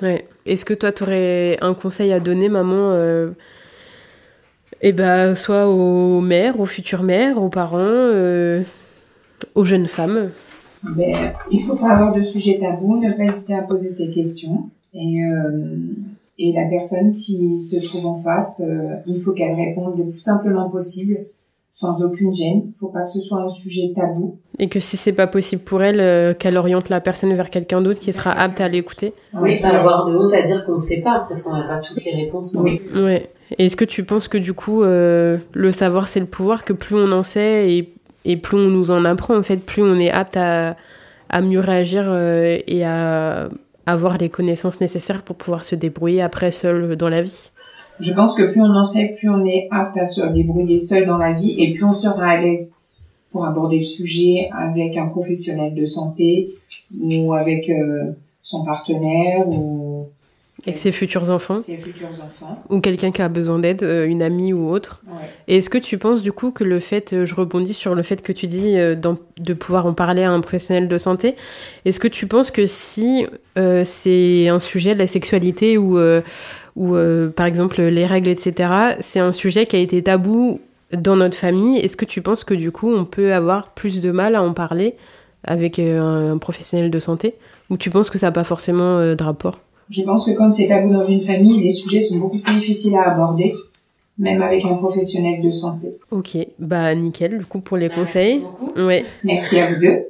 Ouais. 0.00 0.24
Est-ce 0.46 0.64
que 0.64 0.72
toi, 0.72 0.92
tu 0.92 1.02
aurais 1.02 1.58
un 1.60 1.74
conseil 1.74 2.12
à 2.12 2.20
donner, 2.20 2.48
maman 2.48 2.94
et 4.80 4.90
eh 4.90 4.92
ben, 4.92 5.34
soit 5.34 5.66
aux 5.66 6.20
mères, 6.20 6.60
aux 6.60 6.64
futures 6.64 7.02
mères, 7.02 7.42
aux 7.42 7.48
parents, 7.48 8.12
aux 9.56 9.64
jeunes 9.64 9.88
femmes? 9.88 10.30
Ben, 10.82 11.14
Il 11.50 11.62
faut 11.62 11.76
pas 11.76 11.90
avoir 11.90 12.12
de 12.14 12.22
sujet 12.22 12.58
tabou, 12.58 12.98
ne 13.00 13.12
pas 13.12 13.24
hésiter 13.24 13.54
à 13.54 13.62
poser 13.62 13.90
ses 13.90 14.10
questions. 14.10 14.70
Et, 14.94 15.22
euh, 15.22 15.76
et 16.38 16.52
la 16.52 16.66
personne 16.66 17.12
qui 17.12 17.60
se 17.62 17.84
trouve 17.86 18.06
en 18.06 18.16
face, 18.16 18.62
euh, 18.64 18.94
il 19.06 19.20
faut 19.20 19.32
qu'elle 19.32 19.54
réponde 19.54 19.98
le 19.98 20.04
plus 20.10 20.20
simplement 20.20 20.70
possible, 20.70 21.18
sans 21.74 22.02
aucune 22.02 22.34
gêne. 22.34 22.62
Il 22.66 22.78
faut 22.78 22.88
pas 22.88 23.02
que 23.02 23.10
ce 23.10 23.20
soit 23.20 23.40
un 23.42 23.48
sujet 23.50 23.92
tabou. 23.94 24.38
Et 24.58 24.68
que 24.68 24.80
si 24.80 24.96
c'est 24.96 25.12
pas 25.12 25.26
possible 25.26 25.62
pour 25.62 25.82
elle, 25.82 26.00
euh, 26.00 26.34
qu'elle 26.34 26.56
oriente 26.56 26.88
la 26.88 27.00
personne 27.00 27.32
vers 27.34 27.50
quelqu'un 27.50 27.80
d'autre 27.82 28.00
qui 28.00 28.12
sera 28.12 28.32
apte 28.32 28.60
à 28.60 28.68
l'écouter. 28.68 29.12
Oui, 29.34 29.60
pas 29.60 29.68
avoir 29.68 30.06
de 30.06 30.16
honte 30.16 30.32
à 30.32 30.42
dire 30.42 30.64
qu'on 30.64 30.76
sait 30.76 31.02
pas, 31.02 31.24
parce 31.28 31.42
qu'on 31.42 31.52
n'a 31.52 31.66
pas 31.66 31.80
toutes 31.80 32.04
les 32.04 32.14
réponses. 32.14 32.54
non 32.54 32.62
Oui. 32.62 32.80
plus. 32.80 33.04
Ouais. 33.04 33.30
Est-ce 33.56 33.76
que 33.76 33.84
tu 33.84 34.04
penses 34.04 34.28
que 34.28 34.36
du 34.38 34.52
coup, 34.52 34.82
euh, 34.82 35.38
le 35.54 35.72
savoir 35.72 36.06
c'est 36.08 36.20
le 36.20 36.26
pouvoir, 36.26 36.64
que 36.64 36.72
plus 36.72 36.96
on 36.96 37.10
en 37.12 37.22
sait 37.22 37.72
et, 37.72 37.94
et 38.28 38.36
plus 38.36 38.58
on 38.58 38.68
nous 38.68 38.90
en 38.90 39.04
apprend, 39.04 39.36
en 39.36 39.42
fait, 39.42 39.56
plus 39.56 39.82
on 39.82 39.98
est 39.98 40.10
apte 40.10 40.36
à, 40.36 40.76
à 41.30 41.40
mieux 41.40 41.60
réagir 41.60 42.04
euh, 42.06 42.58
et 42.66 42.84
à 42.84 43.48
avoir 43.86 44.18
les 44.18 44.28
connaissances 44.28 44.80
nécessaires 44.80 45.22
pour 45.22 45.36
pouvoir 45.36 45.64
se 45.64 45.74
débrouiller 45.74 46.20
après 46.20 46.50
seul 46.50 46.94
dans 46.96 47.08
la 47.08 47.22
vie. 47.22 47.50
Je 48.00 48.12
pense 48.12 48.34
que 48.36 48.52
plus 48.52 48.60
on 48.60 48.74
en 48.76 48.84
sait, 48.84 49.16
plus 49.18 49.30
on 49.30 49.44
est 49.46 49.66
apte 49.70 49.96
à 49.96 50.04
se 50.04 50.24
débrouiller 50.26 50.78
seul 50.78 51.06
dans 51.06 51.16
la 51.16 51.32
vie 51.32 51.56
et 51.58 51.72
plus 51.72 51.84
on 51.84 51.94
sera 51.94 52.26
à 52.26 52.40
l'aise 52.40 52.74
pour 53.32 53.46
aborder 53.46 53.78
le 53.78 53.84
sujet 53.84 54.50
avec 54.52 54.96
un 54.96 55.06
professionnel 55.06 55.74
de 55.74 55.86
santé 55.86 56.48
ou 56.94 57.32
avec 57.32 57.70
euh, 57.70 58.12
son 58.42 58.62
partenaire 58.62 59.48
ou 59.48 60.06
Avec 60.68 60.78
ses 60.78 60.92
futurs 60.92 61.30
enfants 61.30 61.60
ses 61.62 61.76
futurs 61.76 62.08
enfants. 62.24 62.62
ou 62.70 62.80
quelqu'un 62.80 63.10
qui 63.10 63.22
a 63.22 63.28
besoin 63.28 63.58
d'aide, 63.58 63.82
euh, 63.82 64.06
une 64.06 64.22
amie 64.22 64.52
ou 64.52 64.70
autre. 64.70 65.02
Ouais. 65.06 65.14
Et 65.48 65.58
est-ce 65.58 65.70
que 65.70 65.78
tu 65.78 65.98
penses 65.98 66.22
du 66.22 66.32
coup 66.32 66.50
que 66.50 66.64
le 66.64 66.80
fait, 66.80 67.12
euh, 67.12 67.26
je 67.26 67.34
rebondis 67.34 67.74
sur 67.74 67.94
le 67.94 68.02
fait 68.02 68.22
que 68.22 68.32
tu 68.32 68.46
dis 68.46 68.78
euh, 68.78 68.94
de 68.94 69.54
pouvoir 69.54 69.86
en 69.86 69.94
parler 69.94 70.22
à 70.22 70.30
un 70.30 70.40
professionnel 70.40 70.88
de 70.88 70.98
santé, 70.98 71.36
est-ce 71.84 72.00
que 72.00 72.08
tu 72.08 72.26
penses 72.26 72.50
que 72.50 72.66
si 72.66 73.26
euh, 73.58 73.82
c'est 73.84 74.48
un 74.48 74.58
sujet 74.58 74.94
de 74.94 74.98
la 74.98 75.06
sexualité 75.06 75.78
ou, 75.78 75.98
euh, 75.98 76.20
ou 76.76 76.94
euh, 76.94 77.28
par 77.28 77.46
exemple 77.46 77.82
les 77.82 78.06
règles, 78.06 78.28
etc., 78.28 78.70
c'est 79.00 79.20
un 79.20 79.32
sujet 79.32 79.66
qui 79.66 79.76
a 79.76 79.80
été 79.80 80.02
tabou 80.02 80.60
dans 80.92 81.16
notre 81.16 81.36
famille, 81.36 81.78
est-ce 81.78 81.96
que 81.96 82.04
tu 82.04 82.22
penses 82.22 82.44
que 82.44 82.54
du 82.54 82.70
coup 82.70 82.92
on 82.92 83.04
peut 83.04 83.34
avoir 83.34 83.70
plus 83.70 84.00
de 84.00 84.10
mal 84.10 84.34
à 84.36 84.42
en 84.42 84.52
parler 84.52 84.94
avec 85.44 85.78
un, 85.78 86.32
un 86.32 86.38
professionnel 86.38 86.90
de 86.90 86.98
santé? 86.98 87.34
Ou 87.70 87.76
tu 87.76 87.90
penses 87.90 88.08
que 88.10 88.18
ça 88.18 88.28
n'a 88.28 88.32
pas 88.32 88.44
forcément 88.44 88.98
de 89.00 89.22
rapport? 89.22 89.60
Je 89.90 90.02
pense 90.02 90.26
que 90.26 90.32
quand 90.32 90.52
c'est 90.52 90.68
tabou 90.68 90.90
dans 90.92 91.06
une 91.06 91.20
famille, 91.20 91.60
les 91.62 91.72
sujets 91.72 92.00
sont 92.00 92.18
beaucoup 92.18 92.38
plus 92.38 92.54
difficiles 92.54 92.94
à 92.96 93.12
aborder, 93.12 93.54
même 94.18 94.42
avec 94.42 94.64
un 94.64 94.74
professionnel 94.74 95.40
de 95.42 95.50
santé. 95.50 95.96
Ok, 96.10 96.36
bah 96.58 96.94
nickel, 96.94 97.38
du 97.38 97.44
coup 97.46 97.60
pour 97.60 97.76
les 97.76 97.88
Bah, 97.88 97.94
conseils. 97.96 98.40
Merci 98.40 98.44
beaucoup. 98.66 98.80
Ouais. 98.86 99.04
Merci 99.24 99.58
à 99.60 99.72
vous 99.72 99.78
deux. 99.80 100.02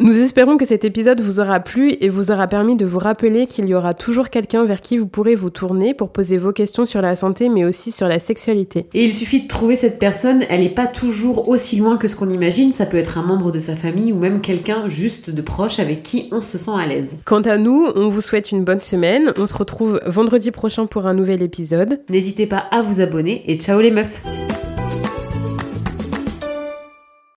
Nous 0.00 0.18
espérons 0.18 0.56
que 0.56 0.66
cet 0.66 0.84
épisode 0.84 1.20
vous 1.20 1.38
aura 1.38 1.60
plu 1.60 1.92
et 2.00 2.08
vous 2.08 2.32
aura 2.32 2.48
permis 2.48 2.74
de 2.74 2.84
vous 2.84 2.98
rappeler 2.98 3.46
qu'il 3.46 3.66
y 3.66 3.76
aura 3.76 3.94
toujours 3.94 4.28
quelqu'un 4.28 4.64
vers 4.64 4.80
qui 4.80 4.98
vous 4.98 5.06
pourrez 5.06 5.36
vous 5.36 5.50
tourner 5.50 5.94
pour 5.94 6.10
poser 6.10 6.36
vos 6.36 6.50
questions 6.50 6.84
sur 6.84 7.00
la 7.00 7.14
santé 7.14 7.48
mais 7.48 7.64
aussi 7.64 7.92
sur 7.92 8.08
la 8.08 8.18
sexualité. 8.18 8.86
Et 8.92 9.04
il 9.04 9.12
suffit 9.12 9.42
de 9.42 9.46
trouver 9.46 9.76
cette 9.76 10.00
personne, 10.00 10.42
elle 10.48 10.62
n'est 10.62 10.68
pas 10.68 10.88
toujours 10.88 11.48
aussi 11.48 11.76
loin 11.76 11.96
que 11.96 12.08
ce 12.08 12.16
qu'on 12.16 12.28
imagine, 12.28 12.72
ça 12.72 12.86
peut 12.86 12.96
être 12.96 13.18
un 13.18 13.22
membre 13.22 13.52
de 13.52 13.60
sa 13.60 13.76
famille 13.76 14.12
ou 14.12 14.18
même 14.18 14.40
quelqu'un 14.40 14.88
juste 14.88 15.30
de 15.30 15.42
proche 15.42 15.78
avec 15.78 16.02
qui 16.02 16.28
on 16.32 16.40
se 16.40 16.58
sent 16.58 16.72
à 16.76 16.86
l'aise. 16.88 17.20
Quant 17.24 17.42
à 17.42 17.56
nous, 17.56 17.86
on 17.94 18.08
vous 18.08 18.20
souhaite 18.20 18.50
une 18.50 18.64
bonne 18.64 18.80
semaine. 18.80 19.32
On 19.36 19.46
se 19.46 19.54
retrouve 19.54 20.00
vendredi 20.06 20.50
prochain 20.50 20.86
pour 20.86 21.06
un 21.06 21.14
nouvel 21.14 21.40
épisode. 21.40 22.00
N'hésitez 22.10 22.46
pas 22.46 22.64
à 22.72 22.82
vous 22.82 23.00
abonner 23.00 23.44
et 23.46 23.58
ciao 23.58 23.80
les 23.80 23.92
meufs 23.92 24.22